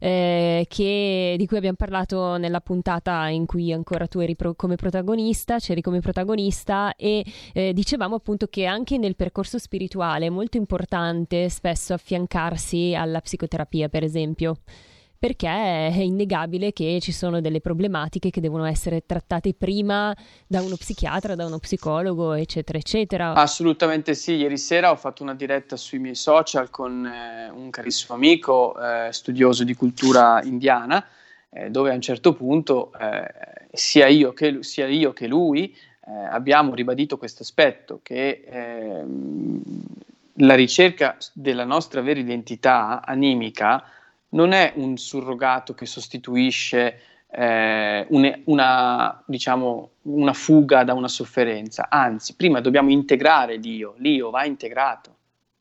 eh, 0.00 0.66
che, 0.68 1.36
di 1.38 1.46
cui 1.46 1.56
abbiamo 1.56 1.76
parlato 1.76 2.36
nella 2.36 2.60
puntata 2.60 3.28
in 3.28 3.46
cui 3.46 3.72
ancora 3.72 4.08
tu 4.08 4.18
eri 4.18 4.34
pro- 4.34 4.56
come 4.56 4.74
protagonista, 4.74 5.60
c'eri 5.60 5.80
come 5.80 6.00
protagonista 6.00 6.96
e 6.96 7.24
eh, 7.52 7.72
dicevamo 7.72 8.16
appunto 8.16 8.48
che 8.48 8.64
anche 8.64 8.98
nel 8.98 9.14
percorso 9.14 9.56
spirituale 9.58 10.26
è 10.26 10.30
molto 10.30 10.56
importante 10.56 11.48
spesso 11.48 11.94
affiancarsi 11.94 12.92
alla 12.96 13.20
psicoterapia, 13.20 13.88
per 13.88 14.02
esempio 14.02 14.56
perché 15.18 15.48
è 15.48 15.98
innegabile 15.98 16.72
che 16.72 16.98
ci 17.00 17.10
sono 17.10 17.40
delle 17.40 17.60
problematiche 17.60 18.30
che 18.30 18.40
devono 18.40 18.64
essere 18.64 19.02
trattate 19.04 19.52
prima 19.52 20.14
da 20.46 20.62
uno 20.62 20.76
psichiatra, 20.76 21.34
da 21.34 21.44
uno 21.44 21.58
psicologo, 21.58 22.34
eccetera, 22.34 22.78
eccetera. 22.78 23.32
Assolutamente 23.34 24.14
sì, 24.14 24.34
ieri 24.34 24.56
sera 24.56 24.92
ho 24.92 24.96
fatto 24.96 25.24
una 25.24 25.34
diretta 25.34 25.76
sui 25.76 25.98
miei 25.98 26.14
social 26.14 26.70
con 26.70 27.04
eh, 27.04 27.50
un 27.50 27.70
carissimo 27.70 28.14
amico, 28.14 28.78
eh, 28.80 29.08
studioso 29.12 29.64
di 29.64 29.74
cultura 29.74 30.40
indiana, 30.44 31.04
eh, 31.50 31.70
dove 31.70 31.90
a 31.90 31.94
un 31.94 32.00
certo 32.00 32.34
punto 32.34 32.92
eh, 32.92 33.66
sia 33.72 34.06
io, 34.06 34.32
che, 34.32 34.62
sia, 34.62 34.86
io 34.86 35.12
che, 35.12 35.26
lui 35.26 35.74
eh, 36.06 36.12
abbiamo 36.30 36.74
ribadito 36.74 37.18
questo 37.18 37.42
aspetto, 37.42 37.98
che 38.04 38.44
ehm, 38.46 39.62
la 40.40 40.54
ricerca 40.54 41.16
della 41.32 41.64
nostra 41.64 42.00
vera 42.02 42.20
identità 42.20 43.02
animica 43.04 43.82
non 44.30 44.52
è 44.52 44.72
un 44.76 44.96
surrogato 44.96 45.74
che 45.74 45.86
sostituisce 45.86 47.00
eh, 47.30 48.06
un, 48.08 48.40
una, 48.44 49.22
diciamo, 49.26 49.90
una 50.02 50.32
fuga 50.32 50.84
da 50.84 50.94
una 50.94 51.08
sofferenza, 51.08 51.88
anzi, 51.90 52.34
prima 52.34 52.60
dobbiamo 52.60 52.90
integrare 52.90 53.58
Dio, 53.58 53.94
l'io 53.98 54.30
va 54.30 54.44
integrato. 54.44 55.16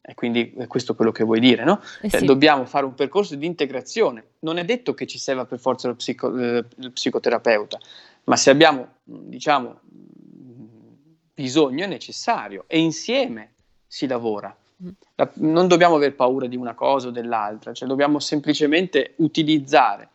E 0.10 0.14
quindi 0.14 0.54
è 0.58 0.68
questo 0.68 0.96
quello 0.96 1.12
che 1.12 1.26
vuoi 1.26 1.42
dire, 1.42 1.66
no? 1.66 1.82
Eh 2.02 2.10
cioè, 2.10 2.22
sì. 2.22 2.26
Dobbiamo 2.26 2.64
fare 2.64 2.86
un 2.86 2.94
percorso 2.94 3.36
di 3.36 3.46
integrazione. 3.46 4.24
Non 4.40 4.58
è 4.58 4.64
detto 4.64 4.94
che 4.94 5.06
ci 5.06 5.20
serva 5.20 5.44
per 5.44 5.60
forza 5.60 5.90
lo, 5.90 5.96
psico, 5.96 6.34
eh, 6.38 6.64
il 6.78 6.92
psicoterapeuta, 6.94 7.78
ma 8.24 8.38
se 8.38 8.50
abbiamo, 8.50 8.88
diciamo, 9.04 9.82
bisogno 11.34 11.84
è 11.84 11.88
necessario 11.88 12.64
e 12.68 12.80
insieme 12.80 13.52
si 13.86 14.08
lavora. 14.08 14.56
La, 15.16 15.32
non 15.36 15.68
dobbiamo 15.68 15.96
aver 15.96 16.14
paura 16.14 16.46
di 16.46 16.56
una 16.56 16.76
cosa 16.76 17.08
o 17.08 17.12
dell'altra, 17.12 17.74
cioè 17.74 17.88
dobbiamo 17.88 18.20
semplicemente 18.20 19.14
utilizzare, 19.18 20.10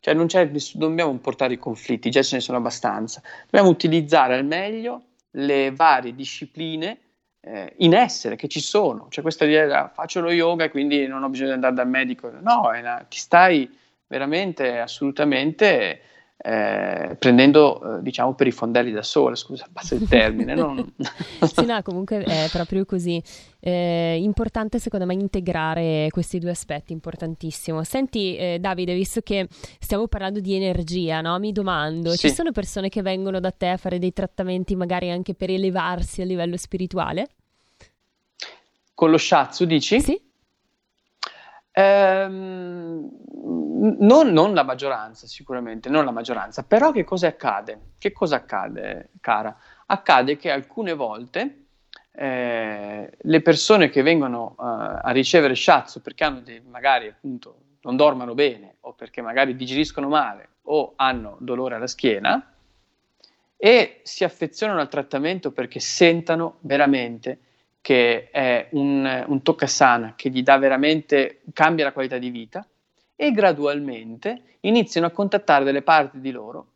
cioè 0.00 0.12
non, 0.12 0.26
non 0.30 0.50
dobbiamo 0.74 1.16
portare 1.18 1.54
i 1.54 1.58
conflitti, 1.58 2.10
già 2.10 2.22
ce 2.22 2.36
ne 2.36 2.42
sono 2.42 2.58
abbastanza, 2.58 3.22
dobbiamo 3.44 3.70
utilizzare 3.70 4.34
al 4.34 4.44
meglio 4.44 5.02
le 5.32 5.72
varie 5.72 6.14
discipline 6.14 6.98
eh, 7.40 7.72
in 7.78 7.94
essere, 7.94 8.36
che 8.36 8.48
ci 8.48 8.60
sono, 8.60 9.06
cioè 9.08 9.22
questa 9.22 9.44
idea 9.44 9.88
faccio 9.88 10.20
lo 10.20 10.30
yoga 10.30 10.64
e 10.64 10.70
quindi 10.70 11.06
non 11.06 11.22
ho 11.22 11.28
bisogno 11.28 11.48
di 11.48 11.54
andare 11.54 11.74
dal 11.74 11.88
medico, 11.88 12.30
no, 12.30 12.70
una, 12.74 13.06
ti 13.08 13.18
stai 13.18 13.74
veramente 14.06 14.78
assolutamente 14.78 16.00
eh, 16.48 17.16
prendendo 17.18 17.96
eh, 17.98 18.02
diciamo 18.02 18.34
per 18.34 18.46
i 18.46 18.52
fondelli 18.52 18.92
da 18.92 19.02
sole, 19.02 19.34
scusa, 19.34 19.66
passa 19.72 19.96
il 19.96 20.06
termine. 20.08 20.54
non... 20.54 20.92
sì, 21.40 21.64
no, 21.64 21.82
comunque 21.82 22.22
è 22.22 22.48
proprio 22.52 22.84
così. 22.84 23.20
Eh, 23.58 24.20
importante 24.22 24.78
secondo 24.78 25.06
me 25.06 25.14
integrare 25.14 26.06
questi 26.10 26.38
due 26.38 26.50
aspetti, 26.50 26.92
importantissimo. 26.92 27.82
Senti 27.82 28.36
eh, 28.36 28.58
Davide, 28.60 28.94
visto 28.94 29.22
che 29.22 29.48
stiamo 29.80 30.06
parlando 30.06 30.38
di 30.38 30.54
energia, 30.54 31.20
no? 31.20 31.36
mi 31.40 31.50
domando, 31.50 32.10
sì. 32.12 32.28
ci 32.28 32.34
sono 32.34 32.52
persone 32.52 32.90
che 32.90 33.02
vengono 33.02 33.40
da 33.40 33.50
te 33.50 33.70
a 33.70 33.76
fare 33.76 33.98
dei 33.98 34.12
trattamenti 34.12 34.76
magari 34.76 35.10
anche 35.10 35.34
per 35.34 35.50
elevarsi 35.50 36.22
a 36.22 36.24
livello 36.24 36.56
spirituale? 36.56 37.26
Con 38.94 39.10
lo 39.10 39.18
shiatsu 39.18 39.64
dici? 39.64 40.00
Sì. 40.00 40.25
Ehm, 41.78 43.10
non, 43.98 44.28
non, 44.32 44.54
la 44.54 44.62
maggioranza, 44.62 45.26
sicuramente, 45.26 45.90
non 45.90 46.06
la 46.06 46.10
maggioranza, 46.10 46.62
però 46.62 46.90
che 46.90 47.04
cosa 47.04 47.26
accade? 47.26 47.92
Che 47.98 48.12
cosa 48.12 48.36
accade, 48.36 49.10
cara? 49.20 49.54
Accade 49.84 50.38
che 50.38 50.50
alcune 50.50 50.94
volte 50.94 51.66
eh, 52.12 53.12
le 53.20 53.42
persone 53.42 53.90
che 53.90 54.00
vengono 54.00 54.54
uh, 54.56 54.62
a 55.02 55.10
ricevere 55.10 55.54
shiatsu 55.54 56.00
perché 56.00 56.24
hanno 56.24 56.40
dei, 56.40 56.62
magari 56.62 57.08
appunto 57.08 57.58
non 57.82 57.96
dormono 57.96 58.32
bene 58.32 58.76
o 58.80 58.94
perché 58.94 59.20
magari 59.20 59.54
digeriscono 59.54 60.08
male 60.08 60.48
o 60.62 60.94
hanno 60.96 61.36
dolore 61.40 61.74
alla 61.74 61.86
schiena 61.86 62.54
e 63.54 64.00
si 64.02 64.24
affezionano 64.24 64.80
al 64.80 64.88
trattamento 64.88 65.52
perché 65.52 65.78
sentano 65.78 66.56
veramente 66.60 67.38
che 67.86 68.30
è 68.32 68.66
un, 68.72 69.24
un 69.28 69.42
toccasana 69.42 70.14
che 70.16 70.28
gli 70.28 70.42
dà 70.42 70.58
veramente, 70.58 71.42
cambia 71.52 71.84
la 71.84 71.92
qualità 71.92 72.18
di 72.18 72.30
vita 72.30 72.66
e 73.14 73.30
gradualmente 73.30 74.56
iniziano 74.62 75.06
a 75.06 75.10
contattare 75.10 75.62
delle 75.62 75.82
parti 75.82 76.18
di 76.18 76.32
loro 76.32 76.66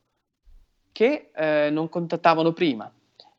che 0.93 1.31
eh, 1.35 1.69
non 1.73 1.89
contattavano 1.89 2.53
prima. 2.53 2.89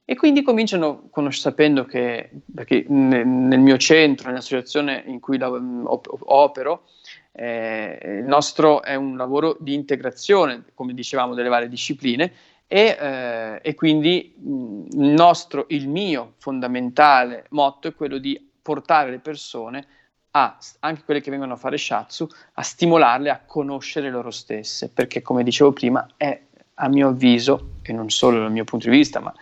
E 0.03 0.15
quindi 0.17 0.41
cominciano, 0.41 1.09
sapendo 1.30 1.86
che, 1.86 2.30
perché 2.53 2.84
nel, 2.89 3.26
mio 3.26 3.78
centro, 3.78 4.28
nell'associazione 4.28 5.03
in 5.05 5.22
cui 5.22 5.39
opero, 5.41 6.84
eh, 7.32 7.97
il 8.03 8.26
nostro 8.26 8.82
è 8.82 8.95
un 8.95 9.15
lavoro 9.15 9.55
di 9.57 9.74
integrazione, 9.74 10.65
come 10.74 10.93
dicevamo, 10.93 11.36
delle 11.36 11.47
varie 11.47 11.69
discipline, 11.69 12.34
e, 12.74 12.97
eh, 12.97 13.59
e 13.61 13.76
quindi 13.76 14.34
mh, 14.38 14.86
il 14.93 15.09
nostro, 15.09 15.65
il 15.69 15.89
mio 15.89 16.36
fondamentale 16.38 17.47
motto 17.49 17.89
è 17.89 17.93
quello 17.93 18.17
di 18.17 18.49
portare 18.61 19.09
le 19.09 19.19
persone 19.19 19.86
a, 20.32 20.57
anche 20.80 21.03
quelle 21.03 21.19
che 21.19 21.30
vengono 21.32 21.51
a 21.51 21.57
fare 21.57 21.78
shatsu, 21.78 22.26
a 22.53 22.61
stimolarle 22.61 23.30
a 23.30 23.41
conoscere 23.45 24.09
loro 24.09 24.32
stesse, 24.32 24.88
perché 24.88 25.22
come 25.22 25.43
dicevo 25.43 25.74
prima 25.74 26.07
è 26.15 26.43
a 26.76 26.88
mio 26.88 27.09
avviso, 27.09 27.72
e 27.82 27.91
non 27.91 28.09
solo 28.09 28.39
dal 28.39 28.51
mio 28.53 28.63
punto 28.63 28.89
di 28.89 28.95
vista, 28.95 29.19
ma 29.19 29.34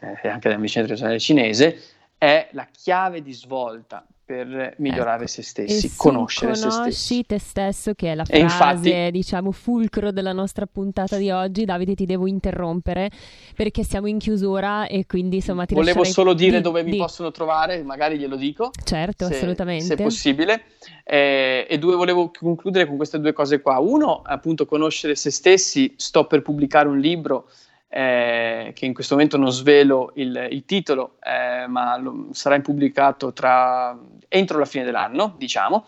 eh, 0.00 0.26
anche 0.26 0.48
dalla 0.48 0.56
medicina 0.56 0.84
tradizionale 0.84 1.18
cinese, 1.20 1.82
è 2.16 2.48
la 2.52 2.66
chiave 2.72 3.20
di 3.20 3.34
svolta 3.34 4.02
per 4.28 4.74
migliorare 4.76 5.22
ecco. 5.22 5.30
se 5.30 5.42
stessi, 5.42 5.92
conoscere 5.96 6.54
se 6.54 6.60
stessi. 6.60 6.76
Conosci 6.76 7.24
te 7.24 7.38
stesso, 7.38 7.94
che 7.94 8.12
è 8.12 8.14
la 8.14 8.26
frase, 8.26 8.42
infatti, 8.42 9.10
diciamo, 9.10 9.52
fulcro 9.52 10.12
della 10.12 10.34
nostra 10.34 10.66
puntata 10.66 11.16
di 11.16 11.30
oggi. 11.30 11.64
Davide, 11.64 11.94
ti 11.94 12.04
devo 12.04 12.26
interrompere 12.26 13.10
perché 13.56 13.84
siamo 13.84 14.06
in 14.06 14.18
chiusura 14.18 14.86
e 14.86 15.06
quindi 15.06 15.36
insomma 15.36 15.64
ti 15.64 15.72
Volevo 15.72 16.04
solo 16.04 16.34
dire 16.34 16.58
di, 16.58 16.62
dove 16.62 16.84
di... 16.84 16.90
mi 16.90 16.96
possono 16.98 17.30
trovare, 17.30 17.82
magari 17.82 18.18
glielo 18.18 18.36
dico. 18.36 18.70
Certo, 18.84 19.28
se, 19.28 19.36
assolutamente. 19.36 19.86
Se 19.86 19.96
possibile. 19.96 20.64
Eh, 21.04 21.66
e 21.66 21.78
due, 21.78 21.96
volevo 21.96 22.30
concludere 22.30 22.86
con 22.86 22.98
queste 22.98 23.18
due 23.18 23.32
cose 23.32 23.62
qua. 23.62 23.78
Uno, 23.78 24.20
appunto, 24.22 24.66
conoscere 24.66 25.14
se 25.14 25.30
stessi. 25.30 25.94
Sto 25.96 26.26
per 26.26 26.42
pubblicare 26.42 26.86
un 26.86 26.98
libro 26.98 27.48
eh, 27.88 28.72
che 28.74 28.84
in 28.84 28.94
questo 28.94 29.14
momento 29.14 29.36
non 29.36 29.50
svelo 29.50 30.12
il, 30.14 30.48
il 30.50 30.64
titolo, 30.64 31.16
eh, 31.22 31.66
ma 31.66 31.96
lo, 31.96 32.28
sarà 32.32 32.58
pubblicato 32.60 33.32
tra, 33.32 33.98
entro 34.28 34.58
la 34.58 34.64
fine 34.64 34.84
dell'anno, 34.84 35.34
diciamo, 35.36 35.86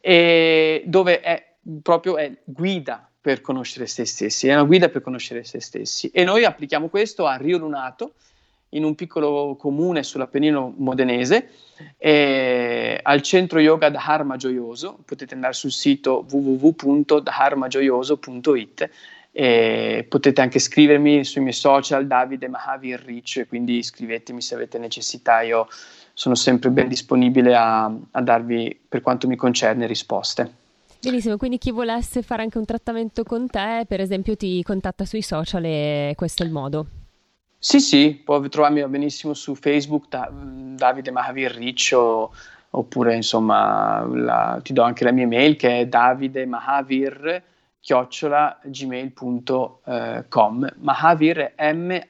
dove 0.00 1.20
è 1.20 1.52
proprio 1.82 2.16
è 2.16 2.32
guida 2.44 3.08
per 3.20 3.40
conoscere 3.40 3.86
se 3.86 4.04
stessi, 4.04 4.48
è 4.48 4.54
una 4.54 4.64
guida 4.64 4.88
per 4.88 5.00
conoscere 5.00 5.44
se 5.44 5.60
stessi. 5.60 6.10
E 6.10 6.24
noi 6.24 6.44
applichiamo 6.44 6.88
questo 6.88 7.26
a 7.26 7.36
Rio 7.36 7.58
Lunato, 7.58 8.14
in 8.70 8.82
un 8.84 8.94
piccolo 8.94 9.54
comune 9.58 10.02
sull'Appennino 10.02 10.72
modenese, 10.76 11.50
eh, 11.98 12.98
al 13.02 13.20
centro 13.22 13.60
yoga 13.60 13.90
Dharma 13.90 14.36
Gioioso. 14.36 14.98
Potete 15.04 15.34
andare 15.34 15.52
sul 15.52 15.70
sito 15.70 16.24
www.dharmagioioso.it 16.28 18.90
e 19.34 20.04
potete 20.08 20.42
anche 20.42 20.58
scrivermi 20.58 21.24
sui 21.24 21.40
miei 21.40 21.54
social 21.54 22.06
Davide 22.06 22.48
Mahavir 22.48 23.00
Rich, 23.00 23.46
quindi 23.48 23.82
scrivetemi 23.82 24.42
se 24.42 24.54
avete 24.54 24.78
necessità, 24.78 25.40
io 25.40 25.66
sono 26.12 26.34
sempre 26.34 26.68
ben 26.68 26.88
disponibile 26.88 27.56
a, 27.56 27.84
a 27.84 28.20
darvi, 28.20 28.78
per 28.86 29.00
quanto 29.00 29.26
mi 29.26 29.36
concerne, 29.36 29.86
risposte. 29.86 30.60
Benissimo, 31.00 31.38
quindi 31.38 31.56
chi 31.56 31.70
volesse 31.70 32.22
fare 32.22 32.42
anche 32.42 32.58
un 32.58 32.66
trattamento 32.66 33.24
con 33.24 33.48
te, 33.48 33.86
per 33.88 34.00
esempio, 34.00 34.36
ti 34.36 34.62
contatta 34.62 35.06
sui 35.06 35.22
social 35.22 35.64
e 35.64 36.12
questo 36.14 36.42
è 36.42 36.46
il 36.46 36.52
modo. 36.52 36.86
Sì, 37.58 37.80
sì, 37.80 38.20
può 38.22 38.40
trovarmi 38.48 38.86
benissimo 38.86 39.32
su 39.34 39.54
Facebook, 39.54 40.08
da, 40.08 40.30
Davide 40.30 41.10
Mahavir 41.10 41.52
Rich, 41.52 41.92
o, 41.94 42.30
oppure 42.70 43.14
insomma 43.14 44.04
la, 44.04 44.60
ti 44.62 44.72
do 44.72 44.82
anche 44.82 45.04
la 45.04 45.12
mia 45.12 45.24
email 45.24 45.56
che 45.56 45.80
è 45.80 45.86
Davide 45.86 46.44
Mahavir 46.44 47.42
chiocciola 47.82 48.60
gmail.com 48.64 49.82
Mahavir 50.78 51.54
M-A-H-A-Vir 51.58 52.04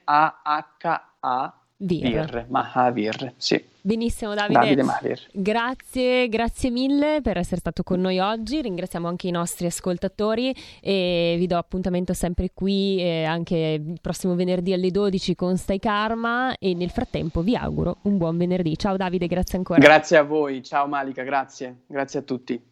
Mahavir, 2.47 3.33
sì. 3.37 3.71
Benissimo 3.85 4.33
Davide, 4.33 4.75
Davide 4.75 5.17
grazie, 5.33 6.29
grazie 6.29 6.69
mille 6.69 7.19
per 7.21 7.37
essere 7.37 7.59
stato 7.59 7.83
con 7.83 7.99
noi 7.99 8.17
oggi, 8.19 8.61
ringraziamo 8.61 9.09
anche 9.09 9.27
i 9.27 9.31
nostri 9.31 9.65
ascoltatori 9.65 10.55
e 10.79 11.35
vi 11.37 11.47
do 11.47 11.57
appuntamento 11.57 12.13
sempre 12.13 12.51
qui 12.53 13.01
eh, 13.01 13.25
anche 13.25 13.81
il 13.85 13.97
prossimo 13.99 14.35
venerdì 14.35 14.71
alle 14.71 14.89
12 14.89 15.35
con 15.35 15.57
Stai 15.57 15.79
Karma. 15.79 16.55
E 16.59 16.73
nel 16.75 16.91
frattempo 16.91 17.41
vi 17.41 17.57
auguro 17.57 17.97
un 18.03 18.17
buon 18.17 18.37
venerdì. 18.37 18.77
Ciao 18.77 18.95
Davide, 18.95 19.27
grazie 19.27 19.57
ancora. 19.57 19.79
Grazie 19.79 20.15
a 20.17 20.23
voi, 20.23 20.63
ciao 20.63 20.87
Malika, 20.87 21.23
grazie, 21.23 21.81
grazie 21.87 22.19
a 22.19 22.21
tutti. 22.21 22.71